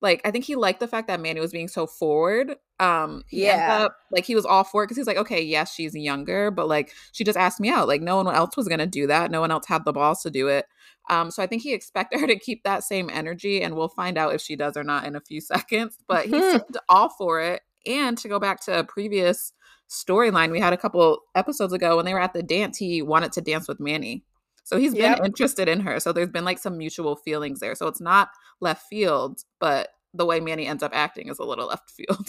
like 0.01 0.21
I 0.25 0.31
think 0.31 0.45
he 0.45 0.55
liked 0.55 0.79
the 0.79 0.87
fact 0.87 1.07
that 1.07 1.19
Manny 1.19 1.39
was 1.39 1.51
being 1.51 1.67
so 1.67 1.87
forward. 1.87 2.55
Um 2.79 3.23
Yeah. 3.31 3.83
up 3.83 3.95
like 4.11 4.25
he 4.25 4.35
was 4.35 4.45
all 4.45 4.63
for 4.63 4.83
it 4.83 4.87
because 4.87 4.97
he's 4.97 5.07
like, 5.07 5.17
okay, 5.17 5.41
yes, 5.41 5.73
she's 5.73 5.95
younger, 5.95 6.51
but 6.51 6.67
like 6.67 6.91
she 7.11 7.23
just 7.23 7.37
asked 7.37 7.59
me 7.59 7.69
out. 7.69 7.87
Like 7.87 8.01
no 8.01 8.17
one 8.17 8.33
else 8.33 8.55
was 8.57 8.67
gonna 8.67 8.87
do 8.87 9.07
that. 9.07 9.31
No 9.31 9.41
one 9.41 9.51
else 9.51 9.67
had 9.67 9.85
the 9.85 9.93
balls 9.93 10.21
to 10.23 10.31
do 10.31 10.47
it. 10.47 10.65
Um, 11.09 11.29
so 11.31 11.43
I 11.43 11.47
think 11.47 11.61
he 11.61 11.73
expected 11.73 12.19
her 12.21 12.27
to 12.27 12.39
keep 12.39 12.63
that 12.63 12.83
same 12.83 13.09
energy, 13.09 13.61
and 13.61 13.75
we'll 13.75 13.89
find 13.89 14.17
out 14.17 14.33
if 14.33 14.41
she 14.41 14.55
does 14.55 14.75
or 14.77 14.83
not 14.83 15.05
in 15.05 15.15
a 15.15 15.21
few 15.21 15.41
seconds. 15.41 15.97
But 16.07 16.25
he 16.25 16.41
seemed 16.51 16.77
all 16.89 17.09
for 17.09 17.41
it. 17.41 17.61
And 17.87 18.17
to 18.17 18.27
go 18.27 18.39
back 18.39 18.61
to 18.65 18.79
a 18.79 18.83
previous 18.83 19.53
storyline 19.89 20.51
we 20.51 20.59
had 20.59 20.73
a 20.73 20.77
couple 20.77 21.19
episodes 21.35 21.73
ago 21.73 21.95
when 21.97 22.05
they 22.05 22.13
were 22.13 22.21
at 22.21 22.33
the 22.33 22.43
dance, 22.43 22.77
he 22.77 23.01
wanted 23.01 23.31
to 23.33 23.41
dance 23.41 23.67
with 23.67 23.79
Manny. 23.79 24.23
So 24.63 24.77
he's 24.77 24.93
been 24.93 25.03
Yep. 25.11 25.25
interested 25.25 25.67
in 25.69 25.81
her. 25.81 25.99
So 25.99 26.11
there's 26.11 26.29
been 26.29 26.45
like 26.45 26.57
some 26.57 26.77
mutual 26.77 27.15
feelings 27.15 27.59
there. 27.59 27.75
So 27.75 27.87
it's 27.87 28.01
not 28.01 28.29
left 28.59 28.87
field, 28.89 29.41
but 29.59 29.89
the 30.13 30.25
way 30.25 30.39
Manny 30.39 30.65
ends 30.65 30.81
up 30.81 30.91
acting 30.95 31.27
is 31.29 31.37
a 31.39 31.43
little 31.43 31.67
left 31.67 31.91
field. 31.91 32.27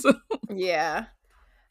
Yeah. 0.50 1.06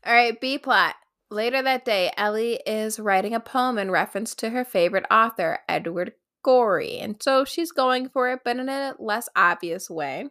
All 0.06 0.13
right, 0.13 0.39
B 0.39 0.58
plot. 0.58 0.95
Later 1.32 1.62
that 1.62 1.86
day, 1.86 2.12
Ellie 2.17 2.60
is 2.65 3.00
writing 3.00 3.34
a 3.34 3.39
poem 3.39 3.78
in 3.78 3.91
reference 3.91 4.34
to 4.36 4.50
her 4.52 4.63
favorite 4.63 5.06
author, 5.12 5.60
Edward 5.67 6.13
Gorey. 6.43 7.00
And 7.00 7.21
so 7.21 7.45
she's 7.45 7.71
going 7.71 8.10
for 8.10 8.32
it, 8.32 8.39
but 8.45 8.58
in 8.58 8.69
a 8.69 8.93
less 9.00 9.28
obvious 9.36 9.89
way. 9.89 10.30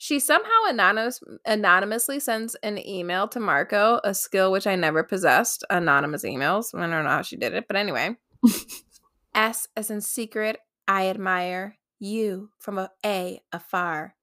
She 0.00 0.20
somehow 0.20 0.64
anonymous, 0.68 1.20
anonymously 1.44 2.20
sends 2.20 2.54
an 2.56 2.78
email 2.78 3.26
to 3.28 3.40
Marco, 3.40 4.00
a 4.04 4.14
skill 4.14 4.52
which 4.52 4.66
I 4.66 4.76
never 4.76 5.02
possessed 5.02 5.64
anonymous 5.70 6.24
emails. 6.24 6.72
I 6.72 6.80
don't 6.80 6.90
know 6.90 7.10
how 7.10 7.22
she 7.22 7.36
did 7.36 7.52
it, 7.52 7.64
but 7.66 7.76
anyway. 7.76 8.16
S 9.34 9.66
as 9.76 9.90
in 9.90 10.00
secret, 10.00 10.58
I 10.86 11.08
admire 11.08 11.76
you 11.98 12.50
from 12.60 12.78
a, 12.78 12.90
a 13.04 13.40
afar. 13.52 14.14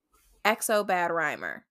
XO 0.46 0.88
bad 0.88 1.12
rhymer. 1.12 1.66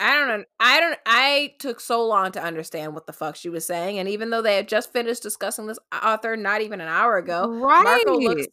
I 0.00 0.14
don't 0.14 0.28
know. 0.28 0.44
I 0.58 0.80
don't. 0.80 0.98
I 1.06 1.54
took 1.58 1.80
so 1.80 2.06
long 2.06 2.32
to 2.32 2.42
understand 2.42 2.94
what 2.94 3.06
the 3.06 3.12
fuck 3.12 3.36
she 3.36 3.48
was 3.48 3.66
saying, 3.66 3.98
and 3.98 4.08
even 4.08 4.30
though 4.30 4.42
they 4.42 4.56
had 4.56 4.68
just 4.68 4.92
finished 4.92 5.22
discussing 5.22 5.66
this 5.66 5.78
uh, 5.92 6.00
author 6.02 6.36
not 6.36 6.62
even 6.62 6.80
an 6.80 6.88
hour 6.88 7.18
ago, 7.18 7.48
Marco 7.48 8.18
looks 8.18 8.46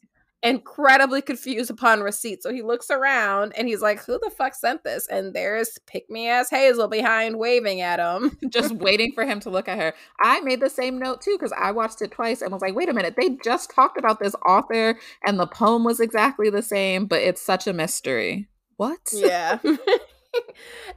incredibly 0.43 1.21
confused 1.21 1.71
upon 1.71 2.01
receipt. 2.01 2.43
So 2.43 2.51
he 2.53 2.61
looks 2.61 2.89
around 2.91 3.53
and 3.57 3.67
he's 3.67 3.81
like, 3.81 4.03
"Who 4.05 4.19
the 4.19 4.29
fuck 4.29 4.53
sent 4.53 4.83
this?" 4.83 5.07
And 5.07 5.33
there's 5.33 5.77
pick 5.87 6.09
me 6.09 6.27
ass 6.27 6.49
Hazel 6.49 6.87
behind, 6.87 7.39
waving 7.39 7.81
at 7.81 7.99
him. 7.99 8.37
just 8.49 8.73
waiting 8.75 9.11
for 9.13 9.25
him 9.25 9.39
to 9.41 9.49
look 9.49 9.67
at 9.67 9.79
her. 9.79 9.93
I 10.21 10.41
made 10.41 10.59
the 10.59 10.69
same 10.69 10.99
note 10.99 11.21
too 11.21 11.35
because 11.37 11.53
I 11.57 11.71
watched 11.71 12.01
it 12.01 12.11
twice 12.11 12.41
and 12.41 12.51
was 12.51 12.61
like, 12.61 12.75
wait 12.75 12.89
a 12.89 12.93
minute, 12.93 13.15
they 13.17 13.37
just 13.43 13.71
talked 13.71 13.97
about 13.97 14.19
this 14.19 14.35
author 14.47 14.99
and 15.25 15.39
the 15.39 15.47
poem 15.47 15.83
was 15.83 15.99
exactly 15.99 16.49
the 16.49 16.61
same, 16.61 17.05
but 17.05 17.21
it's 17.21 17.41
such 17.41 17.67
a 17.67 17.73
mystery. 17.73 18.47
What? 18.77 19.11
Yeah. 19.13 19.59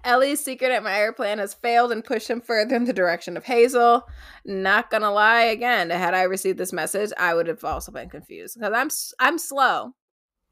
Ellie's 0.05 0.44
secret 0.44 0.71
admirer 0.71 1.12
plan 1.12 1.38
has 1.38 1.55
failed 1.55 1.92
and 1.92 2.05
pushed 2.05 2.29
him 2.29 2.40
further 2.40 2.77
in 2.77 2.85
the 2.85 2.92
direction 2.92 3.37
of 3.37 3.44
Hazel. 3.44 4.07
Not 4.44 4.90
gonna 4.90 5.12
lie, 5.12 5.44
again, 5.44 5.90
had 5.90 6.14
I 6.14 6.23
received 6.23 6.59
this 6.59 6.73
message, 6.73 7.12
I 7.18 7.35
would 7.35 7.47
have 7.47 7.64
also 7.64 7.92
been 7.92 8.09
confused 8.09 8.57
because 8.59 8.73
I'm 8.75 8.90
I'm 9.18 9.38
slow, 9.38 9.94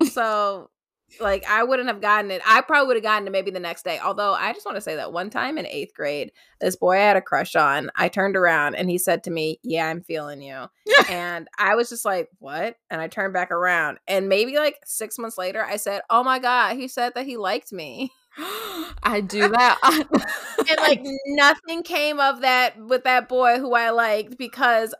so 0.04 0.70
like 1.20 1.44
I 1.48 1.62
wouldn't 1.62 1.88
have 1.88 2.00
gotten 2.00 2.30
it. 2.30 2.42
I 2.44 2.60
probably 2.60 2.88
would 2.88 2.96
have 2.96 3.02
gotten 3.02 3.26
it 3.26 3.30
maybe 3.30 3.50
the 3.50 3.60
next 3.60 3.84
day. 3.84 3.98
Although 4.02 4.32
I 4.34 4.52
just 4.52 4.66
want 4.66 4.76
to 4.76 4.82
say 4.82 4.96
that 4.96 5.12
one 5.12 5.30
time 5.30 5.58
in 5.58 5.66
eighth 5.66 5.94
grade, 5.94 6.32
this 6.60 6.76
boy 6.76 6.92
I 6.92 7.00
had 7.00 7.16
a 7.16 7.22
crush 7.22 7.54
on. 7.54 7.90
I 7.96 8.08
turned 8.08 8.36
around 8.36 8.74
and 8.74 8.90
he 8.90 8.98
said 8.98 9.24
to 9.24 9.30
me, 9.30 9.60
"Yeah, 9.62 9.86
I'm 9.86 10.02
feeling 10.02 10.42
you," 10.42 10.66
and 11.10 11.48
I 11.58 11.74
was 11.74 11.88
just 11.88 12.04
like, 12.04 12.28
"What?" 12.38 12.76
And 12.90 13.00
I 13.00 13.08
turned 13.08 13.32
back 13.32 13.50
around, 13.50 13.98
and 14.06 14.28
maybe 14.28 14.56
like 14.56 14.78
six 14.84 15.18
months 15.18 15.38
later, 15.38 15.64
I 15.64 15.76
said, 15.76 16.02
"Oh 16.10 16.24
my 16.24 16.38
god, 16.38 16.76
he 16.76 16.88
said 16.88 17.12
that 17.14 17.26
he 17.26 17.36
liked 17.36 17.72
me." 17.72 18.10
I 18.38 19.20
do 19.20 19.48
that. 19.48 19.78
and 20.68 20.78
like 20.78 21.02
nothing 21.26 21.82
came 21.82 22.20
of 22.20 22.42
that 22.42 22.74
with 22.78 23.04
that 23.04 23.28
boy 23.28 23.58
who 23.58 23.74
I 23.74 23.90
liked 23.90 24.36
because 24.36 24.94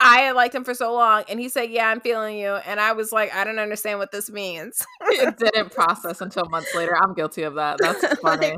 I 0.00 0.18
had 0.20 0.32
liked 0.32 0.54
him 0.54 0.64
for 0.64 0.74
so 0.74 0.92
long 0.92 1.24
and 1.28 1.40
he 1.40 1.48
said, 1.48 1.70
Yeah, 1.70 1.88
I'm 1.88 2.00
feeling 2.00 2.38
you. 2.38 2.54
And 2.54 2.80
I 2.80 2.92
was 2.92 3.12
like, 3.12 3.34
I 3.34 3.44
don't 3.44 3.58
understand 3.58 3.98
what 3.98 4.12
this 4.12 4.30
means. 4.30 4.84
it 5.02 5.38
didn't 5.38 5.70
process 5.74 6.20
until 6.20 6.44
months 6.46 6.74
later. 6.74 6.96
I'm 6.96 7.14
guilty 7.14 7.42
of 7.42 7.54
that. 7.54 7.78
That's 7.80 8.18
funny. 8.20 8.54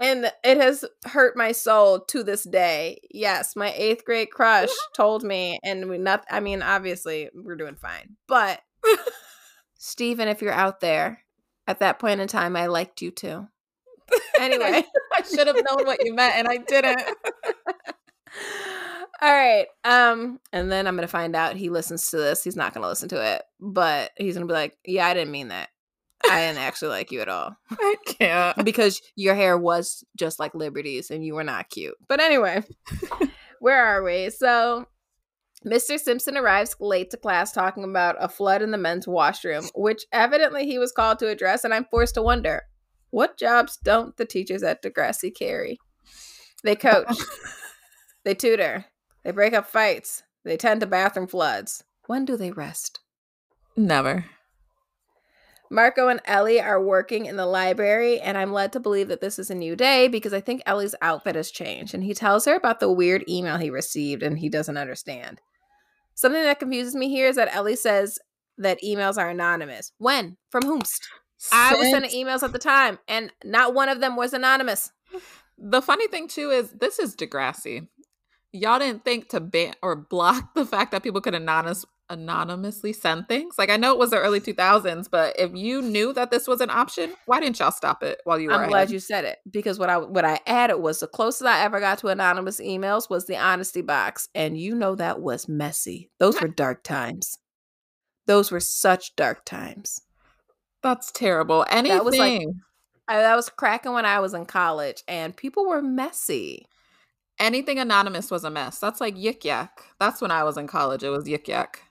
and 0.00 0.30
it 0.44 0.56
has 0.58 0.84
hurt 1.04 1.36
my 1.36 1.52
soul 1.52 2.00
to 2.06 2.22
this 2.22 2.44
day. 2.44 3.00
Yes, 3.10 3.54
my 3.56 3.72
eighth 3.76 4.04
grade 4.04 4.30
crush 4.30 4.70
told 4.96 5.22
me, 5.22 5.58
and 5.62 5.88
we 5.88 5.98
not 5.98 6.24
I 6.30 6.40
mean, 6.40 6.62
obviously 6.62 7.28
we're 7.34 7.56
doing 7.56 7.76
fine. 7.76 8.16
But 8.26 8.60
Steven, 9.78 10.28
if 10.28 10.40
you're 10.42 10.52
out 10.52 10.80
there, 10.80 11.21
at 11.66 11.80
that 11.80 11.98
point 11.98 12.20
in 12.20 12.28
time 12.28 12.56
I 12.56 12.66
liked 12.66 13.02
you 13.02 13.10
too. 13.10 13.48
Anyway. 14.38 14.84
I 15.12 15.22
should 15.22 15.46
have 15.46 15.56
known 15.56 15.86
what 15.86 16.04
you 16.04 16.14
meant 16.14 16.34
and 16.36 16.48
I 16.48 16.58
didn't. 16.58 17.00
All 19.22 19.32
right. 19.32 19.66
Um, 19.84 20.40
and 20.52 20.70
then 20.70 20.86
I'm 20.86 20.96
gonna 20.96 21.06
find 21.06 21.36
out 21.36 21.54
he 21.54 21.70
listens 21.70 22.10
to 22.10 22.16
this. 22.16 22.42
He's 22.42 22.56
not 22.56 22.74
gonna 22.74 22.88
listen 22.88 23.08
to 23.10 23.34
it, 23.34 23.42
but 23.60 24.10
he's 24.16 24.34
gonna 24.34 24.46
be 24.46 24.52
like, 24.52 24.76
"Yeah, 24.84 25.06
I 25.06 25.14
didn't 25.14 25.30
mean 25.30 25.48
that. 25.48 25.68
I 26.28 26.40
didn't 26.40 26.58
actually 26.58 26.88
like 26.88 27.12
you 27.12 27.20
at 27.20 27.28
all 27.28 27.56
I 27.70 27.96
can't. 28.06 28.64
because 28.64 29.00
your 29.16 29.34
hair 29.34 29.56
was 29.56 30.04
just 30.16 30.40
like 30.40 30.54
Liberty's, 30.54 31.10
and 31.10 31.24
you 31.24 31.34
were 31.34 31.44
not 31.44 31.68
cute." 31.68 31.94
But 32.08 32.20
anyway, 32.20 32.64
where 33.60 33.84
are 33.84 34.02
we? 34.02 34.30
So 34.30 34.86
Mr. 35.64 35.98
Simpson 35.98 36.36
arrives 36.36 36.74
late 36.80 37.10
to 37.10 37.16
class 37.16 37.52
talking 37.52 37.84
about 37.84 38.16
a 38.18 38.28
flood 38.28 38.62
in 38.62 38.72
the 38.72 38.78
men's 38.78 39.06
washroom, 39.06 39.64
which 39.74 40.04
evidently 40.12 40.66
he 40.66 40.78
was 40.78 40.92
called 40.92 41.18
to 41.20 41.28
address, 41.28 41.64
and 41.64 41.72
I'm 41.72 41.86
forced 41.90 42.14
to 42.14 42.22
wonder 42.22 42.62
what 43.10 43.38
jobs 43.38 43.78
don't 43.82 44.16
the 44.16 44.24
teachers 44.24 44.62
at 44.62 44.82
Degrassi 44.82 45.34
carry? 45.34 45.78
They 46.64 46.74
coach, 46.74 47.16
they 48.24 48.34
tutor, 48.34 48.86
they 49.24 49.30
break 49.30 49.52
up 49.52 49.66
fights, 49.66 50.22
they 50.44 50.56
tend 50.56 50.80
to 50.80 50.86
bathroom 50.86 51.28
floods. 51.28 51.84
When 52.06 52.24
do 52.24 52.36
they 52.36 52.50
rest? 52.50 53.00
Never. 53.76 54.26
Marco 55.70 56.08
and 56.08 56.20
Ellie 56.26 56.60
are 56.60 56.82
working 56.82 57.24
in 57.24 57.36
the 57.36 57.46
library, 57.46 58.20
and 58.20 58.36
I'm 58.36 58.52
led 58.52 58.72
to 58.74 58.80
believe 58.80 59.08
that 59.08 59.22
this 59.22 59.38
is 59.38 59.50
a 59.50 59.54
new 59.54 59.74
day 59.74 60.06
because 60.06 60.34
I 60.34 60.40
think 60.40 60.62
Ellie's 60.66 60.94
outfit 61.00 61.34
has 61.34 61.50
changed. 61.50 61.94
And 61.94 62.04
he 62.04 62.12
tells 62.12 62.44
her 62.44 62.54
about 62.54 62.80
the 62.80 62.92
weird 62.92 63.24
email 63.26 63.56
he 63.56 63.70
received 63.70 64.22
and 64.22 64.38
he 64.38 64.50
doesn't 64.50 64.76
understand. 64.76 65.40
Something 66.14 66.42
that 66.42 66.58
confuses 66.58 66.94
me 66.94 67.08
here 67.08 67.28
is 67.28 67.36
that 67.36 67.54
Ellie 67.54 67.76
says 67.76 68.18
that 68.58 68.82
emails 68.82 69.18
are 69.18 69.30
anonymous. 69.30 69.92
When? 69.98 70.36
From 70.50 70.62
whomst? 70.62 71.00
I 71.52 71.74
was 71.74 71.90
sending 71.90 72.10
emails 72.10 72.42
at 72.42 72.52
the 72.52 72.58
time, 72.58 72.98
and 73.08 73.32
not 73.44 73.74
one 73.74 73.88
of 73.88 74.00
them 74.00 74.14
was 74.14 74.32
anonymous. 74.32 74.92
The 75.58 75.82
funny 75.82 76.06
thing 76.08 76.28
too 76.28 76.50
is 76.50 76.70
this 76.72 76.98
is 76.98 77.16
Degrassi. 77.16 77.88
Y'all 78.52 78.78
didn't 78.78 79.04
think 79.04 79.28
to 79.30 79.40
ban 79.40 79.74
or 79.82 79.96
block 79.96 80.54
the 80.54 80.66
fact 80.66 80.92
that 80.92 81.02
people 81.02 81.20
could 81.20 81.34
anonymous 81.34 81.84
anonymously 82.12 82.92
send 82.92 83.26
things. 83.26 83.56
Like 83.58 83.70
I 83.70 83.76
know 83.76 83.92
it 83.92 83.98
was 83.98 84.10
the 84.10 84.18
early 84.18 84.40
2000s, 84.40 85.08
but 85.10 85.34
if 85.38 85.50
you 85.54 85.82
knew 85.82 86.12
that 86.12 86.30
this 86.30 86.46
was 86.46 86.60
an 86.60 86.70
option, 86.70 87.14
why 87.26 87.40
didn't 87.40 87.58
y'all 87.58 87.70
stop 87.72 88.02
it 88.02 88.20
while 88.24 88.38
you 88.38 88.48
were? 88.48 88.54
I'm 88.54 88.60
ahead? 88.60 88.70
glad 88.70 88.90
you 88.90 89.00
said 89.00 89.24
it 89.24 89.38
because 89.50 89.78
what 89.78 89.88
I 89.88 89.96
what 89.98 90.24
I 90.24 90.38
added 90.46 90.76
was 90.76 91.00
the 91.00 91.08
closest 91.08 91.44
I 91.44 91.64
ever 91.64 91.80
got 91.80 91.98
to 91.98 92.08
anonymous 92.08 92.60
emails 92.60 93.10
was 93.10 93.26
the 93.26 93.36
honesty 93.36 93.82
box, 93.82 94.28
and 94.34 94.56
you 94.56 94.74
know 94.74 94.94
that 94.94 95.20
was 95.20 95.48
messy. 95.48 96.10
Those 96.18 96.40
were 96.40 96.48
dark 96.48 96.84
times. 96.84 97.38
Those 98.26 98.52
were 98.52 98.60
such 98.60 99.16
dark 99.16 99.44
times. 99.44 100.00
That's 100.82 101.10
terrible. 101.10 101.64
Anything. 101.70 101.96
That 101.96 102.04
was 102.04 102.18
like 102.18 102.42
I, 103.08 103.16
that 103.18 103.34
was 103.34 103.48
cracking 103.48 103.92
when 103.92 104.06
I 104.06 104.20
was 104.20 104.34
in 104.34 104.46
college, 104.46 105.02
and 105.08 105.36
people 105.36 105.66
were 105.66 105.82
messy. 105.82 106.66
anything 107.38 107.78
anonymous 107.78 108.30
was 108.30 108.44
a 108.44 108.50
mess. 108.50 108.78
That's 108.78 109.00
like 109.00 109.16
yik 109.16 109.44
yak. 109.44 109.82
That's 109.98 110.20
when 110.20 110.30
I 110.30 110.44
was 110.44 110.56
in 110.56 110.66
college. 110.66 111.02
It 111.02 111.10
was 111.10 111.24
yik 111.24 111.48
yak. 111.48 111.82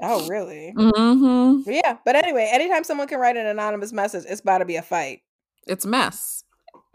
Oh, 0.00 0.26
really? 0.28 0.72
Mm-hmm. 0.76 1.70
Yeah, 1.70 1.98
but 2.04 2.14
anyway, 2.14 2.48
anytime 2.52 2.84
someone 2.84 3.08
can 3.08 3.18
write 3.18 3.36
an 3.36 3.46
anonymous 3.46 3.92
message, 3.92 4.24
it's 4.28 4.40
about 4.40 4.58
to 4.58 4.64
be 4.64 4.76
a 4.76 4.82
fight. 4.82 5.22
It's 5.66 5.84
a 5.84 5.88
mess. 5.88 6.44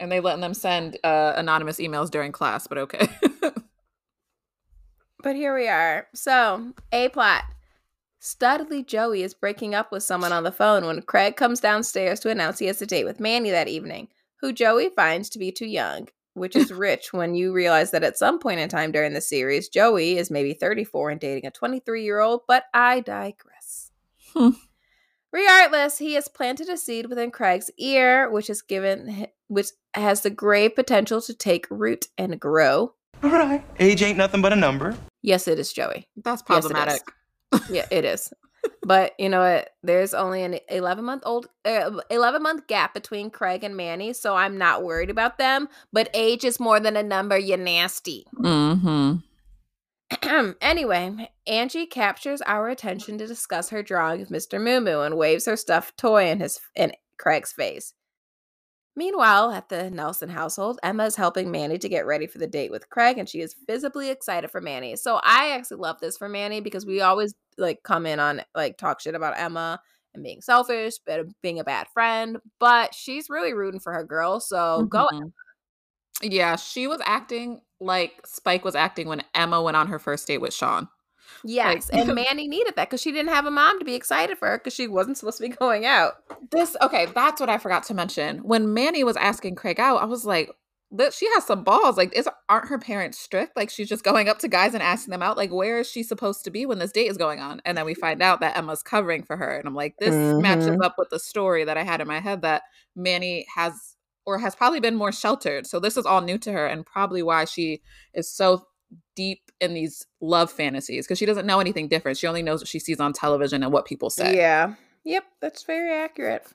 And 0.00 0.10
they 0.10 0.20
letting 0.20 0.40
them 0.40 0.54
send 0.54 0.98
uh, 1.04 1.34
anonymous 1.36 1.78
emails 1.78 2.10
during 2.10 2.32
class, 2.32 2.66
but 2.66 2.78
okay. 2.78 3.08
But 5.24 5.36
here 5.36 5.54
we 5.54 5.66
are. 5.68 6.06
So, 6.14 6.74
A 6.92 7.08
plot. 7.08 7.44
Studley 8.18 8.82
Joey 8.82 9.22
is 9.22 9.32
breaking 9.32 9.74
up 9.74 9.90
with 9.90 10.02
someone 10.02 10.32
on 10.32 10.44
the 10.44 10.52
phone 10.52 10.84
when 10.84 11.00
Craig 11.00 11.34
comes 11.34 11.60
downstairs 11.60 12.20
to 12.20 12.30
announce 12.30 12.58
he 12.58 12.66
has 12.66 12.82
a 12.82 12.86
date 12.86 13.04
with 13.04 13.20
Manny 13.20 13.50
that 13.50 13.66
evening, 13.66 14.08
who 14.42 14.52
Joey 14.52 14.90
finds 14.90 15.30
to 15.30 15.38
be 15.38 15.50
too 15.50 15.64
young, 15.64 16.08
which 16.34 16.54
is 16.56 16.70
rich 16.72 17.12
when 17.12 17.34
you 17.34 17.52
realize 17.52 17.90
that 17.92 18.04
at 18.04 18.18
some 18.18 18.38
point 18.38 18.60
in 18.60 18.68
time 18.68 18.92
during 18.92 19.14
the 19.14 19.20
series, 19.20 19.68
Joey 19.68 20.18
is 20.18 20.30
maybe 20.30 20.52
34 20.54 21.10
and 21.10 21.20
dating 21.20 21.46
a 21.46 21.50
23 21.50 22.04
year 22.04 22.20
old, 22.20 22.42
but 22.46 22.64
I 22.74 23.00
digress. 23.00 23.90
Hmm. 24.34 24.50
Regardless, 25.32 25.98
he 25.98 26.14
has 26.14 26.28
planted 26.28 26.68
a 26.68 26.76
seed 26.76 27.06
within 27.06 27.30
Craig's 27.32 27.70
ear, 27.78 28.30
which 28.30 28.48
is 28.48 28.62
given 28.62 29.26
which 29.48 29.68
has 29.94 30.20
the 30.22 30.30
grave 30.30 30.74
potential 30.74 31.20
to 31.22 31.34
take 31.34 31.66
root 31.70 32.06
and 32.16 32.38
grow. 32.40 32.94
All 33.22 33.30
right. 33.30 33.64
Age 33.78 34.02
ain't 34.02 34.18
nothing 34.18 34.42
but 34.42 34.52
a 34.52 34.56
number. 34.56 34.96
Yes, 35.22 35.48
it 35.48 35.58
is 35.58 35.72
Joey. 35.72 36.08
That's 36.16 36.42
Yes, 36.48 36.64
it 36.64 36.66
is. 36.66 36.72
problematic. 36.72 37.02
yeah, 37.70 37.86
it 37.90 38.04
is. 38.04 38.32
But 38.84 39.14
you 39.18 39.28
know 39.28 39.40
what? 39.40 39.70
There's 39.82 40.14
only 40.14 40.42
an 40.42 40.58
11 40.68 41.04
month 41.04 41.22
old, 41.24 41.48
uh, 41.64 42.00
11 42.10 42.42
month 42.42 42.66
gap 42.66 42.94
between 42.94 43.30
Craig 43.30 43.64
and 43.64 43.76
Manny, 43.76 44.12
so 44.12 44.36
I'm 44.36 44.58
not 44.58 44.84
worried 44.84 45.10
about 45.10 45.38
them. 45.38 45.68
But 45.92 46.10
age 46.14 46.44
is 46.44 46.60
more 46.60 46.80
than 46.80 46.96
a 46.96 47.02
number. 47.02 47.38
You 47.38 47.56
nasty. 47.56 48.26
mm-hmm. 48.36 49.16
anyway, 50.60 51.30
Angie 51.46 51.86
captures 51.86 52.42
our 52.42 52.68
attention 52.68 53.18
to 53.18 53.26
discuss 53.26 53.70
her 53.70 53.82
drawing 53.82 54.20
of 54.20 54.28
Mr. 54.28 54.60
Moo 54.60 54.80
Moo 54.80 55.00
and 55.00 55.16
waves 55.16 55.46
her 55.46 55.56
stuffed 55.56 55.96
toy 55.96 56.28
in 56.28 56.40
his 56.40 56.60
in 56.76 56.92
Craig's 57.18 57.52
face. 57.52 57.94
Meanwhile, 58.96 59.50
at 59.50 59.68
the 59.68 59.90
Nelson 59.90 60.28
household, 60.28 60.78
Emma 60.82 61.04
is 61.04 61.16
helping 61.16 61.50
Manny 61.50 61.78
to 61.78 61.88
get 61.88 62.06
ready 62.06 62.26
for 62.28 62.38
the 62.38 62.46
date 62.46 62.70
with 62.70 62.88
Craig, 62.90 63.18
and 63.18 63.28
she 63.28 63.40
is 63.40 63.56
visibly 63.66 64.08
excited 64.10 64.50
for 64.50 64.60
Manny. 64.60 64.94
So 64.96 65.20
I 65.24 65.50
actually 65.50 65.78
love 65.78 65.98
this 66.00 66.16
for 66.16 66.28
Manny 66.28 66.60
because 66.60 66.86
we 66.86 67.00
always 67.00 67.34
like 67.58 67.82
come 67.82 68.06
in 68.06 68.20
on 68.20 68.42
like 68.54 68.78
talk 68.78 69.00
shit 69.00 69.16
about 69.16 69.38
Emma 69.38 69.80
and 70.14 70.22
being 70.22 70.40
selfish, 70.40 70.94
but 71.04 71.26
being 71.42 71.58
a 71.58 71.64
bad 71.64 71.88
friend. 71.92 72.38
But 72.60 72.94
she's 72.94 73.28
really 73.28 73.52
rooting 73.52 73.80
for 73.80 73.92
her 73.92 74.04
girl. 74.04 74.38
So 74.40 74.84
go 74.84 75.08
Mhm. 75.12 75.32
Yeah, 76.22 76.56
she 76.56 76.86
was 76.86 77.00
acting 77.04 77.60
like 77.80 78.26
Spike 78.26 78.64
was 78.64 78.74
acting 78.76 79.08
when 79.08 79.22
Emma 79.34 79.60
went 79.62 79.76
on 79.76 79.88
her 79.88 79.98
first 79.98 80.26
date 80.26 80.38
with 80.38 80.54
Sean. 80.54 80.88
Yes, 81.42 81.90
Like- 81.92 82.02
and 82.06 82.14
Manny 82.16 82.46
needed 82.48 82.74
that 82.76 82.88
because 82.88 83.00
she 83.00 83.12
didn't 83.12 83.32
have 83.32 83.46
a 83.46 83.50
mom 83.50 83.78
to 83.78 83.84
be 83.84 83.94
excited 83.94 84.38
for 84.38 84.48
her 84.48 84.58
because 84.58 84.74
she 84.74 84.86
wasn't 84.88 85.18
supposed 85.18 85.38
to 85.38 85.48
be 85.48 85.54
going 85.54 85.84
out. 85.86 86.14
This 86.50 86.76
okay, 86.82 87.06
that's 87.06 87.40
what 87.40 87.48
I 87.50 87.58
forgot 87.58 87.82
to 87.84 87.94
mention. 87.94 88.38
When 88.38 88.72
Manny 88.74 89.04
was 89.04 89.16
asking 89.16 89.56
Craig 89.56 89.80
out, 89.80 90.02
I 90.02 90.04
was 90.06 90.24
like, 90.24 90.50
that 90.92 91.12
she 91.12 91.26
has 91.34 91.44
some 91.44 91.64
balls. 91.64 91.96
Like, 91.96 92.14
is 92.16 92.28
aren't 92.48 92.68
her 92.68 92.78
parents 92.78 93.18
strict? 93.18 93.56
Like, 93.56 93.68
she's 93.68 93.88
just 93.88 94.04
going 94.04 94.28
up 94.28 94.38
to 94.40 94.48
guys 94.48 94.74
and 94.74 94.82
asking 94.82 95.10
them 95.10 95.22
out. 95.22 95.36
Like, 95.36 95.50
where 95.52 95.80
is 95.80 95.90
she 95.90 96.04
supposed 96.04 96.44
to 96.44 96.50
be 96.52 96.66
when 96.66 96.78
this 96.78 96.92
date 96.92 97.10
is 97.10 97.16
going 97.16 97.40
on? 97.40 97.60
And 97.64 97.76
then 97.76 97.84
we 97.84 97.94
find 97.94 98.22
out 98.22 98.40
that 98.40 98.56
Emma's 98.56 98.82
covering 98.82 99.24
for 99.24 99.36
her, 99.36 99.56
and 99.58 99.66
I'm 99.66 99.74
like, 99.74 99.96
this 99.98 100.14
matches 100.40 100.68
Mhm. 100.68 100.84
up 100.84 100.94
with 100.96 101.08
the 101.10 101.18
story 101.18 101.64
that 101.64 101.76
I 101.76 101.82
had 101.82 102.00
in 102.00 102.06
my 102.06 102.20
head 102.20 102.42
that 102.42 102.62
Manny 102.94 103.44
has 103.56 103.96
or 104.26 104.38
has 104.38 104.54
probably 104.54 104.78
been 104.80 104.94
more 104.94 105.10
sheltered. 105.12 105.66
So 105.66 105.80
this 105.80 105.96
is 105.96 106.06
all 106.06 106.20
new 106.20 106.38
to 106.38 106.52
her, 106.52 106.66
and 106.66 106.86
probably 106.86 107.22
why 107.24 107.44
she 107.44 107.82
is 108.14 108.30
so 108.30 108.64
deep 109.16 109.50
in 109.60 109.74
these 109.74 110.06
love 110.20 110.50
fantasies 110.50 111.06
because 111.06 111.18
she 111.18 111.26
doesn't 111.26 111.46
know 111.46 111.60
anything 111.60 111.88
different. 111.88 112.18
She 112.18 112.26
only 112.26 112.42
knows 112.42 112.60
what 112.60 112.68
she 112.68 112.78
sees 112.78 113.00
on 113.00 113.12
television 113.12 113.62
and 113.62 113.72
what 113.72 113.84
people 113.86 114.10
say. 114.10 114.36
Yeah. 114.36 114.74
Yep, 115.04 115.24
that's 115.40 115.64
very 115.64 115.92
accurate. 115.92 116.46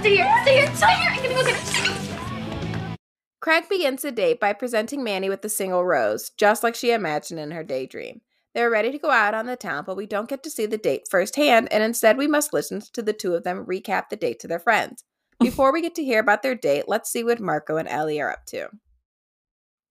Stay 0.00 0.16
here, 0.16 0.32
stay 0.42 0.56
here, 0.56 0.74
stay 0.74 0.94
here. 0.94 1.10
I'm 1.10 1.22
gonna 1.22 1.34
go 1.34 1.44
get 1.44 1.56
it. 1.56 2.98
Craig 3.40 3.64
begins 3.68 4.02
the 4.02 4.10
date 4.10 4.40
by 4.40 4.52
presenting 4.52 5.04
Manny 5.04 5.28
with 5.28 5.42
the 5.42 5.48
single 5.48 5.84
rose, 5.84 6.30
just 6.30 6.62
like 6.62 6.74
she 6.74 6.92
imagined 6.92 7.38
in 7.38 7.50
her 7.50 7.62
daydream. 7.62 8.22
They're 8.54 8.70
ready 8.70 8.90
to 8.90 8.98
go 8.98 9.10
out 9.10 9.34
on 9.34 9.46
the 9.46 9.56
town, 9.56 9.84
but 9.86 9.96
we 9.96 10.06
don't 10.06 10.28
get 10.28 10.42
to 10.44 10.50
see 10.50 10.66
the 10.66 10.78
date 10.78 11.08
firsthand, 11.10 11.72
and 11.72 11.82
instead 11.82 12.16
we 12.16 12.26
must 12.26 12.52
listen 12.52 12.80
to 12.92 13.02
the 13.02 13.12
two 13.12 13.34
of 13.34 13.44
them 13.44 13.66
recap 13.66 14.08
the 14.08 14.16
date 14.16 14.40
to 14.40 14.48
their 14.48 14.60
friends. 14.60 15.04
Before 15.40 15.72
we 15.72 15.82
get 15.82 15.94
to 15.96 16.04
hear 16.04 16.20
about 16.20 16.42
their 16.42 16.54
date, 16.54 16.84
let's 16.86 17.10
see 17.10 17.24
what 17.24 17.40
Marco 17.40 17.76
and 17.76 17.88
Ellie 17.88 18.20
are 18.20 18.30
up 18.30 18.46
to. 18.46 18.68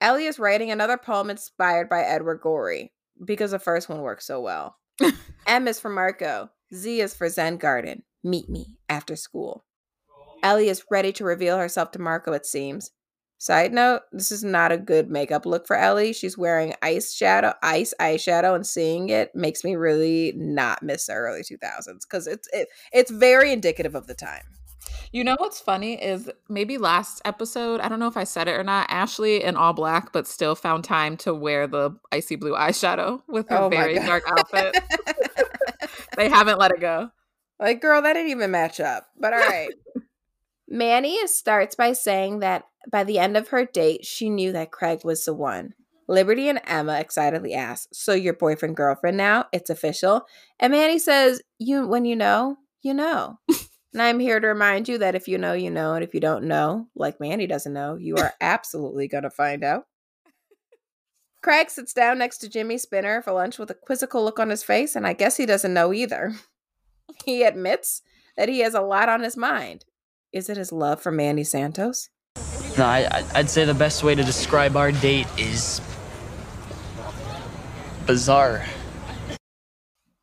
Ellie 0.04 0.26
is 0.26 0.38
writing 0.38 0.70
another 0.70 0.98
poem 0.98 1.30
inspired 1.30 1.88
by 1.88 2.02
Edward 2.02 2.42
Gorey, 2.42 2.92
because 3.24 3.52
the 3.52 3.58
first 3.58 3.88
one 3.88 4.02
worked 4.02 4.24
so 4.24 4.42
well. 4.42 4.76
M 5.48 5.66
is 5.66 5.80
for 5.80 5.90
Marco. 5.90 6.50
Z 6.76 7.00
is 7.00 7.16
for 7.16 7.30
Zen 7.30 7.56
Garden. 7.56 8.04
Meet 8.22 8.50
me 8.50 8.76
after 8.90 9.16
school. 9.16 9.64
Ellie 10.44 10.68
is 10.68 10.84
ready 10.92 11.14
to 11.14 11.24
reveal 11.24 11.58
herself 11.58 11.92
to 11.92 12.02
Marco, 12.02 12.34
it 12.34 12.46
seems. 12.46 12.92
Side 13.38 13.72
note, 13.72 14.02
this 14.12 14.30
is 14.30 14.44
not 14.44 14.74
a 14.74 14.78
good 14.78 15.10
makeup 15.10 15.46
look 15.46 15.66
for 15.66 15.78
Ellie. 15.78 16.12
She's 16.12 16.38
wearing 16.38 16.74
ice 16.82 17.14
shadow, 17.14 17.54
ice 17.64 17.94
eyeshadow, 17.98 18.56
and 18.56 18.68
seeing 18.68 19.08
it 19.08 19.34
makes 19.34 19.64
me 19.64 19.78
really 19.78 20.34
not 20.36 20.84
miss 20.84 21.06
the 21.06 21.14
early 21.14 21.44
2000s 21.44 22.02
because 22.02 22.28
it's 22.28 22.50
it, 22.52 22.68
it's 22.92 23.10
very 23.10 23.54
indicative 23.54 23.96
of 23.96 24.08
the 24.08 24.16
time. 24.16 24.44
You 25.14 25.24
know 25.24 25.36
what's 25.38 25.62
funny 25.62 25.94
is 26.04 26.28
maybe 26.50 26.80
last 26.80 27.22
episode, 27.24 27.82
I 27.82 27.88
don't 27.88 28.00
know 28.00 28.08
if 28.08 28.18
I 28.18 28.24
said 28.24 28.48
it 28.48 28.54
or 28.54 28.64
not, 28.64 28.88
Ashley 28.90 29.44
in 29.44 29.56
all 29.56 29.72
black, 29.72 30.12
but 30.12 30.26
still 30.26 30.56
found 30.56 30.84
time 30.84 31.18
to 31.18 31.36
wear 31.36 31.68
the 31.68 31.96
icy 32.12 32.36
blue 32.36 32.54
eyeshadow 32.54 33.22
with 33.28 33.48
her 33.50 33.58
Oh 33.58 33.70
very 33.70 33.94
dark 33.94 34.24
outfit. 34.26 34.76
they 36.18 36.30
haven't 36.30 36.58
let 36.58 36.72
it 36.72 36.80
go. 36.80 37.12
Like, 37.60 37.80
girl, 37.80 38.02
that 38.02 38.14
didn't 38.14 38.32
even 38.32 38.50
match 38.50 38.80
up. 38.80 39.06
But 39.16 39.34
all 39.34 39.40
right. 39.40 39.70
Manny 40.68 41.28
starts 41.28 41.76
by 41.76 41.94
saying 41.94 42.40
that 42.40 42.64
by 42.92 43.04
the 43.04 43.20
end 43.20 43.38
of 43.38 43.50
her 43.50 43.66
date, 43.66 44.08
she 44.08 44.32
knew 44.32 44.52
that 44.54 44.72
Craig 44.72 45.02
was 45.06 45.26
the 45.26 45.34
one. 45.36 45.76
Liberty 46.08 46.50
and 46.50 46.60
Emma 46.66 47.00
excitedly 47.00 47.54
ask, 47.54 47.88
"So 47.94 48.14
your 48.14 48.34
boyfriend 48.34 48.76
girlfriend 48.76 49.18
now? 49.18 49.46
It's 49.54 49.70
official?" 49.70 50.26
And 50.60 50.72
Manny 50.72 50.98
says, 50.98 51.44
"You 51.60 51.88
when 51.88 52.04
you 52.04 52.16
know, 52.16 52.58
you 52.82 52.96
know." 52.96 53.38
and 53.94 54.02
I'm 54.02 54.20
here 54.20 54.40
to 54.40 54.48
remind 54.48 54.88
you 54.90 54.98
that 55.00 55.16
if 55.16 55.28
you 55.28 55.38
know, 55.38 55.54
you 55.54 55.70
know, 55.70 55.94
and 55.94 56.04
if 56.04 56.14
you 56.14 56.20
don't 56.20 56.46
know, 56.46 56.88
like 56.96 57.20
Mandy 57.20 57.48
doesn't 57.48 57.74
know, 57.74 57.96
you 57.96 58.16
are 58.18 58.34
absolutely 58.42 59.08
going 59.08 59.24
to 59.24 59.30
find 59.30 59.64
out. 59.64 59.86
Craig 61.42 61.70
sits 61.70 61.94
down 61.94 62.18
next 62.20 62.38
to 62.40 62.50
Jimmy 62.50 62.78
Spinner 62.78 63.22
for 63.22 63.34
lunch 63.34 63.60
with 63.60 63.70
a 63.70 63.74
quizzical 63.74 64.24
look 64.24 64.40
on 64.40 64.50
his 64.50 64.64
face, 64.64 64.96
and 64.96 65.06
I 65.06 65.14
guess 65.14 65.36
he 65.38 65.46
doesn't 65.46 65.74
know 65.74 65.94
either. 65.94 66.34
He 67.26 67.44
admits 67.44 68.02
that 68.38 68.48
he 68.50 68.60
has 68.60 68.74
a 68.74 68.82
lot 68.82 69.10
on 69.10 69.22
his 69.22 69.36
mind. 69.36 69.84
Is 70.32 70.50
it 70.50 70.56
his 70.58 70.72
love 70.72 71.02
for 71.02 71.12
Mandy 71.12 71.44
Santos? 71.44 72.10
No, 72.78 72.86
I, 72.86 73.06
I- 73.12 73.26
I'd 73.36 73.50
say 73.50 73.66
the 73.66 73.74
best 73.74 74.04
way 74.04 74.16
to 74.16 74.24
describe 74.24 74.78
our 74.78 74.92
date 74.94 75.28
is 75.38 75.82
bizarre. 78.08 78.64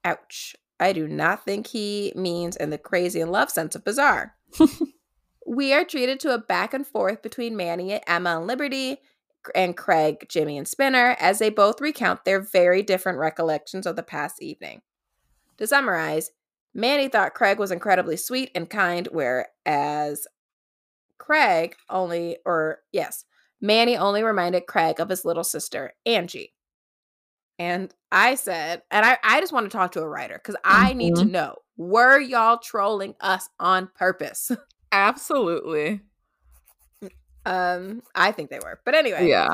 Ouch. 0.05 0.57
I 0.81 0.95
do 0.95 1.07
not 1.07 1.45
think 1.45 1.69
he 1.69 2.13
means 2.17 2.57
in 2.57 2.71
the 2.71 2.79
crazy 2.79 3.21
and 3.21 3.31
love 3.31 3.51
sense 3.51 3.75
of 3.75 3.85
bizarre. 3.85 4.35
we 5.47 5.75
are 5.75 5.85
treated 5.85 6.19
to 6.21 6.35
a 6.35 6.39
back 6.39 6.73
and 6.73 6.87
forth 6.87 7.23
between 7.23 7.57
Manny, 7.57 7.93
and 7.93 8.03
Emma, 8.07 8.39
and 8.39 8.47
Liberty, 8.47 8.99
and 9.55 9.77
Craig, 9.77 10.27
Jimmy, 10.29 10.57
and 10.57 10.67
Spinner 10.67 11.17
as 11.21 11.39
they 11.39 11.51
both 11.51 11.81
recount 11.81 12.25
their 12.25 12.41
very 12.41 12.83
different 12.83 13.19
recollections 13.19 13.87
of 13.87 13.97
the 13.97 14.03
past 14.03 14.43
evening. 14.43 14.81
To 15.59 15.67
summarize, 15.67 16.31
Manny 16.73 17.09
thought 17.09 17.35
Craig 17.35 17.59
was 17.59 17.71
incredibly 17.71 18.17
sweet 18.17 18.51
and 18.55 18.69
kind, 18.71 19.09
whereas 19.13 20.27
Craig 21.19 21.77
only, 21.91 22.39
or 22.47 22.79
yes, 22.93 23.25
Manny 23.61 23.97
only 23.97 24.23
reminded 24.23 24.67
Craig 24.67 24.99
of 24.99 25.11
his 25.11 25.25
little 25.25 25.45
sister, 25.45 25.93
Angie. 26.07 26.55
And 27.61 27.95
I 28.11 28.37
said, 28.37 28.83
and 28.91 29.05
I, 29.05 29.19
I 29.23 29.39
just 29.41 29.53
want 29.53 29.71
to 29.71 29.77
talk 29.77 29.93
to 29.93 30.01
a 30.01 30.09
writer 30.09 30.35
because 30.43 30.57
I 30.65 30.95
need 30.95 31.15
to 31.17 31.27
Mhm. 31.27 31.31
know 31.31 31.57
were 31.77 32.19
y'all 32.19 32.57
trolling 32.59 33.15
us 33.21 33.51
on 33.61 33.91
purpose? 33.95 34.51
Absolutely. 34.93 36.01
um, 37.47 38.03
I 38.15 38.33
think 38.33 38.51
they 38.51 38.59
were. 38.61 38.81
But 38.85 38.95
anyway, 38.95 39.27
Yeah. 39.29 39.49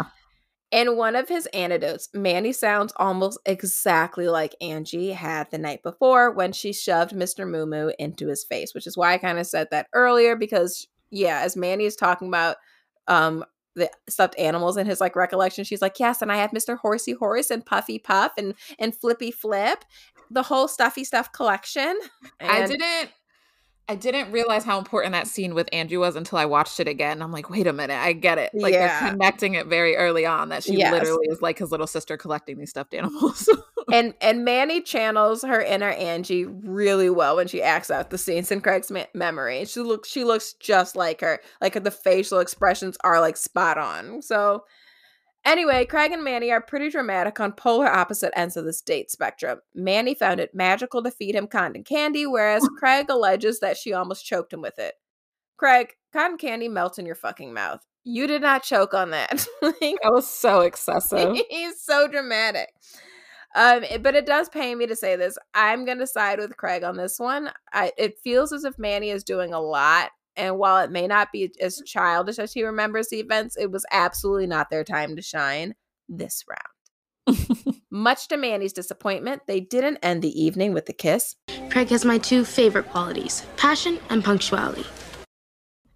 In 0.72 0.96
one 0.96 1.16
of 1.16 1.28
his 1.28 1.46
anecdotes, 1.54 2.08
Manny 2.14 2.52
sounds 2.52 2.92
almost 2.96 3.38
exactly 3.46 4.28
like 4.28 4.54
Angie 4.60 5.12
had 5.12 5.50
the 5.50 5.58
night 5.58 5.82
before 5.82 6.32
when 6.32 6.52
she 6.52 6.72
shoved 6.72 7.12
Mr. 7.14 7.46
Moo 7.46 7.66
Moo 7.66 7.92
into 7.98 8.28
his 8.28 8.44
face, 8.44 8.74
which 8.74 8.86
is 8.86 8.96
why 8.96 9.14
I 9.14 9.18
kind 9.18 9.38
of 9.38 9.46
said 9.46 9.68
that 9.70 9.88
earlier 9.92 10.36
because 10.36 10.86
yeah, 11.10 11.40
as 11.42 11.56
Manny 11.56 11.84
is 11.84 11.96
talking 11.96 12.28
about 12.28 12.56
um 13.08 13.44
the 13.76 13.90
stuffed 14.08 14.36
animals 14.38 14.76
in 14.76 14.86
his 14.86 15.00
like 15.00 15.14
recollection, 15.14 15.64
she's 15.64 15.82
like, 15.82 16.00
Yes, 16.00 16.22
and 16.22 16.32
I 16.32 16.36
have 16.36 16.50
Mr. 16.50 16.76
Horsey 16.78 17.12
Horse 17.12 17.50
and 17.50 17.64
Puffy 17.64 17.98
Puff 17.98 18.32
and 18.36 18.54
and 18.78 18.94
Flippy 18.94 19.30
Flip, 19.30 19.84
the 20.30 20.42
whole 20.42 20.66
stuffy 20.66 21.04
stuff 21.04 21.32
collection. 21.32 21.96
I 22.40 22.66
didn't 22.66 23.10
I 23.88 23.94
didn't 23.94 24.32
realize 24.32 24.64
how 24.64 24.78
important 24.78 25.12
that 25.12 25.28
scene 25.28 25.54
with 25.54 25.68
Andrew 25.72 26.00
was 26.00 26.16
until 26.16 26.38
I 26.38 26.44
watched 26.44 26.80
it 26.80 26.88
again. 26.88 27.22
I'm 27.22 27.30
like, 27.30 27.48
wait 27.48 27.68
a 27.68 27.72
minute, 27.72 27.96
I 27.98 28.14
get 28.14 28.36
it. 28.36 28.50
Like 28.52 28.74
Yeah. 28.74 29.00
they're 29.00 29.10
connecting 29.12 29.54
it 29.54 29.66
very 29.66 29.96
early 29.96 30.26
on 30.26 30.48
that 30.48 30.64
she 30.64 30.74
Yes. 30.76 30.90
literally 30.92 31.28
is 31.28 31.40
like 31.40 31.58
his 31.58 31.70
little 31.70 31.86
sister 31.86 32.16
collecting 32.16 32.58
these 32.58 32.70
stuffed 32.70 32.94
animals. 32.94 33.48
and 33.92 34.14
and 34.20 34.44
Manny 34.44 34.80
channels 34.80 35.42
her 35.42 35.60
inner 35.62 35.90
Angie 35.90 36.46
really 36.46 37.10
well 37.10 37.36
when 37.36 37.46
she 37.46 37.62
acts 37.62 37.88
out 37.90 38.10
the 38.10 38.18
scenes 38.18 38.50
in 38.50 38.60
Craig's 38.60 38.90
me- 38.90 39.06
memory. 39.14 39.64
She 39.66 39.80
looks 39.80 40.08
she 40.08 40.24
looks 40.24 40.54
just 40.54 40.96
like 40.96 41.20
her. 41.20 41.40
Like 41.60 41.80
the 41.82 41.90
facial 41.92 42.40
expressions 42.40 42.96
are 43.04 43.20
like 43.20 43.36
spot 43.36 43.78
on. 43.78 44.20
So 44.20 44.64
anyway, 45.46 45.86
Craig 45.86 46.12
and 46.12 46.22
Manny 46.22 46.50
are 46.50 46.60
pretty 46.60 46.90
dramatic 46.90 47.40
on 47.40 47.52
polar 47.52 47.86
opposite 47.86 48.32
ends 48.38 48.56
of 48.58 48.64
this 48.66 48.82
date 48.82 49.10
spectrum. 49.10 49.60
Manny 49.74 50.14
found 50.14 50.40
it 50.40 50.54
magical 50.54 51.02
to 51.02 51.10
feed 51.10 51.34
him 51.34 51.46
cotton 51.46 51.84
candy, 51.84 52.26
whereas 52.26 52.68
Craig 52.78 53.06
alleges 53.08 53.60
that 53.60 53.76
she 53.78 53.92
almost 53.94 54.26
choked 54.26 54.52
him 54.52 54.60
with 54.60 54.78
it. 54.78 54.94
Craig, 55.56 55.94
cotton 56.12 56.36
candy 56.36 56.68
melts 56.68 56.98
in 56.98 57.06
your 57.06 57.14
fucking 57.14 57.54
mouth. 57.54 57.80
You 58.04 58.26
did 58.26 58.42
not 58.42 58.62
choke 58.62 58.92
on 58.94 59.10
that. 59.10 59.46
Like, 59.62 59.80
that 60.02 60.12
was 60.12 60.28
so 60.28 60.60
excessive. 60.60 61.36
He's 61.50 61.80
so 61.82 62.06
dramatic. 62.06 62.68
Um, 63.54 63.82
it- 63.84 64.02
but 64.02 64.14
it 64.14 64.26
does 64.26 64.48
pain 64.48 64.78
me 64.78 64.86
to 64.86 64.94
say 64.96 65.16
this. 65.16 65.38
I'm 65.54 65.84
gonna 65.84 66.06
side 66.06 66.38
with 66.38 66.56
Craig 66.56 66.84
on 66.84 66.96
this 66.96 67.18
one. 67.18 67.50
I 67.72 67.92
it 67.96 68.18
feels 68.22 68.52
as 68.52 68.64
if 68.64 68.78
Manny 68.78 69.10
is 69.10 69.24
doing 69.24 69.52
a 69.54 69.60
lot, 69.60 70.10
and 70.36 70.58
while 70.58 70.82
it 70.82 70.90
may 70.90 71.06
not 71.06 71.32
be 71.32 71.52
as 71.60 71.82
childish 71.86 72.38
as 72.38 72.52
he 72.52 72.64
remembers 72.64 73.08
the 73.08 73.20
events, 73.20 73.56
it 73.56 73.70
was 73.70 73.84
absolutely 73.90 74.46
not 74.46 74.70
their 74.70 74.84
time 74.84 75.16
to 75.16 75.22
shine 75.22 75.74
this 76.08 76.44
round. 76.48 77.36
Much 77.90 78.28
to 78.28 78.36
Manny's 78.36 78.72
disappointment, 78.72 79.42
they 79.46 79.60
didn't 79.60 79.98
end 80.02 80.22
the 80.22 80.40
evening 80.42 80.72
with 80.72 80.88
a 80.88 80.92
kiss. 80.92 81.36
Craig 81.70 81.88
has 81.88 82.04
my 82.04 82.18
two 82.18 82.44
favorite 82.44 82.88
qualities 82.90 83.44
passion 83.56 83.98
and 84.10 84.22
punctuality. 84.24 84.86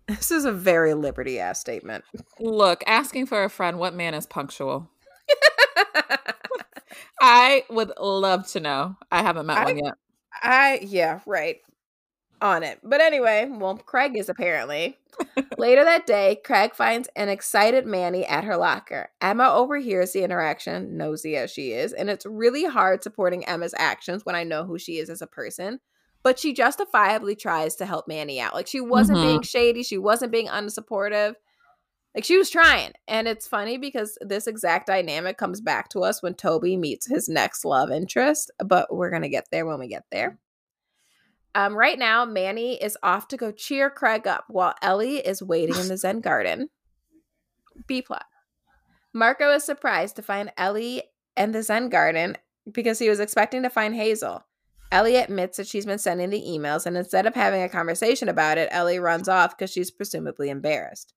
This 0.08 0.32
is 0.32 0.44
a 0.44 0.52
very 0.52 0.94
liberty 0.94 1.38
ass 1.38 1.60
statement. 1.60 2.04
Look, 2.40 2.82
asking 2.86 3.26
for 3.26 3.44
a 3.44 3.50
friend, 3.50 3.78
what 3.78 3.94
man 3.94 4.14
is 4.14 4.26
punctual? 4.26 4.90
I 7.20 7.64
would 7.70 7.92
love 7.98 8.48
to 8.48 8.60
know. 8.60 8.96
I 9.12 9.22
haven't 9.22 9.46
met 9.46 9.58
I- 9.58 9.64
one 9.64 9.78
yet. 9.78 9.94
I 10.42 10.80
yeah, 10.82 11.20
right. 11.26 11.58
On 12.42 12.62
it. 12.62 12.78
But 12.82 13.00
anyway, 13.02 13.46
well, 13.50 13.76
Craig 13.76 14.16
is 14.16 14.28
apparently. 14.30 14.98
Later 15.58 15.84
that 15.84 16.06
day, 16.06 16.40
Craig 16.42 16.74
finds 16.74 17.08
an 17.14 17.28
excited 17.28 17.84
Manny 17.86 18.24
at 18.24 18.44
her 18.44 18.56
locker. 18.56 19.10
Emma 19.20 19.52
overhears 19.52 20.12
the 20.12 20.22
interaction, 20.24 20.96
nosy 20.96 21.36
as 21.36 21.50
she 21.50 21.72
is, 21.72 21.92
and 21.92 22.08
it's 22.08 22.24
really 22.24 22.64
hard 22.64 23.02
supporting 23.02 23.44
Emma's 23.44 23.74
actions 23.76 24.24
when 24.24 24.34
I 24.34 24.44
know 24.44 24.64
who 24.64 24.78
she 24.78 24.96
is 24.98 25.10
as 25.10 25.20
a 25.20 25.26
person. 25.26 25.80
But 26.22 26.38
she 26.38 26.52
justifiably 26.54 27.34
tries 27.36 27.76
to 27.76 27.86
help 27.86 28.08
Manny 28.08 28.40
out. 28.40 28.54
Like 28.54 28.66
she 28.66 28.80
wasn't 28.80 29.18
Mhm. 29.18 29.22
being 29.22 29.42
shady, 29.42 29.82
she 29.82 29.98
wasn't 29.98 30.32
being 30.32 30.48
unsupportive. 30.48 31.34
Like 32.14 32.24
she 32.24 32.36
was 32.38 32.50
trying. 32.50 32.92
And 33.06 33.28
it's 33.28 33.46
funny 33.46 33.76
because 33.78 34.18
this 34.20 34.46
exact 34.46 34.86
dynamic 34.86 35.38
comes 35.38 35.60
back 35.60 35.88
to 35.90 36.00
us 36.04 36.22
when 36.22 36.34
Toby 36.34 36.76
meets 36.76 37.06
his 37.06 37.28
next 37.28 37.64
love 37.64 37.90
interest, 37.90 38.50
but 38.64 38.94
we're 38.94 39.10
going 39.10 39.22
to 39.22 39.28
get 39.28 39.46
there 39.52 39.64
when 39.64 39.78
we 39.78 39.86
get 39.88 40.04
there. 40.10 40.38
Um, 41.54 41.76
right 41.76 41.98
now, 41.98 42.24
Manny 42.24 42.80
is 42.80 42.96
off 43.02 43.28
to 43.28 43.36
go 43.36 43.50
cheer 43.50 43.90
Craig 43.90 44.26
up 44.26 44.44
while 44.48 44.74
Ellie 44.82 45.18
is 45.18 45.42
waiting 45.42 45.76
in 45.76 45.88
the 45.88 45.96
Zen 45.96 46.20
garden. 46.20 46.68
B 47.86 48.02
plot. 48.02 48.26
Marco 49.12 49.52
is 49.52 49.64
surprised 49.64 50.16
to 50.16 50.22
find 50.22 50.52
Ellie 50.56 51.02
and 51.36 51.54
the 51.54 51.62
Zen 51.62 51.88
garden 51.88 52.36
because 52.70 52.98
he 52.98 53.08
was 53.08 53.18
expecting 53.18 53.62
to 53.62 53.70
find 53.70 53.94
Hazel. 53.94 54.44
Ellie 54.92 55.16
admits 55.16 55.56
that 55.56 55.66
she's 55.66 55.86
been 55.86 55.98
sending 55.98 56.30
the 56.30 56.42
emails, 56.42 56.86
and 56.86 56.96
instead 56.96 57.26
of 57.26 57.34
having 57.34 57.62
a 57.62 57.68
conversation 57.68 58.28
about 58.28 58.58
it, 58.58 58.68
Ellie 58.72 58.98
runs 58.98 59.28
off 59.28 59.56
because 59.56 59.70
she's 59.70 59.90
presumably 59.90 60.50
embarrassed. 60.50 61.14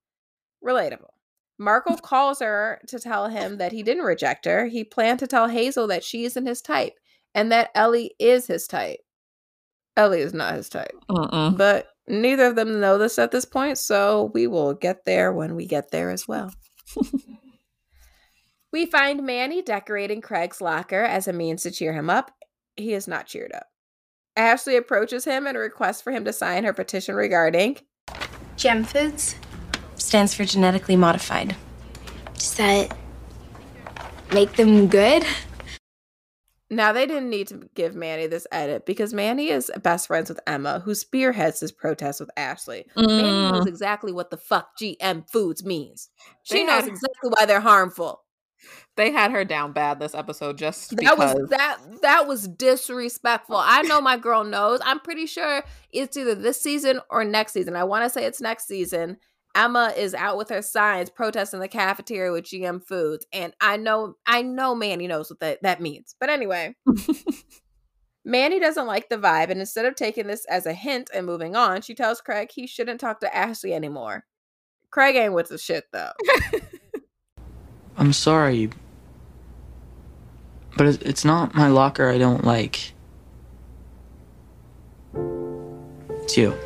Relatable. 0.64 1.10
Marco 1.58 1.96
calls 1.96 2.40
her 2.40 2.80
to 2.88 2.98
tell 2.98 3.28
him 3.28 3.58
that 3.58 3.72
he 3.72 3.82
didn't 3.82 4.04
reject 4.04 4.44
her. 4.44 4.66
He 4.66 4.82
planned 4.82 5.20
to 5.20 5.26
tell 5.26 5.48
Hazel 5.48 5.86
that 5.88 6.04
she 6.04 6.24
isn't 6.24 6.46
his 6.46 6.60
type 6.60 6.94
and 7.34 7.50
that 7.52 7.70
Ellie 7.74 8.12
is 8.18 8.46
his 8.46 8.66
type. 8.66 9.03
Ellie 9.96 10.20
is 10.20 10.34
not 10.34 10.54
his 10.54 10.68
type. 10.68 10.94
Mm-mm. 11.08 11.56
But 11.56 11.88
neither 12.08 12.46
of 12.46 12.56
them 12.56 12.80
know 12.80 12.98
this 12.98 13.18
at 13.18 13.30
this 13.30 13.44
point, 13.44 13.78
so 13.78 14.30
we 14.34 14.46
will 14.46 14.74
get 14.74 15.04
there 15.04 15.32
when 15.32 15.54
we 15.54 15.66
get 15.66 15.90
there 15.90 16.10
as 16.10 16.26
well. 16.26 16.52
we 18.72 18.86
find 18.86 19.24
Manny 19.24 19.62
decorating 19.62 20.20
Craig's 20.20 20.60
locker 20.60 21.02
as 21.02 21.28
a 21.28 21.32
means 21.32 21.62
to 21.62 21.70
cheer 21.70 21.92
him 21.92 22.10
up. 22.10 22.30
He 22.76 22.92
is 22.92 23.06
not 23.06 23.26
cheered 23.26 23.52
up. 23.52 23.66
Ashley 24.36 24.76
approaches 24.76 25.24
him 25.24 25.46
and 25.46 25.56
requests 25.56 26.02
for 26.02 26.10
him 26.10 26.24
to 26.24 26.32
sign 26.32 26.64
her 26.64 26.72
petition 26.72 27.14
regarding 27.14 27.78
GM 28.56 28.84
Foods 28.84 29.36
stands 29.96 30.34
for 30.34 30.44
genetically 30.44 30.96
modified. 30.96 31.56
Does 32.34 32.54
that 32.56 32.96
make 34.32 34.52
them 34.54 34.88
good? 34.88 35.24
Now 36.74 36.92
they 36.92 37.06
didn't 37.06 37.30
need 37.30 37.48
to 37.48 37.68
give 37.74 37.94
Manny 37.94 38.26
this 38.26 38.46
edit 38.52 38.86
because 38.86 39.14
Manny 39.14 39.48
is 39.48 39.70
best 39.82 40.06
friends 40.06 40.28
with 40.28 40.40
Emma, 40.46 40.80
who 40.84 40.94
spearheads 40.94 41.60
this 41.60 41.72
protest 41.72 42.20
with 42.20 42.30
Ashley. 42.36 42.86
Manny 42.96 43.22
knows 43.22 43.64
Mm. 43.64 43.68
exactly 43.68 44.12
what 44.12 44.30
the 44.30 44.36
fuck 44.36 44.76
GM 44.78 45.24
foods 45.30 45.64
means. 45.64 46.10
She 46.42 46.54
They 46.58 46.64
knows 46.64 46.82
had- 46.82 46.88
exactly 46.90 47.30
why 47.36 47.46
they're 47.46 47.60
harmful. 47.60 48.22
They 48.96 49.10
had 49.10 49.30
her 49.32 49.44
down 49.44 49.72
bad 49.72 50.00
this 50.00 50.14
episode 50.14 50.56
just 50.56 50.90
That 50.90 50.96
because. 50.96 51.34
was 51.34 51.48
that 51.50 51.78
that 52.02 52.26
was 52.26 52.48
disrespectful. 52.48 53.56
I 53.58 53.82
know 53.82 54.00
my 54.00 54.16
girl 54.16 54.42
knows. 54.44 54.80
I'm 54.84 55.00
pretty 55.00 55.26
sure 55.26 55.62
it's 55.92 56.16
either 56.16 56.34
this 56.34 56.60
season 56.62 57.00
or 57.10 57.24
next 57.24 57.52
season. 57.52 57.76
I 57.76 57.84
want 57.84 58.04
to 58.04 58.10
say 58.10 58.24
it's 58.24 58.40
next 58.40 58.66
season. 58.66 59.18
Emma 59.54 59.92
is 59.96 60.14
out 60.14 60.36
with 60.36 60.48
her 60.48 60.62
signs 60.62 61.10
protesting 61.10 61.60
the 61.60 61.68
cafeteria 61.68 62.32
with 62.32 62.44
GM 62.44 62.84
foods, 62.84 63.26
and 63.32 63.52
I 63.60 63.76
know 63.76 64.16
I 64.26 64.42
know 64.42 64.74
Manny 64.74 65.06
knows 65.06 65.30
what 65.30 65.40
that, 65.40 65.62
that 65.62 65.80
means. 65.80 66.14
But 66.18 66.30
anyway, 66.30 66.74
Manny 68.24 68.58
doesn't 68.58 68.86
like 68.86 69.08
the 69.08 69.18
vibe, 69.18 69.50
and 69.50 69.60
instead 69.60 69.84
of 69.84 69.94
taking 69.94 70.26
this 70.26 70.44
as 70.46 70.66
a 70.66 70.72
hint 70.72 71.10
and 71.14 71.26
moving 71.26 71.54
on, 71.54 71.82
she 71.82 71.94
tells 71.94 72.20
Craig 72.20 72.50
he 72.52 72.66
shouldn't 72.66 73.00
talk 73.00 73.20
to 73.20 73.34
Ashley 73.34 73.72
anymore. 73.72 74.24
Craig 74.90 75.16
ain't 75.16 75.34
with 75.34 75.48
the 75.48 75.58
shit 75.58 75.84
though. 75.92 76.12
I'm 77.96 78.12
sorry. 78.12 78.70
But 80.76 81.02
it's 81.02 81.24
not 81.24 81.54
my 81.54 81.68
locker 81.68 82.08
I 82.08 82.18
don't 82.18 82.44
like. 82.44 82.94
It's 85.14 86.36
you. 86.36 86.56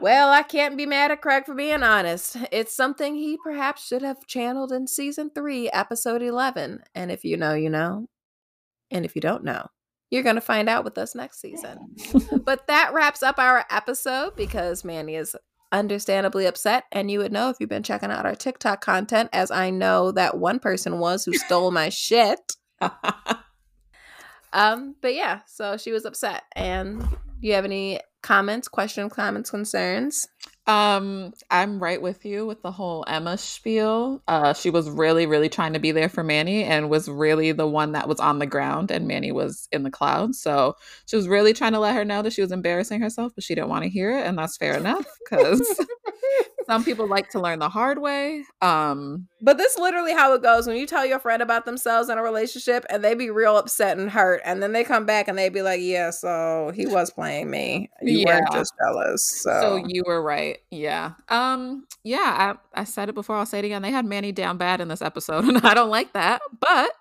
Well, 0.00 0.32
I 0.32 0.42
can't 0.42 0.78
be 0.78 0.86
mad 0.86 1.10
at 1.10 1.20
Craig 1.20 1.44
for 1.44 1.54
being 1.54 1.82
honest. 1.82 2.36
It's 2.50 2.74
something 2.74 3.14
he 3.14 3.36
perhaps 3.44 3.86
should 3.86 4.00
have 4.00 4.26
channeled 4.26 4.72
in 4.72 4.86
season 4.86 5.30
three, 5.34 5.70
episode 5.70 6.22
11. 6.22 6.82
And 6.94 7.12
if 7.12 7.22
you 7.22 7.36
know, 7.36 7.52
you 7.52 7.68
know. 7.68 8.06
And 8.90 9.04
if 9.04 9.14
you 9.14 9.20
don't 9.20 9.44
know, 9.44 9.66
you're 10.10 10.22
going 10.22 10.36
to 10.36 10.40
find 10.40 10.68
out 10.70 10.84
with 10.84 10.96
us 10.96 11.14
next 11.14 11.40
season. 11.40 11.96
but 12.44 12.66
that 12.66 12.94
wraps 12.94 13.22
up 13.22 13.38
our 13.38 13.66
episode 13.70 14.36
because 14.36 14.84
Manny 14.84 15.16
is 15.16 15.36
understandably 15.70 16.46
upset. 16.46 16.84
And 16.92 17.10
you 17.10 17.18
would 17.18 17.32
know 17.32 17.50
if 17.50 17.58
you've 17.60 17.68
been 17.68 17.82
checking 17.82 18.10
out 18.10 18.24
our 18.24 18.34
TikTok 18.34 18.80
content, 18.80 19.28
as 19.34 19.50
I 19.50 19.68
know 19.68 20.12
that 20.12 20.38
one 20.38 20.60
person 20.60 20.98
was 20.98 21.26
who 21.26 21.34
stole 21.34 21.70
my 21.70 21.90
shit. 21.90 22.56
Um, 24.52 24.96
but 25.00 25.14
yeah, 25.14 25.40
so 25.46 25.76
she 25.76 25.92
was 25.92 26.04
upset. 26.04 26.44
And 26.56 27.00
do 27.00 27.16
you 27.40 27.54
have 27.54 27.64
any 27.64 28.00
comments, 28.22 28.68
questions, 28.68 29.12
comments, 29.12 29.50
concerns? 29.50 30.28
Um, 30.66 31.32
I'm 31.50 31.82
right 31.82 32.00
with 32.00 32.24
you 32.24 32.46
with 32.46 32.62
the 32.62 32.70
whole 32.70 33.04
Emma 33.08 33.36
spiel. 33.38 34.22
Uh, 34.28 34.52
she 34.52 34.70
was 34.70 34.88
really, 34.88 35.26
really 35.26 35.48
trying 35.48 35.72
to 35.72 35.80
be 35.80 35.90
there 35.90 36.08
for 36.08 36.22
Manny 36.22 36.62
and 36.62 36.88
was 36.88 37.08
really 37.08 37.50
the 37.52 37.66
one 37.66 37.92
that 37.92 38.08
was 38.08 38.20
on 38.20 38.38
the 38.38 38.46
ground, 38.46 38.90
and 38.90 39.08
Manny 39.08 39.32
was 39.32 39.68
in 39.72 39.82
the 39.82 39.90
clouds. 39.90 40.40
So 40.40 40.76
she 41.06 41.16
was 41.16 41.26
really 41.26 41.52
trying 41.52 41.72
to 41.72 41.80
let 41.80 41.96
her 41.96 42.04
know 42.04 42.22
that 42.22 42.32
she 42.32 42.42
was 42.42 42.52
embarrassing 42.52 43.00
herself, 43.00 43.32
but 43.34 43.42
she 43.42 43.54
didn't 43.54 43.70
want 43.70 43.84
to 43.84 43.90
hear 43.90 44.16
it, 44.16 44.26
and 44.26 44.38
that's 44.38 44.56
fair 44.56 44.76
enough 44.76 45.06
because 45.24 45.60
some 46.70 46.84
people 46.84 47.08
like 47.08 47.28
to 47.30 47.40
learn 47.40 47.58
the 47.58 47.68
hard 47.68 47.98
way. 47.98 48.44
Um, 48.62 49.26
but 49.42 49.58
this 49.58 49.72
is 49.72 49.78
literally 49.80 50.12
how 50.12 50.34
it 50.34 50.42
goes 50.42 50.66
when 50.68 50.76
you 50.76 50.86
tell 50.86 51.04
your 51.04 51.18
friend 51.18 51.42
about 51.42 51.64
themselves 51.64 52.08
in 52.08 52.16
a 52.16 52.22
relationship, 52.22 52.84
and 52.88 53.02
they 53.02 53.14
be 53.14 53.28
real 53.30 53.56
upset 53.56 53.98
and 53.98 54.08
hurt, 54.08 54.40
and 54.44 54.62
then 54.62 54.72
they 54.72 54.84
come 54.84 55.04
back 55.04 55.26
and 55.26 55.36
they 55.36 55.48
be 55.48 55.62
like, 55.62 55.80
"Yeah, 55.82 56.10
so 56.10 56.70
he 56.74 56.86
was 56.86 57.10
playing 57.10 57.50
me. 57.50 57.90
You 58.02 58.20
Yeah. 58.20 58.26
weren't 58.26 58.52
just 58.52 58.72
jealous." 58.80 59.24
So, 59.42 59.50
So 59.60 59.84
you 59.88 60.04
were 60.06 60.22
right. 60.22 60.58
Yeah. 60.70 61.12
Um 61.28 61.86
yeah, 62.04 62.56
I, 62.74 62.80
I 62.80 62.84
said 62.84 63.08
it 63.08 63.14
before, 63.14 63.36
I'll 63.36 63.46
say 63.46 63.58
it 63.58 63.64
again. 63.64 63.82
They 63.82 63.90
had 63.90 64.06
Manny 64.06 64.30
down 64.32 64.56
bad 64.56 64.80
in 64.80 64.88
this 64.88 65.02
episode, 65.02 65.44
and 65.48 65.58
I 65.66 65.74
don't 65.74 65.90
like 65.90 66.12
that, 66.12 66.40
but 66.60 66.92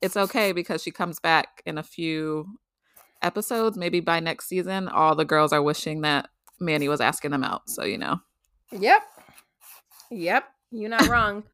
it's 0.00 0.16
okay 0.16 0.52
because 0.52 0.82
she 0.82 0.90
comes 0.90 1.20
back 1.20 1.62
in 1.66 1.76
a 1.76 1.82
few 1.82 2.46
episodes, 3.20 3.76
maybe 3.76 4.00
by 4.00 4.20
next 4.20 4.48
season. 4.48 4.88
All 4.88 5.14
the 5.14 5.24
girls 5.24 5.52
are 5.52 5.62
wishing 5.62 6.00
that 6.02 6.28
Manny 6.60 6.88
was 6.88 7.00
asking 7.02 7.32
them 7.32 7.44
out. 7.44 7.68
So 7.68 7.84
you 7.84 7.98
know. 7.98 8.20
Yep. 8.78 9.02
Yep. 10.10 10.44
You're 10.70 10.90
not 10.90 11.08
wrong. 11.08 11.44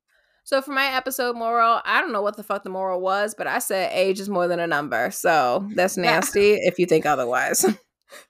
So 0.45 0.61
for 0.63 0.73
my 0.73 0.87
episode 0.97 1.37
moral, 1.37 1.81
I 1.85 2.01
don't 2.01 2.13
know 2.13 2.23
what 2.23 2.37
the 2.37 2.43
fuck 2.43 2.65
the 2.65 2.71
moral 2.71 3.01
was, 3.01 3.35
but 3.37 3.47
I 3.47 3.59
said 3.61 3.93
age 3.93 4.19
is 4.19 4.29
more 4.29 4.49
than 4.49 4.59
a 4.59 4.67
number. 4.67 5.11
So 5.13 5.69
that's 5.75 5.97
nasty 5.97 6.55
if 6.55 6.79
you 6.79 6.87
think 6.87 7.07
otherwise. 7.07 7.65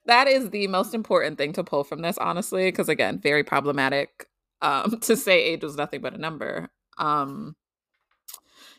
That 0.05 0.29
is 0.29 0.50
the 0.50 0.66
most 0.66 0.92
important 0.92 1.38
thing 1.38 1.55
to 1.55 1.64
pull 1.64 1.85
from 1.85 2.03
this, 2.03 2.18
honestly, 2.18 2.66
because 2.68 2.90
again, 2.90 3.18
very 3.18 3.42
problematic 3.42 4.26
um 4.61 4.98
to 5.00 5.16
say 5.16 5.42
age 5.42 5.62
was 5.62 5.74
nothing 5.76 6.03
but 6.03 6.12
a 6.12 6.18
number. 6.18 6.68
Um 6.98 7.57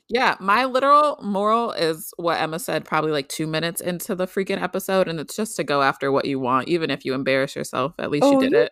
yeah, 0.07 0.35
my 0.39 0.65
literal 0.65 1.17
moral 1.23 1.71
is 1.71 2.13
what 2.17 2.39
Emma 2.39 2.59
said 2.59 2.85
probably 2.85 3.11
like 3.11 3.29
two 3.29 3.47
minutes 3.47 3.81
into 3.81 4.13
the 4.13 4.27
freaking 4.27 4.61
episode, 4.61 5.07
and 5.07 5.19
it's 5.19 5.35
just 5.35 5.55
to 5.55 5.63
go 5.63 5.81
after 5.81 6.11
what 6.11 6.25
you 6.25 6.37
want, 6.39 6.67
even 6.67 6.91
if 6.91 7.03
you 7.03 7.15
embarrass 7.15 7.55
yourself. 7.55 7.93
At 7.97 8.11
least 8.11 8.25
Oh, 8.25 8.33
you 8.33 8.39
did 8.41 8.51
you- 8.51 8.57
it. 8.59 8.71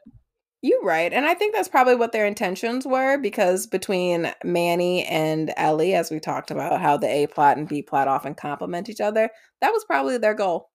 You 0.61 0.81
right. 0.83 1.13
And 1.13 1.25
I 1.25 1.33
think 1.33 1.55
that's 1.55 1.69
probably 1.69 1.95
what 1.95 2.11
their 2.11 2.25
intentions 2.25 2.85
were 2.85 3.17
because 3.17 3.65
between 3.65 4.33
Manny 4.43 5.05
and 5.05 5.53
Ellie, 5.55 5.93
as 5.93 6.11
we 6.11 6.19
talked 6.19 6.51
about 6.51 6.81
how 6.81 6.97
the 6.97 7.07
A 7.07 7.27
plot 7.27 7.57
and 7.57 7.67
B 7.67 7.81
plot 7.81 8.07
often 8.07 8.35
complement 8.35 8.89
each 8.89 8.99
other, 8.99 9.29
that 9.61 9.71
was 9.71 9.85
probably 9.85 10.17
their 10.17 10.33
goal. 10.33 10.69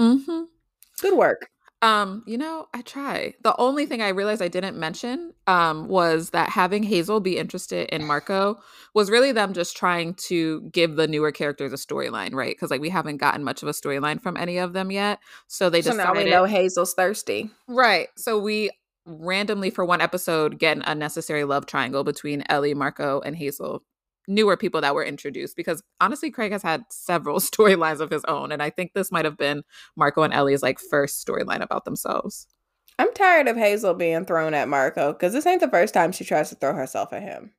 Mm-hmm. 0.00 0.44
Good 1.00 1.16
work. 1.16 1.50
Um, 1.82 2.24
you 2.26 2.38
know, 2.38 2.66
I 2.72 2.80
try. 2.80 3.34
The 3.42 3.54
only 3.58 3.84
thing 3.84 4.00
I 4.00 4.08
realized 4.08 4.40
I 4.40 4.48
didn't 4.48 4.78
mention 4.78 5.34
um 5.46 5.86
was 5.86 6.30
that 6.30 6.48
having 6.48 6.82
Hazel 6.82 7.20
be 7.20 7.36
interested 7.36 7.90
in 7.90 8.06
Marco 8.06 8.56
was 8.94 9.10
really 9.10 9.32
them 9.32 9.52
just 9.52 9.76
trying 9.76 10.14
to 10.14 10.62
give 10.72 10.96
the 10.96 11.06
newer 11.06 11.30
characters 11.30 11.74
a 11.74 11.76
storyline, 11.76 12.32
right? 12.32 12.54
Because 12.56 12.70
like 12.70 12.80
we 12.80 12.88
haven't 12.88 13.18
gotten 13.18 13.44
much 13.44 13.62
of 13.62 13.68
a 13.68 13.72
storyline 13.72 14.22
from 14.22 14.38
any 14.38 14.56
of 14.56 14.72
them 14.72 14.90
yet. 14.90 15.18
So 15.46 15.68
they 15.68 15.82
just 15.82 15.98
so 15.98 16.02
now 16.02 16.14
we 16.14 16.24
know 16.24 16.46
Hazel's 16.46 16.94
thirsty. 16.94 17.50
Right. 17.68 18.08
So 18.16 18.38
we 18.38 18.70
randomly 19.06 19.70
for 19.70 19.84
one 19.84 20.00
episode 20.00 20.58
get 20.58 20.76
an 20.76 20.82
unnecessary 20.86 21.44
love 21.44 21.66
triangle 21.66 22.04
between 22.04 22.44
Ellie, 22.48 22.74
Marco, 22.74 23.20
and 23.20 23.36
Hazel. 23.36 23.82
Newer 24.28 24.56
people 24.56 24.80
that 24.80 24.94
were 24.94 25.04
introduced 25.04 25.56
because 25.56 25.82
honestly, 26.00 26.32
Craig 26.32 26.50
has 26.50 26.62
had 26.62 26.84
several 26.90 27.38
storylines 27.40 28.00
of 28.00 28.10
his 28.10 28.24
own. 28.24 28.50
And 28.50 28.62
I 28.62 28.70
think 28.70 28.92
this 28.92 29.12
might 29.12 29.24
have 29.24 29.38
been 29.38 29.62
Marco 29.96 30.22
and 30.22 30.34
Ellie's 30.34 30.62
like 30.62 30.80
first 30.80 31.24
storyline 31.24 31.62
about 31.62 31.84
themselves. 31.84 32.48
I'm 32.98 33.12
tired 33.12 33.46
of 33.46 33.56
Hazel 33.56 33.94
being 33.94 34.24
thrown 34.24 34.54
at 34.54 34.68
Marco 34.68 35.12
because 35.12 35.32
this 35.32 35.46
ain't 35.46 35.60
the 35.60 35.70
first 35.70 35.94
time 35.94 36.12
she 36.12 36.24
tries 36.24 36.48
to 36.48 36.54
throw 36.56 36.74
herself 36.74 37.12
at 37.12 37.22
him. 37.22 37.52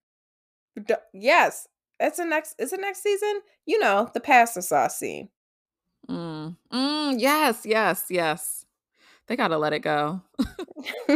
D- 0.86 0.96
yes, 1.14 1.68
it's 2.00 2.18
the 2.18 2.26
next. 2.26 2.56
It's 2.60 2.72
the 2.72 2.78
next 2.78 3.04
season. 3.04 3.42
You 3.66 3.80
know 3.80 4.10
the 4.14 4.20
pasta 4.20 4.62
sauce 4.62 4.98
scene. 4.98 5.30
Mm. 6.10 6.56
Mm, 6.72 7.16
yes, 7.20 7.66
yes, 7.66 8.06
yes. 8.10 8.66
They 9.28 9.36
gotta 9.36 9.58
let 9.58 9.74
it 9.74 9.80
go. 9.80 10.22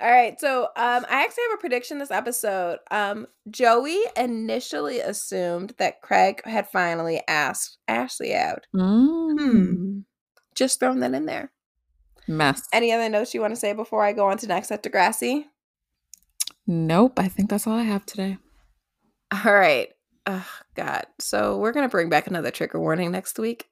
All 0.00 0.10
right, 0.10 0.38
so 0.40 0.64
um, 0.64 1.06
I 1.08 1.22
actually 1.22 1.44
have 1.50 1.58
a 1.58 1.60
prediction 1.60 1.98
this 1.98 2.10
episode. 2.10 2.78
Um, 2.90 3.28
Joey 3.48 4.00
initially 4.16 4.98
assumed 4.98 5.74
that 5.78 6.02
Craig 6.02 6.42
had 6.44 6.68
finally 6.68 7.22
asked 7.28 7.78
Ashley 7.86 8.34
out. 8.34 8.66
Mm. 8.74 9.38
Hmm. 9.38 9.98
Just 10.56 10.80
throwing 10.80 11.00
that 11.00 11.14
in 11.14 11.26
there. 11.26 11.52
Mess. 12.26 12.66
Any 12.72 12.92
other 12.92 13.08
notes 13.08 13.34
you 13.34 13.40
want 13.40 13.52
to 13.52 13.60
say 13.60 13.72
before 13.72 14.04
I 14.04 14.12
go 14.12 14.26
on 14.26 14.38
to 14.38 14.46
next 14.46 14.70
at 14.70 14.82
Degrassi? 14.82 15.44
Nope. 16.66 17.18
I 17.18 17.28
think 17.28 17.50
that's 17.50 17.66
all 17.66 17.78
I 17.78 17.82
have 17.82 18.06
today. 18.06 18.38
All 19.30 19.52
right. 19.52 19.90
Oh, 20.26 20.48
God. 20.74 21.06
So 21.18 21.58
we're 21.58 21.72
going 21.72 21.86
to 21.86 21.90
bring 21.90 22.08
back 22.08 22.26
another 22.26 22.50
trigger 22.50 22.80
warning 22.80 23.10
next 23.10 23.38
week. 23.38 23.68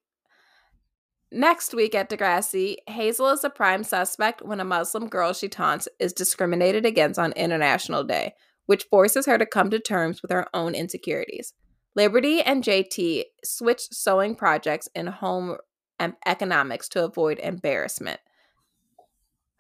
Next 1.35 1.73
week 1.73 1.95
at 1.95 2.11
Degrassi, 2.11 2.77
Hazel 2.87 3.29
is 3.29 3.43
a 3.43 3.49
prime 3.49 3.85
suspect 3.85 4.43
when 4.43 4.61
a 4.61 4.65
Muslim 4.65 5.09
girl 5.09 5.33
she 5.33 5.49
taunts 5.49 5.89
is 5.99 6.13
discriminated 6.13 6.85
against 6.85 7.19
on 7.19 7.33
International 7.33 8.05
Day, 8.05 8.35
which 8.67 8.85
forces 8.85 9.25
her 9.25 9.39
to 9.39 9.47
come 9.47 9.71
to 9.71 9.79
terms 9.79 10.21
with 10.21 10.31
her 10.31 10.47
own 10.53 10.75
insecurities. 10.75 11.55
Liberty 11.97 12.43
and 12.43 12.63
JT 12.63 13.25
switch 13.43 13.81
sewing 13.91 14.35
projects 14.35 14.91
in 14.95 15.07
home 15.07 15.57
em- 15.99 16.17
economics 16.27 16.87
to 16.91 17.03
avoid 17.03 17.39
embarrassment. 17.39 18.21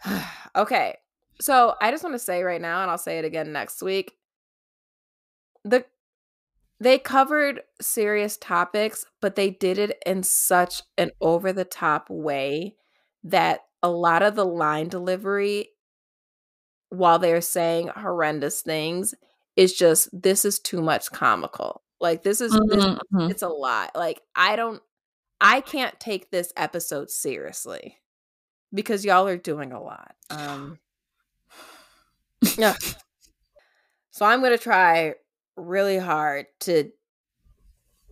okay. 0.54 0.96
So 1.40 1.74
I 1.80 1.90
just 1.90 2.04
want 2.04 2.14
to 2.14 2.18
say 2.18 2.42
right 2.42 2.60
now, 2.60 2.82
and 2.82 2.90
I'll 2.90 2.98
say 2.98 3.18
it 3.18 3.24
again 3.24 3.50
next 3.50 3.82
week. 3.82 4.12
The 5.64 5.86
they 6.82 6.98
covered 6.98 7.62
serious 7.80 8.36
topics, 8.36 9.04
but 9.20 9.36
they 9.36 9.50
did 9.50 9.78
it 9.78 9.98
in 10.04 10.22
such 10.24 10.82
an 10.98 11.12
over 11.20 11.52
the 11.52 11.64
top 11.64 12.10
way 12.10 12.74
that 13.24 13.60
a 13.82 13.88
lot 13.90 14.22
of 14.22 14.34
the 14.34 14.44
line 14.44 14.88
delivery, 14.88 15.68
while 16.88 17.18
they're 17.18 17.40
saying 17.40 17.88
horrendous 17.88 18.62
things, 18.62 19.14
is 19.56 19.72
just 19.74 20.08
this 20.12 20.44
is 20.44 20.58
too 20.58 20.82
much 20.82 21.10
comical. 21.12 21.82
Like 22.00 22.22
this 22.24 22.40
is 22.40 22.50
this, 22.50 22.84
Mhm, 22.84 22.98
mhm. 23.12 23.30
it's 23.30 23.42
a 23.42 23.48
lot. 23.48 23.92
Like 23.94 24.20
I 24.34 24.56
don't 24.56 24.82
I 25.40 25.60
can't 25.60 25.98
take 26.00 26.30
this 26.30 26.52
episode 26.56 27.10
seriously 27.10 27.98
because 28.74 29.04
y'all 29.04 29.28
are 29.28 29.36
doing 29.36 29.72
a 29.72 29.80
lot. 29.82 30.14
Um 30.30 30.78
yeah. 32.58 32.76
So 34.10 34.26
I'm 34.26 34.40
going 34.40 34.52
to 34.52 34.62
try 34.62 35.14
really 35.56 35.98
hard 35.98 36.46
to 36.60 36.90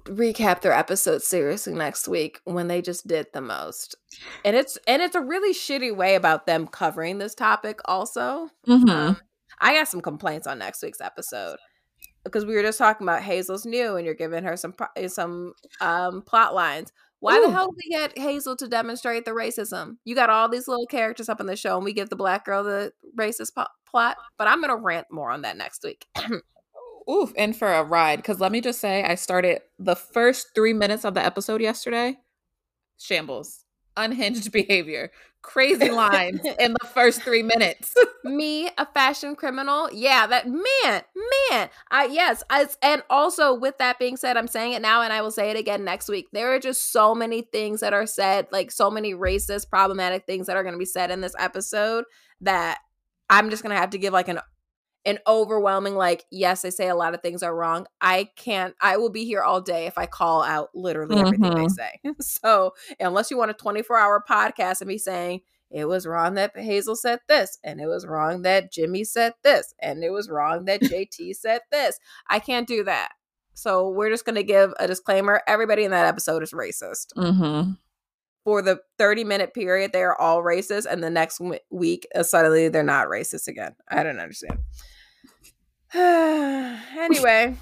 recap 0.05 0.63
their 0.63 0.73
episode 0.73 1.23
seriously 1.23 1.75
next 1.75 2.09
week 2.09 2.41
when 2.45 2.69
they 2.69 2.81
just 2.83 3.07
did 3.07 3.27
the 3.33 3.41
most. 3.41 3.97
And 4.45 4.57
it's 4.57 4.79
and 4.87 5.03
it's 5.03 5.15
a 5.15 5.21
really 5.21 5.55
shitty 5.55 5.95
way 5.95 6.15
about 6.15 6.47
them 6.47 6.67
covering 6.67 7.19
this 7.19 7.35
topic 7.35 7.81
also. 7.85 8.49
Mhm. 8.67 8.91
Um, 8.91 9.17
I 9.61 9.75
got 9.75 9.89
some 9.89 10.01
complaints 10.01 10.47
on 10.47 10.59
next 10.59 10.83
week's 10.83 11.01
episode 11.01 11.59
because 12.25 12.47
we 12.47 12.55
were 12.55 12.63
just 12.63 12.79
talking 12.79 13.07
about 13.07 13.23
Hazel's 13.23 13.67
new 13.67 13.97
and 13.97 14.05
you're 14.05 14.15
giving 14.15 14.45
her 14.45 14.57
some 14.57 14.75
some 15.09 15.53
um 15.81 16.23
plot 16.23 16.55
lines. 16.55 16.93
Why 17.21 17.39
the 17.39 17.51
hell 17.51 17.67
did 17.71 17.77
we 17.85 17.91
get 17.91 18.19
Hazel 18.19 18.57
to 18.57 18.67
demonstrate 18.67 19.27
the 19.27 19.33
racism? 19.33 19.99
You 20.05 20.15
got 20.15 20.31
all 20.31 20.49
these 20.49 20.67
little 20.67 20.87
characters 20.87 21.29
up 21.29 21.39
in 21.39 21.47
the 21.47 21.55
show 21.55 21.77
and 21.77 21.85
we 21.85 21.93
give 21.93 22.09
the 22.09 22.17
black 22.17 22.47
girl 22.47 22.65
the 22.65 22.93
racist 23.19 23.55
po- 23.55 23.67
plot, 23.85 24.17
but 24.39 24.49
I'm 24.49 24.63
going 24.63 24.75
to 24.75 24.83
rant 24.83 25.09
more 25.11 25.31
on 25.31 25.43
that 25.43 25.59
next 25.59 25.85
week. 25.85 26.07
Oof, 27.11 27.33
in 27.35 27.53
for 27.53 27.73
a 27.73 27.83
ride. 27.83 28.17
Because 28.17 28.41
let 28.41 28.53
me 28.53 28.61
just 28.61 28.81
say, 28.81 29.03
I 29.03 29.17
started 29.17 29.63
the 29.79 29.97
first 29.97 30.49
three 30.55 30.73
minutes 30.73 31.05
of 31.05 31.15
the 31.15 31.25
episode 31.25 31.61
yesterday. 31.61 32.19
Shambles, 32.99 33.65
unhinged 33.97 34.53
behavior, 34.53 35.11
crazy 35.43 35.91
lines 35.91 36.41
in 36.61 36.73
the 36.73 36.87
first 36.87 37.23
three 37.23 37.43
minutes. 37.43 37.95
me 38.25 38.69
a 38.77 38.87
fashion 38.93 39.35
criminal 39.35 39.89
yeah 39.93 40.27
that 40.27 40.47
man 40.47 41.03
man 41.51 41.71
i 41.91 42.07
yes 42.11 42.43
I, 42.51 42.67
and 42.83 43.03
also 43.09 43.55
with 43.55 43.79
that 43.79 43.99
being 43.99 44.19
said 44.19 44.37
i'm 44.37 44.47
saying 44.47 44.75
it 44.75 44.83
now 44.83 45.01
and 45.01 45.13
i 45.13 45.23
will 45.23 45.31
say 45.31 45.51
it 45.51 45.57
again 45.57 45.85
next 45.85 46.09
week 46.09 46.27
there 46.33 46.55
are 46.55 46.59
just 46.59 46.93
so 46.93 47.15
many 47.15 47.43
things 47.43 47.81
that 47.81 47.95
are 47.95 48.07
said 48.07 48.47
like 48.53 48.71
so 48.71 48.91
many 48.91 49.15
racist 49.15 49.71
problematic 49.71 50.27
things 50.27 50.47
that 50.47 50.57
are 50.57 50.63
going 50.63 50.75
to 50.75 50.79
be 50.79 50.85
said 50.85 51.11
in 51.11 51.23
this 51.23 51.35
episode 51.39 52.05
that 52.43 52.79
i'm 53.31 53.49
just 53.49 53.63
going 53.63 53.75
to 53.75 53.81
have 53.81 53.91
to 53.91 53.99
give 53.99 54.13
like 54.13 54.29
an 54.29 54.41
an 55.07 55.19
overwhelming 55.27 55.95
like 55.95 56.25
yes 56.31 56.65
i 56.65 56.69
say 56.69 56.89
a 56.89 56.95
lot 56.95 57.15
of 57.15 57.23
things 57.23 57.43
are 57.43 57.57
wrong 57.57 57.87
i 58.03 58.29
can't 58.37 58.75
i 58.83 58.97
will 58.99 59.09
be 59.11 59.25
here 59.25 59.43
all 59.43 59.61
day 59.61 59.87
if 59.87 59.97
i 59.97 60.05
call 60.05 60.43
out 60.43 60.69
literally 60.75 61.17
everything 61.19 61.55
they 61.55 61.65
Mhm. 61.67 61.71
say 61.71 62.01
so 62.21 62.75
unless 63.01 63.31
you 63.31 63.39
want 63.39 63.51
a 63.51 63.55
24 63.55 63.97
hour 63.97 64.23
podcast 64.29 64.81
and 64.83 64.89
me 64.89 64.99
saying 64.99 65.41
it 65.71 65.85
was 65.87 66.05
wrong 66.05 66.35
that 66.35 66.51
Hazel 66.59 66.97
said 66.97 67.21
this, 67.29 67.57
and 67.63 67.81
it 67.81 67.87
was 67.87 68.05
wrong 68.05 68.43
that 68.43 68.73
Jimmy 68.73 69.05
said 69.05 69.35
this, 69.45 69.73
and 69.81 70.03
it 70.03 70.11
was 70.11 70.29
wrong 70.29 70.65
that 70.65 70.81
JT 70.83 71.37
said 71.37 71.61
this. 71.71 72.01
I 72.29 72.41
can't 72.41 72.67
do 72.67 72.83
that. 72.83 73.11
So 73.55 73.89
we're 73.89 74.11
just 74.11 74.25
going 74.25 74.35
to 74.35 74.43
give 74.43 74.73
a 74.81 74.89
disclaimer. 74.89 75.43
Everybody 75.47 75.85
in 75.85 75.93
that 75.93 76.07
episode 76.07 76.43
is 76.43 76.51
racist. 76.51 77.13
Mm-hmm. 77.17 77.75
For 78.43 78.63
the 78.63 78.81
30 78.99 79.23
minute 79.23 79.55
period, 79.55 79.93
they 79.93 80.03
are 80.03 80.21
all 80.21 80.43
racist, 80.43 80.87
and 80.91 81.05
the 81.05 81.09
next 81.11 81.39
w- 81.39 81.61
week, 81.71 82.05
uh, 82.17 82.25
suddenly 82.25 82.69
they're 82.69 82.83
not 82.83 83.07
racist 83.07 83.47
again. 83.47 83.77
I 83.89 84.03
don't 84.03 84.19
understand. 84.19 84.59
anyway. 85.95 87.57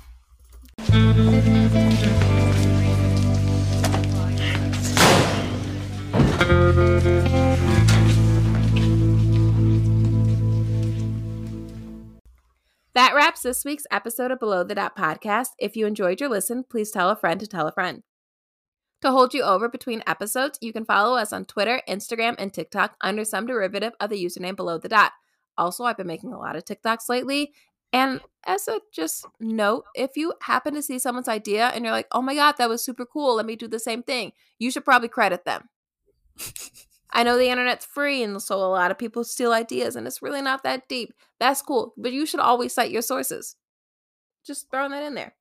That 12.93 13.14
wraps 13.14 13.41
this 13.41 13.64
week's 13.64 13.87
episode 13.91 14.31
of 14.31 14.39
Below 14.39 14.62
the 14.64 14.74
Dot 14.74 14.95
podcast. 14.95 15.49
If 15.59 15.74
you 15.74 15.87
enjoyed 15.87 16.20
your 16.20 16.29
listen, 16.29 16.64
please 16.64 16.91
tell 16.91 17.09
a 17.09 17.16
friend 17.16 17.41
to 17.41 17.47
tell 17.47 17.66
a 17.66 17.72
friend. 17.72 18.03
To 19.01 19.11
hold 19.11 19.33
you 19.33 19.43
over 19.43 19.70
between 19.70 20.03
episodes, 20.07 20.59
you 20.61 20.74
can 20.74 20.85
follow 20.85 21.16
us 21.16 21.33
on 21.33 21.47
Twitter, 21.47 21.81
Instagram, 21.89 22.35
and 22.39 22.53
TikTok 22.53 22.97
under 23.01 23.24
some 23.24 23.47
derivative 23.47 23.95
of 24.01 24.11
the 24.11 24.22
username 24.22 24.57
Below 24.57 24.76
the 24.76 24.91
Dot. 24.91 25.12
Also, 25.59 25.85
I've 25.85 25.97
been 25.97 26.07
making 26.07 26.33
a 26.33 26.39
lot 26.39 26.57
of 26.57 26.64
TikToks 26.64 27.09
lately. 27.09 27.53
And 27.93 28.20
as 28.47 28.68
a 28.68 28.80
just 28.93 29.26
note, 29.41 29.84
if 29.95 30.16
you 30.16 30.34
happen 30.43 30.74
to 30.74 30.82
see 30.82 30.99
someone's 30.99 31.28
idea 31.28 31.68
and 31.68 31.84
you're 31.84 31.93
like, 31.93 32.09
oh 32.12 32.22
my 32.22 32.34
God, 32.34 32.57
that 32.59 32.68
was 32.68 32.84
super 32.84 33.07
cool, 33.07 33.36
let 33.36 33.47
me 33.47 33.57
do 33.57 33.68
the 33.68 33.78
same 33.78 34.03
thing, 34.03 34.32
you 34.59 34.70
should 34.70 34.84
probably 34.84 35.09
credit 35.09 35.45
them. 35.45 35.68
I 37.11 37.22
know 37.22 37.39
the 37.39 37.49
internet's 37.49 37.86
free, 37.86 38.22
and 38.22 38.41
so 38.43 38.59
a 38.59 38.68
lot 38.68 38.91
of 38.91 38.99
people 38.99 39.24
steal 39.24 39.53
ideas, 39.53 39.97
and 39.97 40.07
it's 40.07 40.20
really 40.20 40.43
not 40.43 40.62
that 40.64 40.89
deep. 40.89 41.14
That's 41.41 41.62
cool, 41.62 41.95
but 41.97 42.12
you 42.12 42.26
should 42.26 42.41
always 42.41 42.74
cite 42.74 42.91
your 42.91 43.03
sources. 43.03 43.57
Just 44.45 44.70
throwing 44.70 44.91
that 44.91 45.03
in 45.03 45.14
there. 45.14 45.34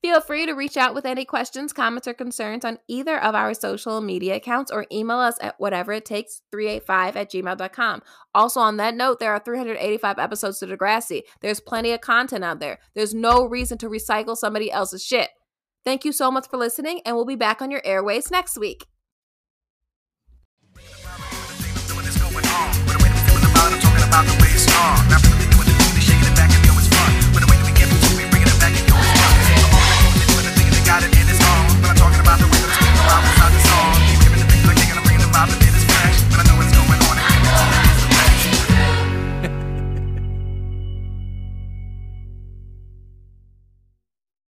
Feel 0.00 0.20
free 0.20 0.46
to 0.46 0.52
reach 0.52 0.76
out 0.76 0.94
with 0.94 1.04
any 1.04 1.24
questions, 1.24 1.72
comments, 1.72 2.06
or 2.06 2.14
concerns 2.14 2.64
on 2.64 2.78
either 2.86 3.20
of 3.20 3.34
our 3.34 3.52
social 3.52 4.00
media 4.00 4.36
accounts 4.36 4.70
or 4.70 4.86
email 4.92 5.18
us 5.18 5.36
at 5.40 5.56
whatever 5.58 5.92
it 5.92 6.04
takes 6.04 6.42
385 6.52 7.16
at 7.16 7.30
gmail.com. 7.30 8.02
Also, 8.32 8.60
on 8.60 8.76
that 8.76 8.94
note, 8.94 9.18
there 9.18 9.32
are 9.32 9.40
385 9.40 10.18
episodes 10.20 10.60
to 10.60 10.66
Degrassi. 10.66 11.22
There's 11.40 11.58
plenty 11.58 11.90
of 11.90 12.00
content 12.00 12.44
out 12.44 12.60
there. 12.60 12.78
There's 12.94 13.12
no 13.12 13.44
reason 13.44 13.76
to 13.78 13.88
recycle 13.88 14.36
somebody 14.36 14.70
else's 14.70 15.04
shit. 15.04 15.30
Thank 15.84 16.04
you 16.04 16.12
so 16.12 16.30
much 16.30 16.48
for 16.48 16.58
listening, 16.58 17.00
and 17.04 17.16
we'll 17.16 17.24
be 17.24 17.34
back 17.34 17.60
on 17.60 17.72
your 17.72 17.82
airways 17.84 18.30
next 18.30 18.56
week. 18.56 18.86
about 24.08 24.24
the 24.24 24.32
way 24.42 24.48
it's 24.48 25.47